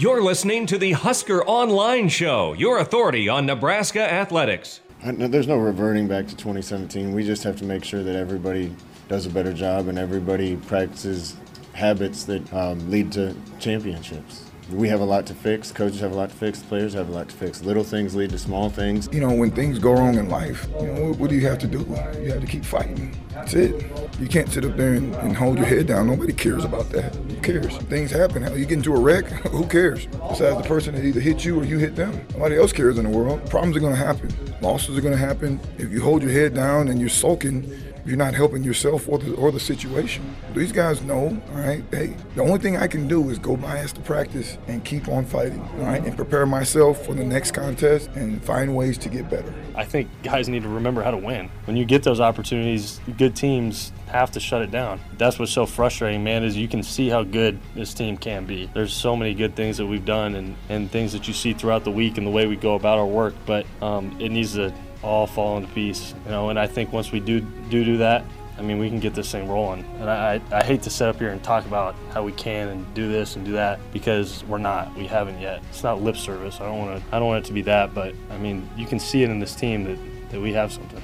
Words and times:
You're 0.00 0.22
listening 0.22 0.64
to 0.68 0.78
the 0.78 0.92
Husker 0.92 1.44
Online 1.44 2.08
Show, 2.08 2.54
your 2.54 2.78
authority 2.78 3.28
on 3.28 3.44
Nebraska 3.44 4.00
athletics. 4.00 4.80
There's 5.04 5.46
no 5.46 5.58
reverting 5.58 6.08
back 6.08 6.26
to 6.28 6.34
2017. 6.34 7.12
We 7.12 7.22
just 7.22 7.44
have 7.44 7.56
to 7.56 7.66
make 7.66 7.84
sure 7.84 8.02
that 8.02 8.16
everybody 8.16 8.74
does 9.10 9.26
a 9.26 9.28
better 9.28 9.52
job 9.52 9.88
and 9.88 9.98
everybody 9.98 10.56
practices 10.56 11.36
habits 11.74 12.24
that 12.24 12.50
um, 12.54 12.90
lead 12.90 13.12
to 13.12 13.36
championships 13.58 14.49
we 14.72 14.88
have 14.88 15.00
a 15.00 15.04
lot 15.04 15.26
to 15.26 15.34
fix. 15.34 15.72
Coaches 15.72 16.00
have 16.00 16.12
a 16.12 16.14
lot 16.14 16.30
to 16.30 16.36
fix. 16.36 16.62
Players 16.62 16.94
have 16.94 17.08
a 17.08 17.12
lot 17.12 17.28
to 17.28 17.36
fix. 17.36 17.62
Little 17.62 17.84
things 17.84 18.14
lead 18.14 18.30
to 18.30 18.38
small 18.38 18.70
things. 18.70 19.08
You 19.12 19.20
know, 19.20 19.32
when 19.32 19.50
things 19.50 19.78
go 19.78 19.92
wrong 19.92 20.16
in 20.16 20.28
life, 20.28 20.68
you 20.80 20.86
know, 20.86 21.08
what, 21.08 21.18
what 21.18 21.30
do 21.30 21.36
you 21.36 21.46
have 21.46 21.58
to 21.60 21.66
do? 21.66 21.78
You 22.22 22.32
have 22.32 22.40
to 22.40 22.46
keep 22.46 22.64
fighting. 22.64 23.16
That's 23.30 23.54
it. 23.54 23.84
You 24.20 24.28
can't 24.28 24.48
sit 24.48 24.64
up 24.64 24.76
there 24.76 24.94
and, 24.94 25.14
and, 25.16 25.36
hold 25.36 25.56
your 25.56 25.66
head 25.66 25.86
down. 25.86 26.08
Nobody 26.08 26.32
cares 26.32 26.64
about 26.64 26.90
that. 26.90 27.14
Who 27.14 27.36
cares? 27.40 27.76
Things 27.84 28.10
happen. 28.10 28.42
You 28.56 28.66
get 28.66 28.72
into 28.72 28.94
a 28.94 29.00
wreck, 29.00 29.24
who 29.50 29.66
cares? 29.66 30.06
Besides 30.06 30.56
the 30.56 30.64
person 30.64 30.94
that 30.94 31.04
either 31.04 31.20
hit 31.20 31.44
you 31.44 31.58
or 31.58 31.64
you 31.64 31.78
hit 31.78 31.96
them. 31.96 32.26
Nobody 32.32 32.56
else 32.56 32.72
cares 32.72 32.98
in 32.98 33.10
the 33.10 33.16
world. 33.16 33.48
Problems 33.48 33.76
are 33.76 33.80
going 33.80 33.94
to 33.94 33.98
happen. 33.98 34.30
Losses 34.60 34.98
are 34.98 35.00
going 35.00 35.14
to 35.14 35.18
happen. 35.18 35.58
If 35.78 35.90
you 35.90 36.02
hold 36.02 36.22
your 36.22 36.32
head 36.32 36.54
down 36.54 36.88
and 36.88 37.00
you're 37.00 37.08
sulking, 37.08 37.62
you're 38.04 38.16
not 38.16 38.34
helping 38.34 38.64
yourself 38.64 39.08
or 39.08 39.18
the, 39.18 39.34
or 39.34 39.52
the 39.52 39.60
situation. 39.60 40.36
These 40.54 40.72
guys 40.72 41.02
know, 41.02 41.40
all 41.52 41.60
right, 41.60 41.82
hey, 41.90 42.16
the 42.34 42.42
only 42.42 42.58
thing 42.58 42.76
I 42.76 42.86
can 42.86 43.08
do 43.08 43.30
is 43.30 43.38
go 43.38 43.56
bias 43.56 43.92
to 43.92 44.00
practice 44.00 44.58
and 44.66 44.84
keep 44.84 45.08
on 45.08 45.24
fighting, 45.24 45.60
all 45.60 45.86
right, 45.86 46.04
and 46.04 46.16
prepare 46.16 46.46
myself 46.46 47.04
for 47.04 47.14
the 47.14 47.24
next 47.24 47.52
contest 47.52 48.10
and 48.14 48.42
find 48.42 48.74
ways 48.74 48.98
to 48.98 49.08
get 49.08 49.28
better. 49.30 49.52
I 49.74 49.84
think 49.84 50.08
guys 50.22 50.48
need 50.48 50.62
to 50.62 50.68
remember 50.68 51.02
how 51.02 51.10
to 51.10 51.16
win. 51.16 51.50
When 51.64 51.76
you 51.76 51.84
get 51.84 52.02
those 52.02 52.20
opportunities, 52.20 53.00
good 53.16 53.36
teams 53.36 53.92
have 54.08 54.30
to 54.32 54.40
shut 54.40 54.62
it 54.62 54.70
down. 54.70 55.00
That's 55.18 55.38
what's 55.38 55.52
so 55.52 55.66
frustrating, 55.66 56.24
man, 56.24 56.42
is 56.42 56.56
you 56.56 56.68
can 56.68 56.82
see 56.82 57.08
how 57.08 57.22
good 57.22 57.58
this 57.74 57.94
team 57.94 58.16
can 58.16 58.44
be. 58.44 58.68
There's 58.74 58.92
so 58.92 59.16
many 59.16 59.34
good 59.34 59.54
things 59.54 59.76
that 59.76 59.86
we've 59.86 60.04
done 60.04 60.34
and, 60.34 60.56
and 60.68 60.90
things 60.90 61.12
that 61.12 61.28
you 61.28 61.34
see 61.34 61.52
throughout 61.52 61.84
the 61.84 61.90
week 61.90 62.18
and 62.18 62.26
the 62.26 62.30
way 62.30 62.46
we 62.46 62.56
go 62.56 62.74
about 62.74 62.98
our 62.98 63.06
work, 63.06 63.34
but 63.46 63.66
um, 63.80 64.16
it 64.20 64.30
needs 64.30 64.54
to 64.54 64.74
all 65.02 65.26
fall 65.26 65.56
into 65.56 65.72
piece. 65.72 66.14
You 66.24 66.30
know, 66.30 66.50
and 66.50 66.58
I 66.58 66.66
think 66.66 66.92
once 66.92 67.12
we 67.12 67.20
do 67.20 67.40
do 67.40 67.84
do 67.84 67.96
that, 67.98 68.24
I 68.60 68.62
mean, 68.62 68.78
we 68.78 68.90
can 68.90 69.00
get 69.00 69.14
this 69.14 69.32
thing 69.32 69.48
rolling. 69.48 69.84
And 70.00 70.10
I, 70.10 70.38
I 70.52 70.62
hate 70.62 70.82
to 70.82 70.90
sit 70.90 71.08
up 71.08 71.18
here 71.18 71.30
and 71.30 71.42
talk 71.42 71.64
about 71.64 71.94
how 72.12 72.22
we 72.22 72.32
can 72.32 72.68
and 72.68 72.94
do 72.94 73.10
this 73.10 73.36
and 73.36 73.44
do 73.44 73.52
that 73.52 73.80
because 73.90 74.44
we're 74.44 74.58
not. 74.58 74.94
We 74.94 75.06
haven't 75.06 75.40
yet. 75.40 75.62
It's 75.70 75.82
not 75.82 76.02
lip 76.02 76.16
service. 76.16 76.60
I 76.60 76.66
don't 76.66 76.78
want 76.78 77.00
to. 77.00 77.16
I 77.16 77.18
don't 77.18 77.28
want 77.28 77.44
it 77.44 77.48
to 77.48 77.54
be 77.54 77.62
that. 77.62 77.94
But 77.94 78.14
I 78.30 78.36
mean, 78.36 78.68
you 78.76 78.86
can 78.86 79.00
see 79.00 79.22
it 79.22 79.30
in 79.30 79.40
this 79.40 79.54
team 79.54 79.84
that 79.84 79.98
that 80.30 80.40
we 80.40 80.52
have 80.52 80.72
something. 80.72 81.02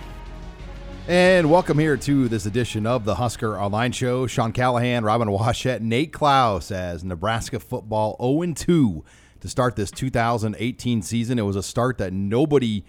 And 1.08 1.50
welcome 1.50 1.78
here 1.78 1.96
to 1.96 2.28
this 2.28 2.46
edition 2.46 2.84
of 2.84 3.04
the 3.04 3.14
Husker 3.14 3.56
Online 3.56 3.92
Show. 3.92 4.26
Sean 4.26 4.52
Callahan, 4.52 5.04
Robin 5.04 5.28
Washut, 5.28 5.80
Nate 5.80 6.12
Clouse 6.12 6.70
as 6.70 7.04
Nebraska 7.04 7.58
football 7.58 8.16
0 8.20 8.52
2 8.54 9.04
to 9.40 9.48
start 9.48 9.76
this 9.76 9.90
2018 9.92 11.02
season. 11.02 11.38
It 11.38 11.42
was 11.42 11.56
a 11.56 11.62
start 11.62 11.98
that 11.98 12.12
nobody 12.12 12.84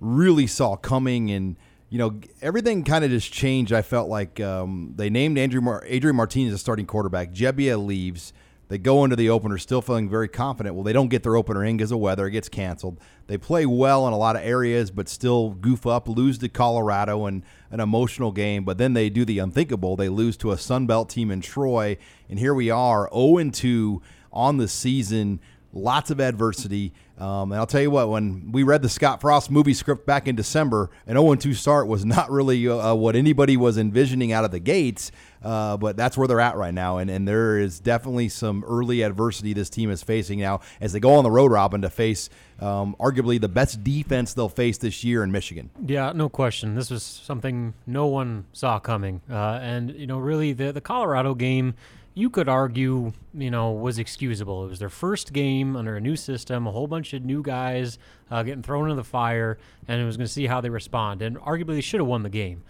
really 0.00 0.46
saw 0.46 0.76
coming 0.76 1.30
and 1.30 1.56
you 1.90 1.98
know 1.98 2.18
everything 2.40 2.84
kind 2.84 3.04
of 3.04 3.10
just 3.10 3.32
changed 3.32 3.72
i 3.72 3.82
felt 3.82 4.08
like 4.08 4.40
um, 4.40 4.92
they 4.96 5.10
named 5.10 5.36
Andrew 5.38 5.60
Mar- 5.60 5.84
adrian 5.86 6.16
martinez 6.16 6.54
as 6.54 6.60
starting 6.60 6.86
quarterback. 6.86 7.32
Gebbia 7.32 7.84
leaves. 7.84 8.32
They 8.68 8.78
go 8.78 9.02
into 9.02 9.16
the 9.16 9.28
opener 9.30 9.58
still 9.58 9.82
feeling 9.82 10.08
very 10.08 10.28
confident. 10.28 10.76
Well 10.76 10.84
they 10.84 10.92
don't 10.92 11.08
get 11.08 11.24
their 11.24 11.36
opener 11.36 11.64
in 11.64 11.76
because 11.76 11.90
of 11.90 11.98
weather. 11.98 12.26
It 12.28 12.30
gets 12.30 12.48
canceled. 12.48 13.00
They 13.26 13.36
play 13.36 13.66
well 13.66 14.06
in 14.06 14.12
a 14.12 14.18
lot 14.18 14.36
of 14.36 14.42
areas 14.42 14.90
but 14.90 15.08
still 15.08 15.50
goof 15.50 15.86
up 15.86 16.08
lose 16.08 16.38
to 16.38 16.48
colorado 16.48 17.26
and 17.26 17.42
an 17.70 17.80
emotional 17.80 18.30
game 18.30 18.64
but 18.64 18.78
then 18.78 18.94
they 18.94 19.10
do 19.10 19.24
the 19.24 19.40
unthinkable. 19.40 19.96
They 19.96 20.08
lose 20.08 20.36
to 20.38 20.52
a 20.52 20.58
Sun 20.58 20.86
Belt 20.86 21.10
team 21.10 21.30
in 21.30 21.40
troy 21.40 21.98
and 22.28 22.38
here 22.38 22.54
we 22.54 22.70
are 22.70 23.10
0-2 23.10 24.00
on 24.32 24.58
the 24.58 24.68
season 24.68 25.40
lots 25.72 26.10
of 26.10 26.20
adversity. 26.20 26.92
Um, 27.18 27.52
and 27.52 27.58
I'll 27.58 27.66
tell 27.66 27.82
you 27.82 27.90
what, 27.90 28.08
when 28.08 28.50
we 28.50 28.62
read 28.62 28.80
the 28.80 28.88
Scott 28.88 29.20
Frost 29.20 29.50
movie 29.50 29.74
script 29.74 30.06
back 30.06 30.26
in 30.26 30.36
December, 30.36 30.90
an 31.06 31.16
0 31.16 31.34
2 31.34 31.52
start 31.52 31.86
was 31.86 32.04
not 32.04 32.30
really 32.30 32.66
uh, 32.66 32.94
what 32.94 33.14
anybody 33.14 33.56
was 33.56 33.76
envisioning 33.76 34.32
out 34.32 34.44
of 34.44 34.50
the 34.50 34.60
gates. 34.60 35.12
Uh, 35.42 35.76
but 35.76 35.96
that's 35.96 36.18
where 36.18 36.28
they're 36.28 36.40
at 36.40 36.56
right 36.56 36.74
now. 36.74 36.98
And, 36.98 37.10
and 37.10 37.26
there 37.26 37.58
is 37.58 37.80
definitely 37.80 38.28
some 38.28 38.64
early 38.64 39.02
adversity 39.02 39.52
this 39.52 39.70
team 39.70 39.90
is 39.90 40.02
facing 40.02 40.38
now 40.40 40.60
as 40.80 40.92
they 40.92 41.00
go 41.00 41.14
on 41.14 41.24
the 41.24 41.30
road, 41.30 41.50
Robin, 41.50 41.80
to 41.82 41.90
face 41.90 42.28
um, 42.60 42.94
arguably 43.00 43.40
the 43.40 43.48
best 43.48 43.82
defense 43.82 44.34
they'll 44.34 44.50
face 44.50 44.76
this 44.78 45.02
year 45.02 45.22
in 45.22 45.32
Michigan. 45.32 45.70
Yeah, 45.86 46.12
no 46.14 46.28
question. 46.28 46.74
This 46.74 46.90
was 46.90 47.02
something 47.02 47.72
no 47.86 48.06
one 48.06 48.44
saw 48.52 48.78
coming. 48.78 49.22
Uh, 49.30 49.58
and, 49.62 49.90
you 49.92 50.06
know, 50.06 50.18
really, 50.18 50.52
the, 50.52 50.72
the 50.72 50.80
Colorado 50.82 51.34
game 51.34 51.74
you 52.20 52.30
could 52.30 52.48
argue, 52.48 53.12
you 53.34 53.50
know, 53.50 53.72
was 53.72 53.98
excusable. 53.98 54.64
It 54.64 54.68
was 54.68 54.78
their 54.78 54.88
first 54.88 55.32
game 55.32 55.76
under 55.76 55.96
a 55.96 56.00
new 56.00 56.16
system, 56.16 56.66
a 56.66 56.70
whole 56.70 56.86
bunch 56.86 57.12
of 57.14 57.24
new 57.24 57.42
guys 57.42 57.98
uh, 58.30 58.42
getting 58.42 58.62
thrown 58.62 58.84
into 58.84 58.96
the 58.96 59.04
fire, 59.04 59.58
and 59.88 60.00
it 60.00 60.04
was 60.04 60.16
going 60.16 60.26
to 60.26 60.32
see 60.32 60.46
how 60.46 60.60
they 60.60 60.70
respond. 60.70 61.22
And 61.22 61.38
arguably, 61.38 61.74
they 61.74 61.80
should 61.80 62.00
have 62.00 62.06
won 62.06 62.22
the 62.22 62.28
game. 62.28 62.62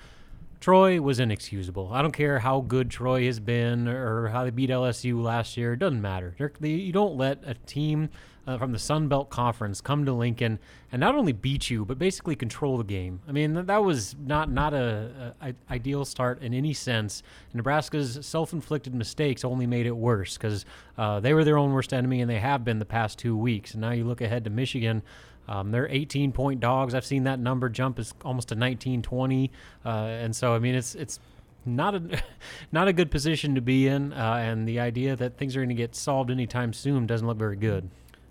Troy 0.60 1.00
was 1.00 1.18
inexcusable. 1.18 1.90
I 1.92 2.02
don't 2.02 2.12
care 2.12 2.38
how 2.38 2.60
good 2.60 2.90
Troy 2.90 3.24
has 3.24 3.40
been 3.40 3.88
or 3.88 4.28
how 4.28 4.44
they 4.44 4.50
beat 4.50 4.68
LSU 4.68 5.22
last 5.22 5.56
year. 5.56 5.72
It 5.72 5.78
doesn't 5.78 6.02
matter. 6.02 6.36
They, 6.60 6.68
you 6.68 6.92
don't 6.92 7.16
let 7.16 7.42
a 7.46 7.54
team 7.54 8.10
uh, 8.50 8.58
from 8.58 8.72
the 8.72 8.78
Sun 8.78 9.08
Belt 9.08 9.30
Conference 9.30 9.80
come 9.80 10.04
to 10.04 10.12
Lincoln 10.12 10.58
and 10.90 10.98
not 10.98 11.14
only 11.14 11.32
beat 11.32 11.70
you, 11.70 11.84
but 11.84 11.98
basically 11.98 12.34
control 12.34 12.78
the 12.78 12.84
game. 12.84 13.20
I 13.28 13.32
mean, 13.32 13.54
that 13.66 13.84
was 13.84 14.16
not 14.24 14.50
not 14.50 14.74
a, 14.74 15.34
a 15.40 15.54
ideal 15.70 16.04
start 16.04 16.42
in 16.42 16.52
any 16.52 16.72
sense. 16.72 17.22
Nebraska's 17.54 18.18
self-inflicted 18.22 18.94
mistakes 18.94 19.44
only 19.44 19.66
made 19.66 19.86
it 19.86 19.96
worse 19.96 20.36
because 20.36 20.64
uh, 20.98 21.20
they 21.20 21.32
were 21.32 21.44
their 21.44 21.58
own 21.58 21.72
worst 21.72 21.92
enemy, 21.92 22.20
and 22.20 22.30
they 22.30 22.40
have 22.40 22.64
been 22.64 22.78
the 22.78 22.84
past 22.84 23.18
two 23.18 23.36
weeks. 23.36 23.72
And 23.72 23.80
now 23.80 23.92
you 23.92 24.04
look 24.04 24.20
ahead 24.20 24.44
to 24.44 24.50
Michigan. 24.50 25.02
Um, 25.48 25.70
they're 25.70 25.88
18 25.88 26.32
point 26.32 26.60
dogs. 26.60 26.94
I've 26.94 27.06
seen 27.06 27.24
that 27.24 27.38
number 27.38 27.68
jump 27.68 27.98
as 27.98 28.14
almost 28.24 28.48
to 28.48 28.54
19, 28.54 29.02
20. 29.02 29.50
Uh, 29.84 29.88
and 29.88 30.34
so, 30.34 30.54
I 30.54 30.58
mean, 30.58 30.74
it's, 30.74 30.94
it's, 30.94 31.18
not 31.66 31.94
a 31.94 32.22
not 32.72 32.88
a 32.88 32.92
good 32.92 33.10
position 33.10 33.54
to 33.54 33.60
be 33.60 33.86
in, 33.86 34.14
uh, 34.14 34.36
and 34.40 34.66
the 34.66 34.80
idea 34.80 35.14
that 35.14 35.36
things 35.36 35.54
are 35.54 35.60
going 35.60 35.68
to 35.68 35.74
get 35.74 35.94
solved 35.94 36.30
anytime 36.30 36.72
soon 36.72 37.06
doesn't 37.06 37.26
look 37.26 37.36
very 37.36 37.56
good. 37.56 37.90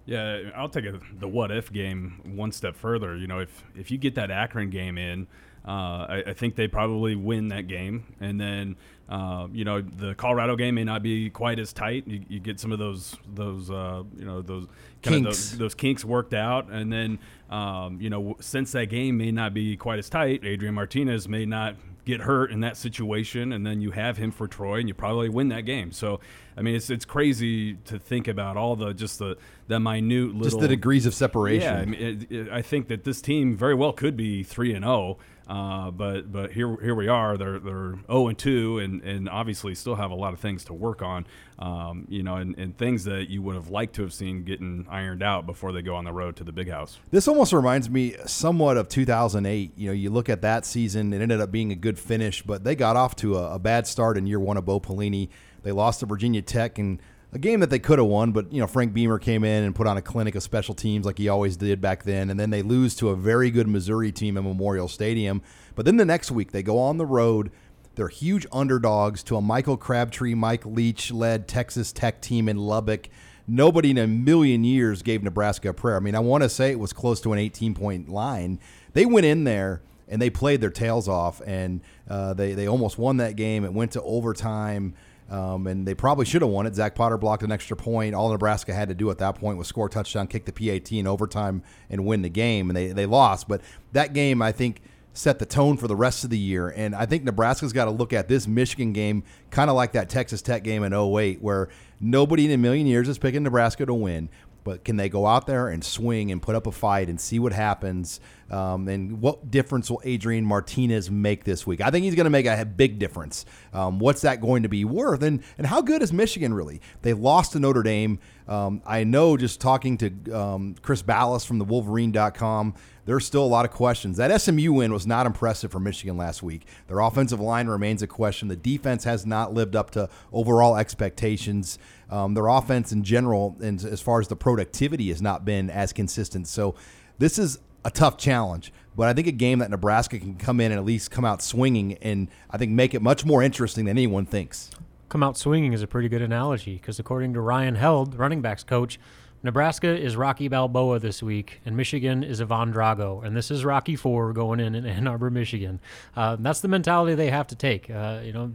Yeah, 0.10 0.50
I'll 0.56 0.70
take 0.70 0.86
a, 0.86 1.00
the 1.20 1.28
what 1.28 1.52
if 1.52 1.72
game 1.72 2.20
one 2.36 2.52
step 2.52 2.76
further. 2.76 3.16
You 3.16 3.28
know, 3.28 3.38
if 3.38 3.64
if 3.76 3.92
you 3.92 4.00
get 4.00 4.16
that 4.16 4.32
Akron 4.32 4.72
game 4.72 4.98
in, 4.98 5.28
uh, 5.68 5.70
I, 6.10 6.24
I, 6.28 6.34
think 6.34 6.56
they 6.56 6.68
probably 6.68 7.16
win 7.16 7.50
that 7.50 7.68
game, 7.68 8.16
and 8.20 8.42
then 8.42 8.76
uh, 9.08 9.48
you 9.52 9.64
know 9.64 9.82
the 9.82 10.16
Colorado 10.16 10.56
game 10.56 10.74
may 10.74 10.84
not 10.84 11.04
be 11.04 11.30
quite 11.30 11.60
as 11.60 11.74
tight. 11.74 12.08
You, 12.08 12.26
you 12.28 12.40
get 12.40 12.60
some 12.60 12.72
of 12.72 12.80
those 12.80 13.18
those 13.32 13.70
uh, 13.70 14.02
you 14.18 14.26
know 14.26 14.42
those 14.42 14.66
kind 15.04 15.26
kinks. 15.26 15.28
of 15.28 15.52
those, 15.52 15.58
those, 15.60 15.76
kinks 15.76 16.04
worked 16.04 16.34
out, 16.34 16.72
and 16.72 16.92
then 16.92 17.20
um, 17.52 18.02
you 18.02 18.10
know 18.10 18.36
since 18.40 18.72
that 18.72 18.88
game 18.88 19.16
may 19.16 19.32
not 19.32 19.54
be 19.54 19.78
quite 19.78 20.00
as 20.00 20.10
tight, 20.10 20.44
Adrian 20.44 20.74
Martinez 20.74 21.28
may 21.28 21.46
not 21.46 21.76
get 22.10 22.22
hurt 22.22 22.52
in 22.52 22.60
that 22.62 22.78
situation, 22.78 23.54
and 23.54 23.66
then 23.66 23.82
you 23.82 23.92
have 23.92 24.18
him 24.18 24.32
for 24.32 24.48
Troy, 24.48 24.80
and 24.80 24.88
you 24.88 24.94
probably 24.94 25.30
win 25.30 25.50
that 25.50 25.62
game. 25.62 25.92
So, 25.92 26.20
I 26.58 26.62
mean, 26.62 26.76
it's 26.76 26.90
it's 26.90 27.06
crazy 27.06 27.76
to 27.86 27.98
think 28.00 28.28
about 28.28 28.58
all 28.58 28.76
the 28.76 28.94
just 28.94 29.20
the 29.20 29.38
the 29.68 29.80
minute 29.80 30.34
little 30.34 30.44
just 30.44 30.60
the 30.60 30.68
degrees 30.68 31.06
of 31.06 31.14
separation. 31.14 31.74
Yeah, 31.74 31.82
I, 31.82 31.86
mean, 31.86 32.02
it, 32.02 32.32
it, 32.32 32.52
I 32.52 32.62
think 32.62 32.88
that 32.88 33.04
this 33.04 33.22
team 33.22 33.56
very 33.56 33.76
well 33.76 33.94
could 33.94 34.18
be 34.18 34.44
three 34.44 34.74
and 34.74 34.84
zero. 34.84 35.18
Uh, 35.50 35.90
but 35.90 36.32
but 36.32 36.52
here 36.52 36.78
here 36.80 36.94
we 36.94 37.08
are. 37.08 37.36
They're 37.36 37.60
they're 37.60 37.94
zero 37.94 38.00
oh 38.08 38.28
and 38.28 38.38
two, 38.38 38.78
and 38.78 39.02
and 39.02 39.28
obviously 39.28 39.74
still 39.74 39.96
have 39.96 40.12
a 40.12 40.16
lot 40.16 40.32
of 40.32 40.40
things 40.40 40.64
to 40.66 40.74
work 40.74 41.02
on. 41.02 41.26
Um, 41.58 42.06
you 42.08 42.22
know, 42.22 42.36
and, 42.36 42.56
and 42.60 42.78
things 42.78 43.04
that 43.06 43.30
you 43.30 43.42
would 43.42 43.56
have 43.56 43.70
liked 43.70 43.96
to 43.96 44.04
have 44.04 44.14
seen 44.14 44.44
getting 44.44 44.86
ironed 44.88 45.24
out 45.24 45.48
before 45.48 45.72
they 45.72 45.82
go 45.82 45.96
on 45.96 46.06
the 46.06 46.14
road 46.14 46.36
to 46.36 46.44
the 46.44 46.52
big 46.52 46.70
house. 46.70 47.00
This 47.10 47.28
almost 47.28 47.52
reminds 47.52 47.90
me 47.90 48.16
somewhat 48.28 48.78
of 48.78 48.90
2008. 48.90 49.74
You 49.76 49.88
know, 49.88 49.94
you 49.94 50.12
look 50.12 50.30
at 50.30 50.44
that 50.44 50.68
season; 50.68 51.12
it 51.14 51.20
ended 51.20 51.42
up 51.42 51.52
being 51.52 51.72
a 51.72 51.76
good 51.76 51.98
finish, 51.98 52.44
but 52.44 52.64
they 52.64 52.76
got 52.76 52.96
off 52.96 53.16
to 53.18 53.40
a, 53.40 53.56
a 53.56 53.60
bad 53.60 53.88
start 53.88 54.18
in 54.18 54.28
year 54.28 54.40
one 54.40 54.56
of 54.56 54.66
Bo 54.66 54.80
Pelini. 54.80 55.30
They 55.64 55.72
lost 55.72 56.02
to 56.02 56.06
Virginia 56.06 56.44
Tech 56.44 56.78
and 56.78 57.02
a 57.32 57.40
game 57.40 57.60
that 57.60 57.70
they 57.70 57.80
could 57.80 58.00
have 58.00 58.08
won, 58.08 58.32
but 58.32 58.52
you 58.52 58.60
know 58.60 58.68
Frank 58.68 58.94
Beamer 58.94 59.20
came 59.20 59.44
in 59.44 59.64
and 59.64 59.76
put 59.76 59.88
on 59.88 59.98
a 59.98 60.02
clinic 60.02 60.36
of 60.36 60.44
special 60.44 60.74
teams 60.74 61.06
like 61.06 61.18
he 61.18 61.30
always 61.30 61.58
did 61.58 61.80
back 61.80 62.04
then, 62.04 62.30
and 62.30 62.40
then 62.40 62.50
they 62.50 62.62
lose 62.62 62.96
to 62.96 63.10
a 63.10 63.16
very 63.16 63.52
good 63.52 63.68
Missouri 63.68 64.12
team 64.12 64.38
at 64.38 64.44
Memorial 64.44 64.88
Stadium. 64.88 65.42
But 65.76 65.86
then 65.86 65.98
the 65.98 66.06
next 66.06 66.32
week 66.32 66.52
they 66.52 66.64
go 66.64 66.80
on 66.80 66.98
the 66.98 67.06
road. 67.06 67.52
They're 67.96 68.08
huge 68.08 68.48
underdogs 68.52 69.24
to 69.24 69.36
a 69.36 69.42
Michael 69.42 69.78
Crabtree, 69.78 70.34
Mike 70.34 70.66
Leach 70.66 71.12
led 71.12 71.48
Texas 71.48 71.92
Tech 71.92 72.22
team 72.22 72.48
in 72.48 72.58
Lubbock. 72.58 73.10
Nobody 73.46 73.92
in 73.92 73.98
a 73.98 74.08
million 74.08 74.64
years 74.64 75.02
gave 75.02 75.24
Nebraska 75.24 75.70
a 75.70 75.74
prayer. 75.74 75.98
I 75.98 76.00
mean, 76.00 76.16
I 76.16 76.20
want 76.20 76.44
to 76.44 76.50
say 76.50 76.72
it 76.72 76.80
was 76.80 76.94
close 76.94 77.20
to 77.22 77.34
an 77.34 77.40
18 77.40 77.74
point 77.74 78.08
line. 78.08 78.60
They 78.94 79.06
went 79.06 79.26
in 79.26 79.44
there 79.44 79.82
and 80.08 80.22
they 80.22 80.30
played 80.30 80.62
their 80.62 80.70
tails 80.70 81.08
off, 81.08 81.42
and 81.46 81.82
uh, 82.10 82.34
they 82.34 82.54
they 82.54 82.68
almost 82.68 82.98
won 82.98 83.18
that 83.18 83.36
game. 83.36 83.64
It 83.64 83.74
went 83.74 83.92
to 83.92 84.02
overtime. 84.02 84.96
Um, 85.30 85.68
and 85.68 85.88
they 85.88 85.94
probably 85.94 86.26
should 86.26 86.42
have 86.42 86.50
won 86.50 86.66
it. 86.66 86.76
Zach 86.76 86.96
Potter 86.96 87.18
blocked 87.18 87.44
an 87.44 87.52
extra 87.52 87.78
point. 87.78 88.16
All 88.16 88.30
Nebraska 88.30 88.74
had 88.74 88.90
to 88.90 88.96
do 88.96 89.12
at 89.12 89.20
that 89.20 89.36
point 89.36 89.58
was 89.58 89.68
score 89.68 89.86
a 89.86 89.90
touchdown, 89.90 90.28
kick 90.28 90.46
the 90.46 90.52
PAT 90.52 90.92
in 90.92 91.06
overtime, 91.06 91.62
and 91.90 92.06
win 92.06 92.22
the 92.24 92.30
game. 92.30 92.70
And 92.70 92.76
they, 92.76 92.88
they 92.88 93.06
lost. 93.06 93.48
But 93.48 93.62
that 93.92 94.14
game, 94.14 94.42
I 94.42 94.52
think, 94.52 94.82
set 95.14 95.38
the 95.40 95.46
tone 95.46 95.78
for 95.78 95.88
the 95.88 95.96
rest 95.96 96.24
of 96.24 96.30
the 96.30 96.38
year. 96.38 96.70
And 96.70 96.96
I 96.96 97.06
think 97.06 97.24
Nebraska's 97.24 97.74
got 97.74 97.86
to 97.86 97.92
look 97.92 98.14
at 98.14 98.28
this 98.28 98.48
Michigan 98.48 98.94
game 98.94 99.24
kind 99.52 99.70
of 99.70 99.76
like 99.76 99.92
that 99.92 100.10
Texas 100.10 100.42
Tech 100.42 100.64
game 100.64 100.84
in 100.84 100.94
08, 100.94 101.42
where 101.42 101.70
nobody 102.00 102.46
in 102.46 102.52
a 102.52 102.58
million 102.58 102.88
years 102.88 103.10
is 103.10 103.18
picking 103.18 103.44
Nebraska 103.44 103.86
to 103.86 103.94
win. 103.94 104.30
But 104.70 104.86
can 104.86 104.98
they 104.98 105.10
go 105.10 105.26
out 105.26 105.48
there 105.48 105.68
and 105.68 105.84
swing 105.84 106.32
and 106.32 106.40
put 106.40 106.54
up 106.54 106.68
a 106.68 106.72
fight 106.72 107.10
and 107.10 107.20
see 107.20 107.40
what 107.40 107.54
happens? 107.54 108.20
Um, 108.52 108.88
and 108.88 109.20
what 109.20 109.50
difference 109.50 109.90
will 109.90 110.00
Adrian 110.04 110.46
Martinez 110.46 111.10
make 111.10 111.44
this 111.44 111.66
week? 111.66 111.82
I 111.82 111.90
think 111.90 112.04
he's 112.04 112.14
going 112.14 112.26
to 112.26 112.30
make 112.30 112.46
a 112.46 112.64
big 112.66 113.00
difference. 113.00 113.48
Um, 113.74 113.98
what's 113.98 114.22
that 114.22 114.42
going 114.42 114.62
to 114.62 114.70
be 114.70 114.86
worth? 114.86 115.24
And 115.24 115.42
and 115.58 115.66
how 115.66 115.82
good 115.82 116.04
is 116.04 116.14
Michigan 116.14 116.54
really? 116.54 116.82
They 117.02 117.14
lost 117.14 117.54
to 117.54 117.60
Notre 117.60 117.82
Dame. 117.82 118.20
Um, 118.48 118.84
I 118.86 119.06
know 119.06 119.38
just 119.38 119.60
talking 119.60 119.98
to 119.98 120.32
um, 120.32 120.76
Chris 120.84 121.02
Balas 121.02 121.46
from 121.46 121.58
the 121.58 121.66
Wolverine.com, 121.66 122.76
there's 123.10 123.26
still 123.26 123.44
a 123.44 123.48
lot 123.48 123.66
of 123.66 123.72
questions. 123.72 124.18
That 124.18 124.40
SMU 124.40 124.72
win 124.72 124.94
was 124.94 125.08
not 125.08 125.26
impressive 125.26 125.72
for 125.72 125.80
Michigan 125.80 126.16
last 126.16 126.44
week. 126.44 126.68
Their 126.86 127.00
offensive 127.00 127.40
line 127.40 127.66
remains 127.66 128.04
a 128.04 128.08
question. 128.08 128.50
The 128.50 128.56
defense 128.56 129.04
has 129.06 129.26
not 129.26 129.52
lived 129.52 129.76
up 129.76 129.90
to 129.92 130.10
overall 130.32 130.78
expectations. 130.78 131.80
Um, 132.12 132.36
their 132.36 132.46
offense 132.46 132.92
in 132.92 133.04
general, 133.04 133.58
and 133.64 133.84
as 133.84 134.00
far 134.00 134.20
as 134.20 134.28
the 134.28 134.36
productivity, 134.36 135.08
has 135.08 135.24
not 135.24 135.44
been 135.44 135.72
as 135.72 135.92
consistent. 135.92 136.48
So 136.48 136.76
this 137.18 137.40
is 137.40 137.58
a 137.84 137.90
tough 137.90 138.16
challenge, 138.16 138.72
but 138.96 139.08
I 139.08 139.14
think 139.14 139.26
a 139.26 139.32
game 139.32 139.58
that 139.58 139.72
Nebraska 139.72 140.20
can 140.20 140.36
come 140.36 140.60
in 140.60 140.72
and 140.72 140.78
at 140.78 140.86
least 140.86 141.10
come 141.10 141.26
out 141.26 141.42
swinging 141.42 141.94
and 142.04 142.28
I 142.52 142.60
think 142.60 142.74
make 142.74 142.94
it 142.94 143.02
much 143.02 143.26
more 143.26 143.42
interesting 143.42 143.86
than 143.86 143.98
anyone 143.98 144.28
thinks. 144.28 144.70
Come 145.08 145.24
out 145.24 145.36
swinging 145.36 145.74
is 145.74 145.82
a 145.82 145.88
pretty 145.88 146.10
good 146.10 146.22
analogy 146.22 146.76
because 146.76 147.00
according 147.00 147.34
to 147.34 147.42
Ryan 147.42 147.74
Held, 147.74 148.14
running 148.14 148.44
backs 148.44 148.64
coach, 148.64 149.00
Nebraska 149.42 149.98
is 149.98 150.18
Rocky 150.18 150.50
Balboa 150.50 151.00
this 151.00 151.24
week, 151.24 151.62
and 151.66 151.78
Michigan 151.78 152.24
is 152.24 152.42
Ivan 152.42 152.74
Drago, 152.74 153.24
and 153.24 153.38
this 153.38 153.50
is 153.50 153.64
Rocky 153.64 153.96
Four 153.96 154.34
going 154.34 154.60
in 154.60 154.76
in 154.76 154.86
Ann 154.86 155.08
Arbor, 155.08 155.30
Michigan. 155.30 155.80
Uh, 156.14 156.36
that's 156.38 156.60
the 156.60 156.68
mentality 156.68 157.16
they 157.16 157.30
have 157.30 157.48
to 157.48 157.56
take. 157.56 157.90
Uh, 157.90 158.20
you 158.22 158.34
know, 158.34 158.52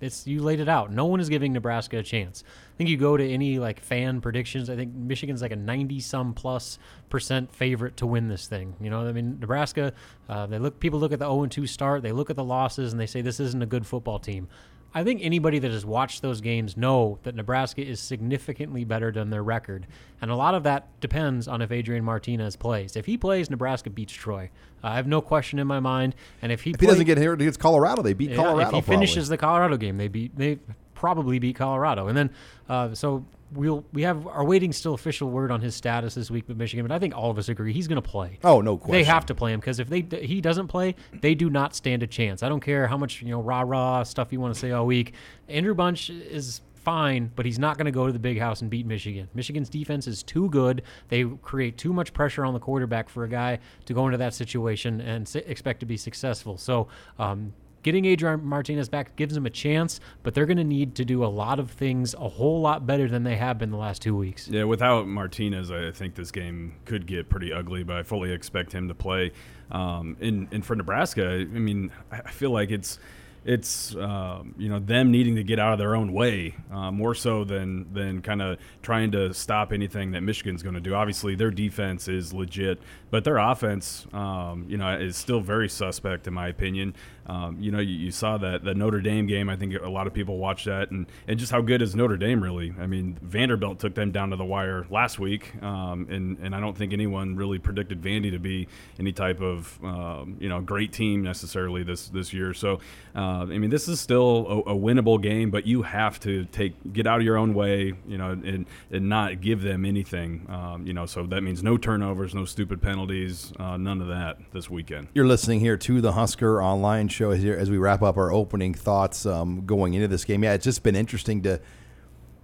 it's 0.00 0.28
you 0.28 0.40
laid 0.40 0.60
it 0.60 0.68
out. 0.68 0.92
No 0.92 1.06
one 1.06 1.18
is 1.18 1.28
giving 1.28 1.52
Nebraska 1.52 1.98
a 1.98 2.02
chance. 2.04 2.44
I 2.46 2.76
think 2.76 2.88
you 2.88 2.96
go 2.96 3.16
to 3.16 3.28
any 3.28 3.58
like 3.58 3.80
fan 3.80 4.20
predictions. 4.20 4.70
I 4.70 4.76
think 4.76 4.94
Michigan's 4.94 5.42
like 5.42 5.50
a 5.50 5.56
ninety 5.56 5.98
some 5.98 6.32
plus 6.32 6.78
percent 7.08 7.52
favorite 7.52 7.96
to 7.96 8.06
win 8.06 8.28
this 8.28 8.46
thing. 8.46 8.76
You 8.80 8.88
know, 8.88 9.06
I 9.06 9.10
mean 9.10 9.38
Nebraska. 9.40 9.92
Uh, 10.28 10.46
they 10.46 10.60
look 10.60 10.78
people 10.78 11.00
look 11.00 11.12
at 11.12 11.18
the 11.18 11.26
zero 11.26 11.42
and 11.42 11.50
two 11.50 11.66
start. 11.66 12.02
They 12.02 12.12
look 12.12 12.30
at 12.30 12.36
the 12.36 12.44
losses 12.44 12.92
and 12.92 13.00
they 13.00 13.06
say 13.06 13.20
this 13.20 13.40
isn't 13.40 13.62
a 13.62 13.66
good 13.66 13.84
football 13.84 14.20
team. 14.20 14.46
I 14.92 15.04
think 15.04 15.20
anybody 15.22 15.58
that 15.60 15.70
has 15.70 15.86
watched 15.86 16.20
those 16.20 16.40
games 16.40 16.76
know 16.76 17.18
that 17.22 17.34
Nebraska 17.34 17.80
is 17.80 18.00
significantly 18.00 18.84
better 18.84 19.12
than 19.12 19.30
their 19.30 19.42
record, 19.42 19.86
and 20.20 20.30
a 20.30 20.36
lot 20.36 20.54
of 20.54 20.64
that 20.64 20.88
depends 21.00 21.46
on 21.46 21.62
if 21.62 21.70
Adrian 21.70 22.04
Martinez 22.04 22.56
plays. 22.56 22.96
If 22.96 23.06
he 23.06 23.16
plays, 23.16 23.50
Nebraska 23.50 23.90
beats 23.90 24.12
Troy. 24.12 24.50
Uh, 24.82 24.88
I 24.88 24.96
have 24.96 25.06
no 25.06 25.20
question 25.20 25.58
in 25.58 25.66
my 25.66 25.80
mind. 25.80 26.14
And 26.42 26.50
if 26.50 26.62
he 26.62 26.70
if 26.70 26.80
he 26.80 26.86
doesn't 26.86 27.06
get 27.06 27.18
here 27.18 27.32
against 27.32 27.60
Colorado, 27.60 28.02
they 28.02 28.14
beat 28.14 28.30
yeah, 28.30 28.36
Colorado. 28.36 28.60
If 28.60 28.66
he 28.66 28.70
probably. 28.80 28.96
finishes 28.96 29.28
the 29.28 29.36
Colorado 29.36 29.76
game, 29.76 29.96
they 29.96 30.08
beat 30.08 30.36
they 30.36 30.58
probably 31.00 31.38
beat 31.38 31.56
Colorado, 31.56 32.08
and 32.08 32.16
then 32.16 32.30
uh, 32.68 32.94
so 32.94 33.24
we'll 33.52 33.84
we 33.94 34.02
have 34.02 34.26
are 34.26 34.44
waiting 34.44 34.70
still 34.70 34.92
official 34.92 35.30
word 35.30 35.50
on 35.50 35.62
his 35.62 35.74
status 35.74 36.14
this 36.14 36.30
week 36.30 36.46
with 36.46 36.58
Michigan, 36.58 36.86
but 36.86 36.94
I 36.94 36.98
think 36.98 37.16
all 37.16 37.30
of 37.30 37.38
us 37.38 37.48
agree 37.48 37.72
he's 37.72 37.88
going 37.88 38.00
to 38.00 38.08
play. 38.08 38.38
Oh 38.44 38.60
no 38.60 38.76
question. 38.76 38.92
They 38.92 39.04
have 39.04 39.24
to 39.26 39.34
play 39.34 39.54
him 39.54 39.60
because 39.60 39.80
if 39.80 39.88
they 39.88 40.02
he 40.22 40.42
doesn't 40.42 40.68
play, 40.68 40.94
they 41.22 41.34
do 41.34 41.48
not 41.48 41.74
stand 41.74 42.02
a 42.02 42.06
chance. 42.06 42.42
I 42.42 42.50
don't 42.50 42.60
care 42.60 42.86
how 42.86 42.98
much 42.98 43.22
you 43.22 43.30
know 43.30 43.40
rah 43.40 43.62
rah 43.62 44.02
stuff 44.02 44.30
you 44.30 44.40
want 44.40 44.52
to 44.52 44.60
say 44.60 44.72
all 44.72 44.84
week. 44.84 45.14
Andrew 45.48 45.74
Bunch 45.74 46.10
is 46.10 46.60
fine, 46.74 47.30
but 47.34 47.46
he's 47.46 47.58
not 47.58 47.78
going 47.78 47.86
to 47.86 47.90
go 47.90 48.06
to 48.06 48.12
the 48.12 48.18
big 48.18 48.38
house 48.38 48.60
and 48.60 48.70
beat 48.70 48.84
Michigan. 48.86 49.28
Michigan's 49.34 49.70
defense 49.70 50.06
is 50.06 50.22
too 50.22 50.50
good. 50.50 50.82
They 51.08 51.24
create 51.24 51.78
too 51.78 51.94
much 51.94 52.12
pressure 52.12 52.44
on 52.44 52.52
the 52.52 52.60
quarterback 52.60 53.08
for 53.08 53.24
a 53.24 53.28
guy 53.28 53.58
to 53.86 53.94
go 53.94 54.06
into 54.06 54.18
that 54.18 54.34
situation 54.34 55.00
and 55.00 55.30
expect 55.46 55.80
to 55.80 55.86
be 55.86 55.96
successful. 55.96 56.58
So. 56.58 56.88
Um, 57.18 57.54
Getting 57.82 58.04
Adrian 58.04 58.44
Martinez 58.44 58.88
back 58.88 59.16
gives 59.16 59.34
them 59.34 59.46
a 59.46 59.50
chance, 59.50 60.00
but 60.22 60.34
they're 60.34 60.46
going 60.46 60.58
to 60.58 60.64
need 60.64 60.94
to 60.96 61.04
do 61.04 61.24
a 61.24 61.26
lot 61.26 61.58
of 61.58 61.70
things 61.70 62.14
a 62.14 62.28
whole 62.28 62.60
lot 62.60 62.86
better 62.86 63.08
than 63.08 63.24
they 63.24 63.36
have 63.36 63.58
been 63.58 63.70
the 63.70 63.76
last 63.76 64.02
two 64.02 64.16
weeks. 64.16 64.48
Yeah, 64.48 64.64
without 64.64 65.06
Martinez, 65.06 65.70
I 65.70 65.90
think 65.90 66.14
this 66.14 66.30
game 66.30 66.74
could 66.84 67.06
get 67.06 67.28
pretty 67.28 67.52
ugly, 67.52 67.82
but 67.82 67.96
I 67.96 68.02
fully 68.02 68.32
expect 68.32 68.72
him 68.72 68.88
to 68.88 68.94
play. 68.94 69.32
Um, 69.70 70.16
and, 70.20 70.48
and 70.52 70.64
for 70.64 70.76
Nebraska, 70.76 71.26
I 71.26 71.44
mean, 71.44 71.90
I 72.10 72.30
feel 72.30 72.50
like 72.50 72.70
it's 72.70 72.98
it's 73.44 73.94
um, 73.96 74.54
you 74.58 74.68
know 74.68 74.78
them 74.78 75.10
needing 75.10 75.36
to 75.36 75.42
get 75.42 75.58
out 75.58 75.72
of 75.72 75.78
their 75.78 75.96
own 75.96 76.12
way 76.12 76.54
uh, 76.70 76.90
more 76.90 77.14
so 77.14 77.44
than 77.44 77.90
than 77.92 78.20
kind 78.20 78.42
of 78.42 78.58
trying 78.82 79.10
to 79.12 79.32
stop 79.32 79.72
anything 79.72 80.10
that 80.10 80.20
Michigan's 80.20 80.62
going 80.62 80.74
to 80.74 80.80
do. 80.80 80.94
Obviously, 80.94 81.34
their 81.34 81.50
defense 81.50 82.08
is 82.08 82.34
legit, 82.34 82.80
but 83.10 83.24
their 83.24 83.38
offense, 83.38 84.06
um, 84.12 84.66
you 84.68 84.76
know, 84.76 84.94
is 84.94 85.16
still 85.16 85.40
very 85.40 85.68
suspect 85.68 86.26
in 86.26 86.34
my 86.34 86.48
opinion. 86.48 86.94
Um, 87.26 87.56
you 87.60 87.70
know, 87.70 87.78
you, 87.78 87.94
you, 87.94 88.10
saw 88.10 88.38
that 88.38 88.64
the 88.64 88.74
Notre 88.74 89.00
Dame 89.00 89.26
game. 89.26 89.48
I 89.48 89.56
think 89.56 89.74
a 89.74 89.88
lot 89.88 90.06
of 90.06 90.12
people 90.12 90.38
watched 90.38 90.66
that, 90.66 90.90
and, 90.90 91.06
and 91.28 91.38
just 91.38 91.52
how 91.52 91.60
good 91.60 91.80
is 91.82 91.94
Notre 91.94 92.16
Dame 92.16 92.42
really? 92.42 92.74
I 92.80 92.86
mean, 92.86 93.18
Vanderbilt 93.22 93.78
took 93.78 93.94
them 93.94 94.10
down 94.10 94.30
to 94.30 94.36
the 94.36 94.44
wire 94.44 94.86
last 94.90 95.18
week, 95.18 95.54
um, 95.62 96.06
and 96.10 96.38
and 96.38 96.54
I 96.54 96.60
don't 96.60 96.76
think 96.76 96.92
anyone 96.92 97.36
really 97.36 97.58
predicted 97.58 98.02
Vandy 98.02 98.30
to 98.32 98.38
be 98.38 98.68
any 98.98 99.12
type 99.12 99.40
of 99.40 99.78
um, 99.84 100.36
you 100.40 100.48
know 100.48 100.60
great 100.60 100.92
team 100.92 101.22
necessarily 101.22 101.82
this 101.82 102.08
this 102.08 102.32
year. 102.32 102.52
So, 102.52 102.80
uh, 103.14 103.42
I 103.42 103.58
mean, 103.58 103.70
this 103.70 103.88
is 103.88 104.00
still 104.00 104.64
a, 104.66 104.72
a, 104.72 104.76
winnable 104.76 105.20
game, 105.20 105.50
but 105.50 105.66
you 105.66 105.82
have 105.82 106.18
to 106.20 106.46
take 106.46 106.74
get 106.92 107.06
out 107.06 107.20
of 107.20 107.24
your 107.24 107.36
own 107.36 107.54
way, 107.54 107.94
you 108.08 108.18
know, 108.18 108.30
and 108.30 108.66
and 108.90 109.08
not 109.08 109.40
give 109.40 109.62
them 109.62 109.84
anything, 109.84 110.46
um, 110.48 110.86
you 110.86 110.92
know. 110.92 111.06
So 111.06 111.24
that 111.26 111.42
means 111.42 111.62
no 111.62 111.76
turnovers, 111.76 112.34
no 112.34 112.44
stupid 112.44 112.82
penalties, 112.82 113.52
uh, 113.58 113.76
none 113.76 114.00
of 114.00 114.08
that 114.08 114.38
this 114.52 114.68
weekend. 114.68 115.08
You're 115.14 115.26
listening 115.26 115.60
here 115.60 115.76
to 115.76 116.00
the 116.00 116.12
Husker 116.12 116.62
Online 116.62 117.08
Show 117.08 117.19
show 117.20 117.32
here 117.32 117.54
as 117.54 117.68
we 117.68 117.76
wrap 117.76 118.00
up 118.00 118.16
our 118.16 118.32
opening 118.32 118.72
thoughts 118.72 119.26
um, 119.26 119.66
going 119.66 119.92
into 119.92 120.08
this 120.08 120.24
game. 120.24 120.42
Yeah, 120.42 120.54
it's 120.54 120.64
just 120.64 120.82
been 120.82 120.96
interesting 120.96 121.42
to 121.42 121.60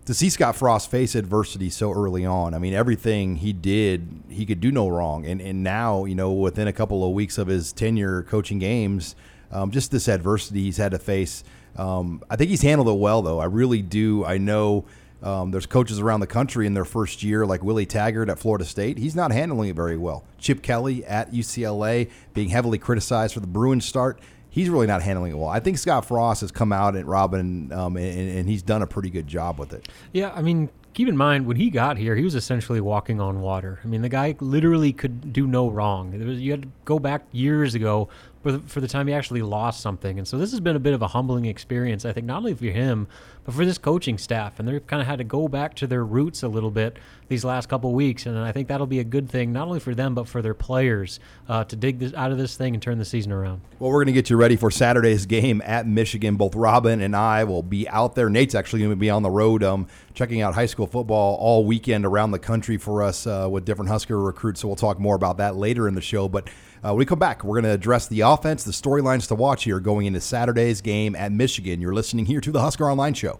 to 0.04 0.14
see 0.14 0.28
Scott 0.28 0.54
Frost 0.54 0.90
face 0.90 1.14
adversity 1.14 1.70
so 1.70 1.92
early 1.92 2.26
on. 2.26 2.52
I 2.52 2.58
mean, 2.58 2.74
everything 2.74 3.36
he 3.36 3.52
did, 3.54 4.22
he 4.28 4.44
could 4.44 4.60
do 4.60 4.70
no 4.70 4.86
wrong, 4.88 5.24
and 5.24 5.40
and 5.40 5.62
now 5.62 6.04
you 6.04 6.14
know 6.14 6.30
within 6.30 6.68
a 6.68 6.74
couple 6.74 7.06
of 7.06 7.14
weeks 7.14 7.38
of 7.38 7.46
his 7.46 7.72
tenure 7.72 8.22
coaching 8.24 8.58
games, 8.58 9.16
um, 9.50 9.70
just 9.70 9.90
this 9.90 10.08
adversity 10.08 10.64
he's 10.64 10.76
had 10.76 10.92
to 10.92 10.98
face. 10.98 11.42
Um, 11.76 12.22
I 12.28 12.36
think 12.36 12.50
he's 12.50 12.62
handled 12.62 12.88
it 12.88 13.00
well, 13.00 13.22
though. 13.22 13.38
I 13.38 13.46
really 13.46 13.80
do. 13.80 14.26
I 14.26 14.36
know. 14.36 14.84
Um, 15.22 15.50
there's 15.50 15.64
coaches 15.64 15.98
around 15.98 16.20
the 16.20 16.26
country 16.26 16.66
in 16.66 16.74
their 16.74 16.84
first 16.84 17.22
year, 17.22 17.46
like 17.46 17.64
Willie 17.64 17.86
Taggart 17.86 18.28
at 18.28 18.38
Florida 18.38 18.66
State. 18.66 18.98
He's 18.98 19.16
not 19.16 19.32
handling 19.32 19.70
it 19.70 19.74
very 19.74 19.96
well. 19.96 20.24
Chip 20.38 20.60
Kelly 20.60 21.06
at 21.06 21.32
UCLA 21.32 22.10
being 22.34 22.50
heavily 22.50 22.76
criticized 22.76 23.32
for 23.32 23.40
the 23.40 23.46
Bruins 23.46 23.86
start 23.86 24.20
he's 24.56 24.70
really 24.70 24.86
not 24.86 25.02
handling 25.02 25.32
it 25.32 25.36
well. 25.36 25.50
I 25.50 25.60
think 25.60 25.76
Scott 25.76 26.06
Frost 26.06 26.40
has 26.40 26.50
come 26.50 26.72
out 26.72 26.96
at 26.96 27.04
Robin, 27.04 27.70
um, 27.72 27.98
and, 27.98 28.38
and, 28.38 28.48
he's 28.48 28.62
done 28.62 28.80
a 28.80 28.86
pretty 28.86 29.10
good 29.10 29.26
job 29.26 29.58
with 29.58 29.74
it. 29.74 29.86
Yeah, 30.14 30.32
I 30.34 30.40
mean, 30.40 30.70
keep 30.94 31.08
in 31.08 31.16
mind 31.16 31.44
when 31.44 31.58
he 31.58 31.68
got 31.68 31.98
here, 31.98 32.16
he 32.16 32.24
was 32.24 32.34
essentially 32.34 32.80
walking 32.80 33.20
on 33.20 33.42
water. 33.42 33.80
I 33.84 33.86
mean, 33.86 34.00
the 34.00 34.08
guy 34.08 34.34
literally 34.40 34.94
could 34.94 35.30
do 35.30 35.46
no 35.46 35.68
wrong. 35.68 36.18
Was, 36.26 36.40
you 36.40 36.52
had 36.52 36.62
to 36.62 36.68
go 36.86 36.98
back 36.98 37.26
years 37.32 37.74
ago 37.74 38.08
for 38.42 38.52
the, 38.52 38.60
for 38.60 38.80
the 38.80 38.88
time 38.88 39.08
he 39.08 39.12
actually 39.12 39.42
lost 39.42 39.82
something, 39.82 40.18
and 40.18 40.26
so 40.26 40.38
this 40.38 40.52
has 40.52 40.60
been 40.60 40.74
a 40.74 40.80
bit 40.80 40.94
of 40.94 41.02
a 41.02 41.08
humbling 41.08 41.44
experience. 41.44 42.06
I 42.06 42.14
think 42.14 42.24
not 42.24 42.38
only 42.38 42.54
for 42.54 42.64
him, 42.64 43.08
but 43.46 43.54
for 43.54 43.64
this 43.64 43.78
coaching 43.78 44.18
staff, 44.18 44.58
and 44.58 44.68
they've 44.68 44.86
kind 44.86 45.00
of 45.00 45.06
had 45.06 45.18
to 45.18 45.24
go 45.24 45.46
back 45.46 45.74
to 45.76 45.86
their 45.86 46.04
roots 46.04 46.42
a 46.42 46.48
little 46.48 46.72
bit 46.72 46.98
these 47.28 47.44
last 47.44 47.68
couple 47.68 47.92
weeks, 47.92 48.26
and 48.26 48.36
I 48.36 48.50
think 48.50 48.68
that'll 48.68 48.86
be 48.86 48.98
a 48.98 49.04
good 49.04 49.30
thing 49.30 49.52
not 49.52 49.66
only 49.68 49.80
for 49.80 49.94
them 49.94 50.14
but 50.14 50.28
for 50.28 50.42
their 50.42 50.54
players 50.54 51.20
uh, 51.48 51.62
to 51.64 51.76
dig 51.76 52.00
this, 52.00 52.12
out 52.14 52.32
of 52.32 52.38
this 52.38 52.56
thing 52.56 52.74
and 52.74 52.82
turn 52.82 52.98
the 52.98 53.04
season 53.04 53.32
around. 53.32 53.60
Well, 53.78 53.90
we're 53.90 54.04
going 54.04 54.14
to 54.14 54.20
get 54.20 54.30
you 54.30 54.36
ready 54.36 54.56
for 54.56 54.70
Saturday's 54.70 55.26
game 55.26 55.62
at 55.64 55.86
Michigan. 55.86 56.36
Both 56.36 56.54
Robin 56.56 57.00
and 57.00 57.14
I 57.14 57.44
will 57.44 57.62
be 57.62 57.88
out 57.88 58.16
there. 58.16 58.28
Nate's 58.28 58.54
actually 58.54 58.80
going 58.80 58.90
to 58.90 58.96
be 58.96 59.10
on 59.10 59.22
the 59.22 59.30
road, 59.30 59.62
um, 59.62 59.86
checking 60.14 60.42
out 60.42 60.54
high 60.54 60.66
school 60.66 60.88
football 60.88 61.36
all 61.36 61.64
weekend 61.64 62.04
around 62.04 62.32
the 62.32 62.38
country 62.40 62.76
for 62.76 63.02
us 63.02 63.26
uh, 63.26 63.48
with 63.50 63.64
different 63.64 63.90
Husker 63.90 64.20
recruits. 64.20 64.60
So 64.60 64.68
we'll 64.68 64.76
talk 64.76 64.98
more 64.98 65.14
about 65.14 65.36
that 65.38 65.54
later 65.56 65.86
in 65.86 65.94
the 65.94 66.00
show, 66.00 66.28
but. 66.28 66.50
Uh, 66.84 66.90
when 66.90 66.98
we 66.98 67.06
come 67.06 67.18
back, 67.18 67.42
we're 67.42 67.54
going 67.54 67.64
to 67.64 67.70
address 67.70 68.06
the 68.06 68.20
offense, 68.20 68.62
the 68.62 68.70
storylines 68.70 69.26
to 69.26 69.34
watch 69.34 69.64
here 69.64 69.80
going 69.80 70.06
into 70.06 70.20
Saturday's 70.20 70.82
game 70.82 71.16
at 71.16 71.32
Michigan. 71.32 71.80
You're 71.80 71.94
listening 71.94 72.26
here 72.26 72.40
to 72.40 72.52
the 72.52 72.60
Husker 72.60 72.88
Online 72.88 73.14
Show. 73.14 73.35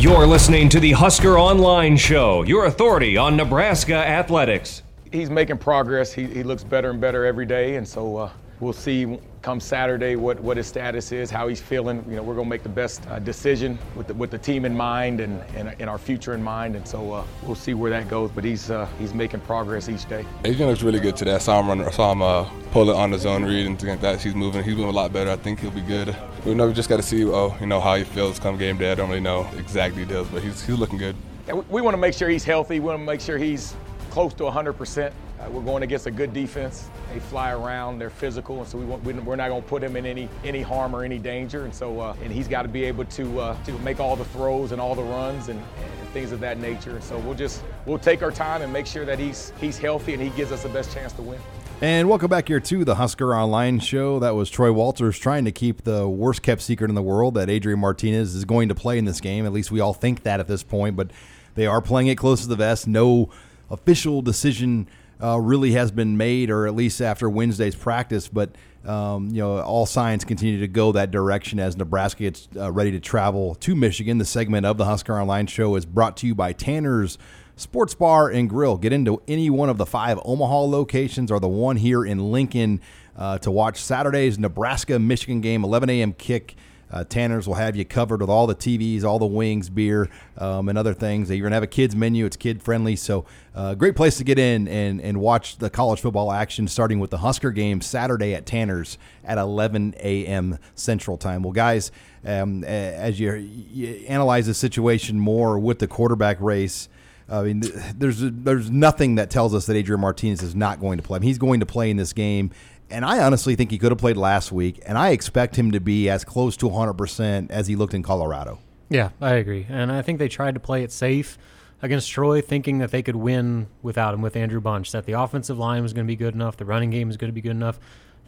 You're 0.00 0.26
listening 0.26 0.70
to 0.70 0.80
the 0.80 0.92
Husker 0.92 1.38
Online 1.38 1.94
Show, 1.94 2.42
your 2.44 2.64
authority 2.64 3.18
on 3.18 3.36
Nebraska 3.36 3.96
athletics. 3.96 4.82
He's 5.12 5.28
making 5.28 5.58
progress. 5.58 6.10
He, 6.10 6.24
he 6.24 6.42
looks 6.42 6.64
better 6.64 6.88
and 6.88 6.98
better 6.98 7.26
every 7.26 7.44
day, 7.44 7.76
and 7.76 7.86
so 7.86 8.16
uh, 8.16 8.30
we'll 8.60 8.72
see 8.72 9.18
come 9.42 9.58
Saturday 9.60 10.16
what, 10.16 10.38
what 10.40 10.56
his 10.56 10.66
status 10.66 11.12
is, 11.12 11.30
how 11.30 11.48
he's 11.48 11.60
feeling. 11.60 12.04
You 12.08 12.16
know, 12.16 12.22
we're 12.22 12.34
going 12.34 12.46
to 12.46 12.50
make 12.50 12.62
the 12.62 12.68
best 12.68 13.06
uh, 13.08 13.18
decision 13.18 13.78
with 13.96 14.06
the, 14.06 14.14
with 14.14 14.30
the 14.30 14.38
team 14.38 14.64
in 14.64 14.76
mind 14.76 15.20
and, 15.20 15.42
and, 15.56 15.74
and 15.80 15.88
our 15.88 15.98
future 15.98 16.34
in 16.34 16.42
mind, 16.42 16.76
and 16.76 16.86
so 16.86 17.12
uh, 17.12 17.24
we'll 17.42 17.54
see 17.54 17.74
where 17.74 17.90
that 17.90 18.08
goes. 18.08 18.30
But 18.30 18.44
he's 18.44 18.70
uh, 18.70 18.86
he's 18.98 19.14
making 19.14 19.40
progress 19.40 19.88
each 19.88 20.08
day. 20.08 20.24
Adrian 20.44 20.68
looks 20.68 20.82
really 20.82 21.00
good 21.00 21.16
today. 21.16 21.34
I 21.34 21.38
saw 21.38 21.60
him 21.60 21.68
run, 21.68 21.80
I 21.80 21.90
saw 21.90 22.12
him 22.12 22.22
uh, 22.22 22.48
pull 22.72 22.90
it 22.90 22.96
on 22.96 23.10
the 23.10 23.18
zone 23.18 23.44
read 23.44 23.66
and 23.66 23.78
things 23.78 23.90
like 23.90 24.00
that. 24.02 24.20
He's 24.20 24.34
moving. 24.34 24.62
He's 24.62 24.74
moving 24.74 24.90
a 24.90 24.96
lot 24.96 25.12
better. 25.12 25.30
I 25.30 25.36
think 25.36 25.60
he'll 25.60 25.70
be 25.70 25.80
good. 25.80 26.14
We 26.44 26.54
know 26.54 26.66
we 26.66 26.72
just 26.72 26.88
got 26.88 26.96
to 26.96 27.02
see, 27.02 27.24
oh, 27.24 27.56
you 27.60 27.66
know, 27.66 27.80
how 27.80 27.96
he 27.96 28.04
feels 28.04 28.38
come 28.38 28.58
game 28.58 28.78
day. 28.78 28.92
I 28.92 28.94
don't 28.94 29.08
really 29.08 29.20
know 29.20 29.48
exact 29.56 29.96
details, 29.96 30.28
but 30.28 30.42
he's 30.42 30.62
he's 30.62 30.78
looking 30.78 30.98
good. 30.98 31.16
Yeah, 31.46 31.54
we, 31.54 31.62
we 31.68 31.82
want 31.82 31.94
to 31.94 31.98
make 31.98 32.14
sure 32.14 32.28
he's 32.28 32.44
healthy. 32.44 32.80
We 32.80 32.86
want 32.86 33.00
to 33.00 33.04
make 33.04 33.20
sure 33.20 33.38
he's 33.38 33.74
close 34.10 34.34
to 34.34 34.42
100%. 34.42 35.12
Uh, 35.40 35.50
we're 35.50 35.62
going 35.62 35.82
against 35.82 36.06
a 36.06 36.10
good 36.10 36.34
defense. 36.34 36.90
They 37.12 37.20
fly 37.20 37.52
around, 37.52 37.98
they're 37.98 38.10
physical, 38.10 38.58
and 38.58 38.68
so 38.68 38.76
we 38.76 38.84
want, 38.84 39.02
we're 39.04 39.36
not 39.36 39.48
going 39.48 39.62
to 39.62 39.68
put 39.68 39.82
him 39.82 39.96
in 39.96 40.04
any 40.04 40.28
any 40.44 40.60
harm 40.60 40.94
or 40.94 41.02
any 41.02 41.18
danger. 41.18 41.64
And 41.64 41.74
so, 41.74 41.98
uh, 41.98 42.16
and 42.22 42.30
he's 42.30 42.46
got 42.46 42.62
to 42.62 42.68
be 42.68 42.84
able 42.84 43.06
to 43.06 43.40
uh, 43.40 43.64
to 43.64 43.72
make 43.78 44.00
all 44.00 44.16
the 44.16 44.24
throws 44.26 44.72
and 44.72 44.80
all 44.80 44.94
the 44.94 45.02
runs 45.02 45.48
and, 45.48 45.58
and 45.58 46.08
things 46.10 46.32
of 46.32 46.40
that 46.40 46.58
nature. 46.58 46.90
And 46.90 47.02
so 47.02 47.18
we'll 47.20 47.34
just 47.34 47.62
we'll 47.86 47.98
take 47.98 48.22
our 48.22 48.30
time 48.30 48.60
and 48.60 48.70
make 48.70 48.86
sure 48.86 49.06
that 49.06 49.18
he's 49.18 49.54
he's 49.60 49.78
healthy 49.78 50.12
and 50.12 50.22
he 50.22 50.28
gives 50.30 50.52
us 50.52 50.62
the 50.62 50.68
best 50.68 50.92
chance 50.92 51.12
to 51.14 51.22
win. 51.22 51.40
And 51.80 52.10
welcome 52.10 52.28
back 52.28 52.48
here 52.48 52.60
to 52.60 52.84
the 52.84 52.96
Husker 52.96 53.34
Online 53.34 53.78
Show. 53.78 54.18
That 54.18 54.34
was 54.34 54.50
Troy 54.50 54.70
Walters 54.70 55.18
trying 55.18 55.46
to 55.46 55.52
keep 55.52 55.84
the 55.84 56.06
worst 56.06 56.42
kept 56.42 56.60
secret 56.60 56.90
in 56.90 56.94
the 56.94 57.02
world 57.02 57.32
that 57.34 57.48
Adrian 57.48 57.78
Martinez 57.78 58.34
is 58.34 58.44
going 58.44 58.68
to 58.68 58.74
play 58.74 58.98
in 58.98 59.06
this 59.06 59.22
game. 59.22 59.46
At 59.46 59.52
least 59.52 59.70
we 59.70 59.80
all 59.80 59.94
think 59.94 60.24
that 60.24 60.40
at 60.40 60.46
this 60.46 60.62
point, 60.62 60.94
but 60.94 61.10
they 61.54 61.66
are 61.66 61.80
playing 61.80 62.08
it 62.08 62.16
close 62.16 62.42
to 62.42 62.48
the 62.48 62.56
vest. 62.56 62.86
No 62.86 63.30
official 63.70 64.22
decision 64.22 64.88
uh, 65.22 65.38
really 65.38 65.72
has 65.72 65.90
been 65.90 66.16
made, 66.16 66.50
or 66.50 66.66
at 66.66 66.74
least 66.74 67.00
after 67.00 67.28
Wednesday's 67.28 67.74
practice. 67.74 68.28
But 68.28 68.50
um, 68.84 69.28
you 69.28 69.42
know, 69.42 69.60
all 69.60 69.84
signs 69.86 70.24
continue 70.24 70.60
to 70.60 70.68
go 70.68 70.92
that 70.92 71.10
direction 71.10 71.58
as 71.58 71.76
Nebraska 71.76 72.22
gets 72.22 72.48
uh, 72.56 72.72
ready 72.72 72.90
to 72.92 73.00
travel 73.00 73.54
to 73.56 73.76
Michigan. 73.76 74.18
The 74.18 74.24
segment 74.24 74.64
of 74.64 74.78
the 74.78 74.86
Husker 74.86 75.18
Online 75.18 75.46
Show 75.46 75.76
is 75.76 75.84
brought 75.84 76.16
to 76.18 76.26
you 76.26 76.34
by 76.34 76.52
Tanner's 76.52 77.18
Sports 77.56 77.94
Bar 77.94 78.30
and 78.30 78.48
Grill. 78.48 78.78
Get 78.78 78.92
into 78.92 79.20
any 79.28 79.50
one 79.50 79.68
of 79.68 79.76
the 79.76 79.84
five 79.84 80.18
Omaha 80.24 80.62
locations 80.62 81.30
or 81.30 81.38
the 81.40 81.48
one 81.48 81.76
here 81.76 82.04
in 82.04 82.32
Lincoln 82.32 82.80
uh, 83.16 83.36
to 83.38 83.50
watch 83.50 83.82
Saturday's 83.82 84.38
Nebraska 84.38 84.98
Michigan 84.98 85.42
game, 85.42 85.62
11 85.62 85.90
a.m. 85.90 86.14
kick. 86.14 86.56
Uh, 86.90 87.04
Tanner's 87.04 87.46
will 87.46 87.54
have 87.54 87.76
you 87.76 87.84
covered 87.84 88.20
with 88.20 88.30
all 88.30 88.46
the 88.46 88.54
TVs, 88.54 89.04
all 89.04 89.18
the 89.18 89.26
wings, 89.26 89.70
beer, 89.70 90.08
um, 90.38 90.68
and 90.68 90.76
other 90.76 90.94
things. 90.94 91.30
You're 91.30 91.40
going 91.40 91.50
to 91.50 91.56
have 91.56 91.62
a 91.62 91.68
kids 91.68 91.94
menu. 91.94 92.26
It's 92.26 92.36
kid 92.36 92.62
friendly. 92.62 92.96
So, 92.96 93.24
uh, 93.54 93.74
great 93.74 93.96
place 93.96 94.16
to 94.18 94.24
get 94.24 94.38
in 94.38 94.66
and, 94.68 95.00
and 95.00 95.20
watch 95.20 95.58
the 95.58 95.70
college 95.70 96.00
football 96.00 96.32
action, 96.32 96.68
starting 96.68 96.98
with 96.98 97.10
the 97.10 97.18
Husker 97.18 97.50
game 97.50 97.80
Saturday 97.80 98.34
at 98.34 98.46
Tanner's 98.46 98.98
at 99.24 99.38
11 99.38 99.94
a.m. 100.00 100.58
Central 100.74 101.16
Time. 101.16 101.42
Well, 101.42 101.52
guys, 101.52 101.92
um, 102.24 102.64
as 102.64 103.20
you, 103.20 103.34
you 103.34 104.04
analyze 104.08 104.46
the 104.46 104.54
situation 104.54 105.18
more 105.18 105.58
with 105.58 105.78
the 105.78 105.86
quarterback 105.86 106.40
race, 106.40 106.88
I 107.30 107.42
mean, 107.42 107.62
there's 107.96 108.18
there's 108.20 108.70
nothing 108.70 109.14
that 109.14 109.30
tells 109.30 109.54
us 109.54 109.66
that 109.66 109.76
Adrian 109.76 110.00
Martinez 110.00 110.42
is 110.42 110.56
not 110.56 110.80
going 110.80 110.98
to 110.98 111.02
play. 111.02 111.16
I 111.16 111.18
mean, 111.20 111.28
he's 111.28 111.38
going 111.38 111.60
to 111.60 111.66
play 111.66 111.90
in 111.90 111.96
this 111.96 112.12
game, 112.12 112.50
and 112.90 113.04
I 113.04 113.20
honestly 113.20 113.56
think 113.56 113.70
he 113.70 113.78
could 113.78 113.92
have 113.92 113.98
played 113.98 114.16
last 114.16 114.52
week, 114.52 114.80
and 114.86 114.98
I 114.98 115.10
expect 115.10 115.56
him 115.56 115.72
to 115.72 115.80
be 115.80 116.08
as 116.08 116.24
close 116.24 116.56
to 116.58 116.66
100% 116.66 117.50
as 117.50 117.66
he 117.66 117.76
looked 117.76 117.94
in 117.94 118.02
Colorado. 118.02 118.58
Yeah, 118.88 119.10
I 119.20 119.34
agree, 119.34 119.66
and 119.68 119.92
I 119.92 120.02
think 120.02 120.18
they 120.18 120.28
tried 120.28 120.54
to 120.54 120.60
play 120.60 120.82
it 120.82 120.92
safe 120.92 121.38
against 121.82 122.10
Troy, 122.10 122.40
thinking 122.40 122.78
that 122.78 122.90
they 122.90 123.02
could 123.02 123.16
win 123.16 123.68
without 123.82 124.12
him 124.12 124.20
with 124.20 124.36
Andrew 124.36 124.60
Bunch, 124.60 124.92
that 124.92 125.06
the 125.06 125.12
offensive 125.12 125.58
line 125.58 125.82
was 125.82 125.92
going 125.92 126.06
to 126.06 126.10
be 126.10 126.16
good 126.16 126.34
enough, 126.34 126.56
the 126.56 126.64
running 126.64 126.90
game 126.90 127.08
was 127.08 127.16
going 127.16 127.30
to 127.30 127.34
be 127.34 127.40
good 127.40 127.52
enough 127.52 127.78